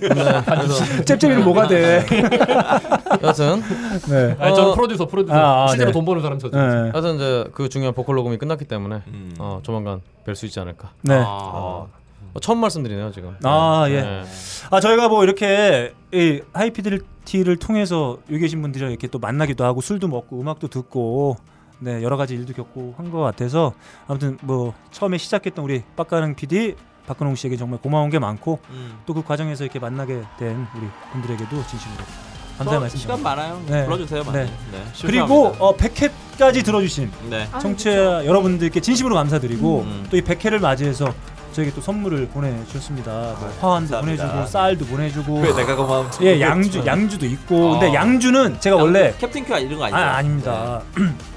네. 0.08 1.04
짭짭이는 1.04 1.44
뭐가 1.44 1.68
돼? 1.68 2.04
여하튼 3.22 3.62
네. 4.08 4.36
아니 4.38 4.54
저는 4.54 4.70
어, 4.70 4.74
프로듀서 4.74 5.06
프로듀서 5.06 5.36
아, 5.36 5.64
아, 5.64 5.68
실제로 5.68 5.90
네. 5.90 5.92
돈 5.92 6.04
버는 6.04 6.22
사람 6.22 6.38
저죠. 6.38 6.56
네. 6.56 6.90
하여튼 6.90 7.16
이제 7.16 7.44
그 7.52 7.68
중요한 7.68 7.94
보컬 7.94 8.16
녹음이 8.16 8.36
끝났기 8.38 8.64
때문에 8.64 9.02
음. 9.08 9.34
어, 9.38 9.60
조만간 9.62 10.00
뵐 10.26 10.34
수 10.34 10.46
있지 10.46 10.60
않을까. 10.60 10.90
네. 11.02 11.14
아. 11.14 11.86
어, 12.34 12.40
처음 12.40 12.58
말씀드리네요 12.58 13.12
지금. 13.12 13.36
아, 13.42 13.84
예. 13.88 14.00
네. 14.00 14.22
아 14.70 14.80
저희가 14.80 15.08
뭐 15.08 15.22
이렇게 15.24 15.92
이 16.12 16.40
하이피델리티를 16.52 17.56
통해서 17.56 18.18
여기 18.30 18.40
계신 18.40 18.62
분들이랑 18.62 18.90
이렇게 18.90 19.06
또 19.08 19.18
만나기도 19.18 19.64
하고 19.64 19.80
술도 19.80 20.08
먹고 20.08 20.40
음악도 20.40 20.68
듣고 20.68 21.36
네 21.82 22.02
여러 22.02 22.16
가지 22.16 22.34
일도 22.34 22.52
겪고 22.54 22.94
한 22.96 23.10
것 23.12 23.18
같아서 23.20 23.72
아무튼 24.06 24.38
뭐 24.42 24.72
처음에 24.90 25.18
시작했던 25.18 25.64
우리 25.64 25.82
빡가능 25.96 26.34
PD 26.34 26.76
박근홍 27.06 27.34
씨에게 27.34 27.56
정말 27.56 27.80
고마운 27.80 28.08
게 28.10 28.18
많고 28.18 28.60
음. 28.70 28.98
또그 29.06 29.22
과정에서 29.24 29.64
이렇게 29.64 29.78
만나게 29.80 30.22
된 30.38 30.66
우리 30.76 30.86
분들에게도 31.12 31.66
진심으로 31.66 31.98
더 31.98 32.58
감사의 32.58 32.80
말씀 32.80 32.98
시간 32.98 33.16
드립니다. 33.16 33.30
많아요. 33.36 33.62
네. 33.66 33.84
불러주세요, 33.86 34.22
많이. 34.24 34.38
네. 34.38 34.44
네. 34.70 34.84
그리고 35.04 35.46
어, 35.58 35.76
100회까지 35.76 36.64
들어주신 36.64 37.10
네. 37.28 37.48
청취자 37.60 38.24
여러분들께 38.24 38.78
진심으로 38.80 39.16
감사드리고 39.16 39.80
음. 39.80 40.06
또이 40.10 40.20
100회를 40.22 40.60
맞이해서 40.60 41.12
저에게 41.52 41.74
또 41.74 41.80
선물을 41.80 42.28
보내주셨습니다. 42.28 43.10
뭐 43.10 43.52
화환도 43.60 43.90
감사합니다. 43.90 44.00
보내주고 44.24 44.46
쌀도 44.46 44.86
보내주고 44.86 45.40
왜 45.40 45.52
내가 45.54 45.74
고마움 45.76 46.08
예 46.22 46.40
양주 46.40 46.86
양주도 46.86 47.26
있고 47.26 47.72
어. 47.72 47.78
근데 47.80 47.92
양주는 47.92 48.60
제가 48.60 48.76
원래 48.76 49.12
캡틴 49.18 49.44
큐 49.44 49.58
이런 49.58 49.76
거 49.78 49.84
아니죠? 49.86 49.96
아 49.98 50.16
아닙니다. 50.16 50.82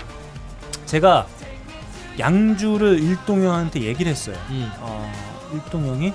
제가 0.85 1.25
양주를 2.19 2.99
일동형한테 2.99 3.81
얘기를 3.81 4.11
했어요. 4.11 4.35
음. 4.49 4.71
어, 4.79 5.11
일동형이 5.53 6.13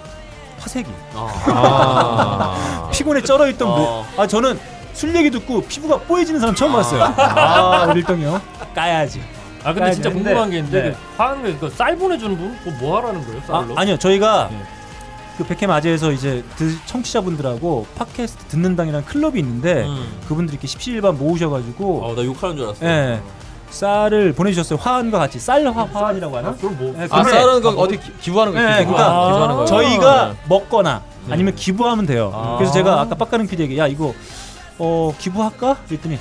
화색이 0.58 0.90
아. 1.14 2.88
피곤에 2.92 3.22
쩔어 3.22 3.48
있던 3.48 3.68
어. 3.68 4.06
아 4.16 4.26
저는 4.26 4.58
술 4.92 5.14
얘기 5.16 5.30
듣고 5.30 5.62
피부가 5.62 5.98
뽀얘지는 5.98 6.40
사람 6.40 6.54
처음 6.54 6.72
봤어요. 6.72 7.02
아 7.02 7.86
우리 7.90 8.00
일동형 8.00 8.40
까야지. 8.74 9.22
아 9.60 9.72
근데 9.72 9.80
까야지 9.80 10.02
진짜 10.02 10.10
궁금한 10.10 10.50
게 10.50 10.58
있는데 10.58 10.82
네. 10.82 10.90
그 10.92 10.98
화하는 11.16 11.58
거쌀 11.60 11.96
보내주는 11.96 12.36
분? 12.36 12.56
그거 12.58 12.70
뭐 12.78 12.98
하라는 12.98 13.24
거예요? 13.24 13.40
아, 13.48 13.60
쌀로? 13.62 13.78
아 13.78 13.84
니요 13.84 13.98
저희가 13.98 14.48
네. 14.50 14.62
그 15.38 15.44
백회 15.46 15.66
맞이해서 15.66 16.12
이제 16.12 16.44
드, 16.56 16.76
청취자분들하고 16.84 17.86
팟캐스트 17.96 18.44
듣는 18.46 18.76
당이라는 18.76 19.06
클럽이 19.06 19.38
있는데 19.40 19.84
음. 19.84 20.20
그분들이 20.28 20.54
이렇게 20.54 20.66
십시일반 20.66 21.16
모으셔가지고 21.16 22.04
어, 22.04 22.14
나 22.14 22.24
욕하는 22.24 22.56
줄 22.56 22.66
알았어. 22.66 22.86
예 22.86 23.20
쌀을 23.70 24.32
보내주셨어요 24.34 24.78
화환과 24.78 25.18
같이 25.18 25.38
쌀 25.38 25.66
화, 25.66 25.84
화환이라고 25.84 26.36
하나? 26.36 26.54
그럼 26.56 26.76
뭐 26.78 26.94
예, 26.98 27.06
아 27.10 27.22
쌀은 27.24 27.60
그 27.62 27.68
어디 27.70 27.98
기, 27.98 28.12
기부하는 28.20 28.52
거 28.52 28.60
네, 28.60 28.78
기부. 28.80 28.92
그러니까 28.92 29.10
아, 29.10 29.26
기부하는 29.28 29.56
거. 29.56 29.64
저희가 29.64 30.34
먹거나 30.48 31.02
아니면 31.30 31.54
기부하면 31.54 32.06
돼요. 32.06 32.32
아. 32.34 32.56
그래서 32.58 32.72
제가 32.72 33.00
아까 33.00 33.14
빡가는 33.14 33.46
PD에게 33.46 33.78
야 33.78 33.86
이거 33.86 34.12
어 34.78 35.14
기부할까? 35.18 35.76
그랬더니 35.86 36.18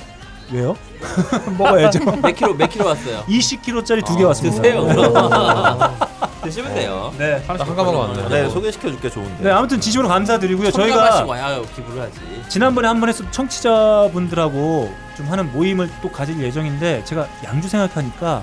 왜요? 0.52 0.76
먹어야죠. 1.58 2.00
몇 2.20 2.32
킬로 2.34 2.54
몇 2.54 2.68
킬로 2.68 2.86
왔어요? 2.86 3.22
20kg짜리 3.28 4.04
두 4.04 4.16
개 4.16 4.24
왔습니다. 4.24 4.62
드세요. 4.62 4.86
드시면 6.42 6.74
돼요. 6.74 7.12
네. 7.18 7.42
한 7.46 7.56
가방 7.58 7.98
왔네. 7.98 8.28
네, 8.28 8.48
소개시켜줄게 8.48 9.10
좋은데. 9.10 9.44
네, 9.44 9.50
아무튼 9.50 9.80
진심으로 9.80 10.08
감사드리고요. 10.08 10.70
저희가 10.70 11.24
와야 11.24 11.60
기부를 11.74 12.02
하지. 12.02 12.20
지난번에 12.48 12.88
한번 12.88 13.08
했었던 13.08 13.30
청취자분들하고 13.32 14.92
좀 15.16 15.26
하는 15.28 15.52
모임을 15.52 15.90
또 16.02 16.10
가질 16.10 16.40
예정인데 16.40 17.04
제가 17.04 17.26
양주 17.44 17.68
생각하니까 17.68 18.42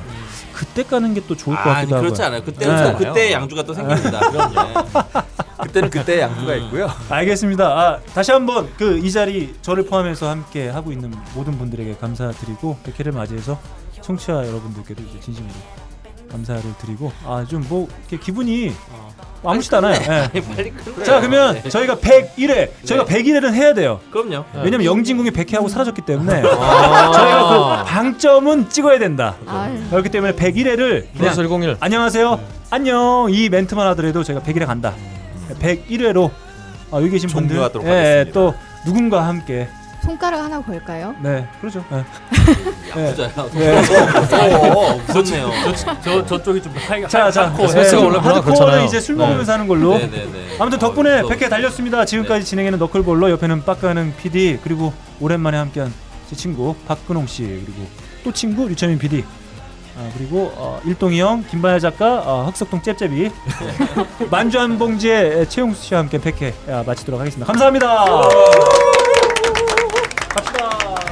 그때 0.53 0.83
가는 0.83 1.13
게 1.13 1.21
또 1.27 1.35
좋을 1.35 1.55
것 1.55 1.61
아, 1.69 1.73
같기도 1.75 1.95
하고요. 1.95 2.07
그렇지 2.09 2.23
않아요. 2.23 2.43
그때는 2.43 2.77
또 2.93 2.97
네. 2.99 3.05
그때 3.05 3.31
양주가 3.33 3.63
또 3.63 3.73
생깁니다. 3.73 4.19
그때는 5.63 5.89
그때 5.89 6.21
양주가 6.21 6.53
음. 6.53 6.63
있고요. 6.63 6.89
알겠습니다. 7.09 7.65
아, 7.67 7.99
다시 8.13 8.31
한번 8.31 8.71
그 8.77 8.97
이 9.03 9.11
자리 9.11 9.55
저를 9.61 9.85
포함해서 9.85 10.29
함께 10.29 10.69
하고 10.69 10.91
있는 10.91 11.13
모든 11.33 11.57
분들에게 11.57 11.97
감사드리고 11.99 12.77
백회를 12.83 13.11
맞이해서 13.11 13.59
청취자 14.01 14.33
여러분들께도 14.47 15.01
이제 15.03 15.19
진심으로 15.19 15.53
감사를 16.31 16.61
드리고 16.79 17.11
아 17.25 17.45
좀 17.47 17.65
뭐 17.69 17.87
이렇게 18.09 18.23
기분이 18.23 18.73
아무렇지도 19.43 19.77
않아요. 19.77 19.99
예. 20.01 20.07
아니, 20.33 20.41
빨리 20.55 20.71
끝내요. 20.71 21.03
자 21.03 21.19
그러면 21.19 21.61
네. 21.61 21.69
저희가 21.69 21.95
101회 21.97 22.69
저희가 22.85 23.05
101회는 23.05 23.53
해야 23.53 23.73
돼요. 23.73 23.99
그럼요. 24.11 24.43
왜냐면 24.63 24.85
영진공이 24.85 25.29
100회 25.31 25.53
하고 25.53 25.67
사라졌기 25.67 26.01
때문에 26.01 26.41
아. 26.43 27.11
저희가 27.13 27.83
그 27.83 27.89
방점은 27.89 28.69
찍어야 28.69 28.99
된다. 28.99 29.35
아유. 29.47 29.79
그렇기 29.89 30.09
때문에 30.09 30.33
101회를 30.33 31.07
플러스 31.17 31.41
101. 31.47 31.77
안녕하세요. 31.79 32.39
안녕. 32.71 33.27
이 33.29 33.49
멘트만 33.49 33.87
하더라도 33.89 34.23
저희가 34.23 34.43
100일에 34.43 34.65
간다. 34.65 34.93
101회로 35.59 36.29
아, 36.91 36.97
여기 36.97 37.09
계신 37.09 37.29
분들 37.29 37.49
종료하도록 37.55 37.87
예, 37.87 37.91
하겠습니다. 37.91 38.31
또 38.33 38.53
누군가 38.85 39.27
함께 39.27 39.67
손가락 40.03 40.43
하나 40.43 40.61
걸까요? 40.61 41.13
네 41.19 41.45
그렇죠. 41.59 41.83
예. 41.91 42.03
예. 42.97 43.09
부자야. 43.11 43.31
예. 43.55 44.69
오, 44.73 44.97
무섭네요. 45.07 45.51
저, 45.75 46.01
저 46.01 46.25
저쪽이 46.25 46.61
좀 46.61 46.73
하이가 46.75 47.07
자, 47.07 47.29
자, 47.29 47.47
하이코. 47.49 47.63
에스프레소가 47.65 48.03
원래 48.05 48.17
하드코어는 48.17 48.41
그렇잖아요. 48.43 48.85
이제 48.85 48.99
술 49.01 49.17
네. 49.17 49.25
먹으면서 49.25 49.53
하는 49.53 49.67
걸로. 49.67 49.97
네네네. 49.97 50.57
아무튼 50.59 50.77
어, 50.77 50.79
덕분에 50.79 51.21
무서워. 51.21 51.31
100회 51.31 51.49
달렸습니다. 51.49 52.05
지금까지 52.05 52.45
진행해는 52.45 52.79
너클볼러 52.79 53.29
옆에는 53.31 53.65
빡가는 53.65 54.15
PD 54.17 54.59
그리고 54.63 54.93
오랜만에 55.19 55.57
함께한 55.57 55.93
제 56.29 56.35
친구 56.35 56.75
박근홍 56.87 57.27
씨 57.27 57.43
그리고 57.43 57.87
또 58.23 58.31
친구 58.31 58.67
류철민 58.67 58.99
PD 58.99 59.23
아, 59.97 60.09
그리고 60.15 60.51
어, 60.55 60.79
일동이 60.85 61.19
형 61.19 61.43
김반야 61.49 61.79
작가 61.79 62.19
어, 62.19 62.45
흑석동 62.45 62.81
잽잽이 62.81 63.31
만주 64.29 64.59
한 64.59 64.77
봉지의 64.77 65.49
최용수 65.49 65.83
씨와 65.83 66.01
함께 66.01 66.19
100회 66.19 66.53
아, 66.69 66.83
마치도록 66.85 67.19
하겠습니다. 67.19 67.45
감사합니다. 67.51 68.05
갑시다. 70.29 71.06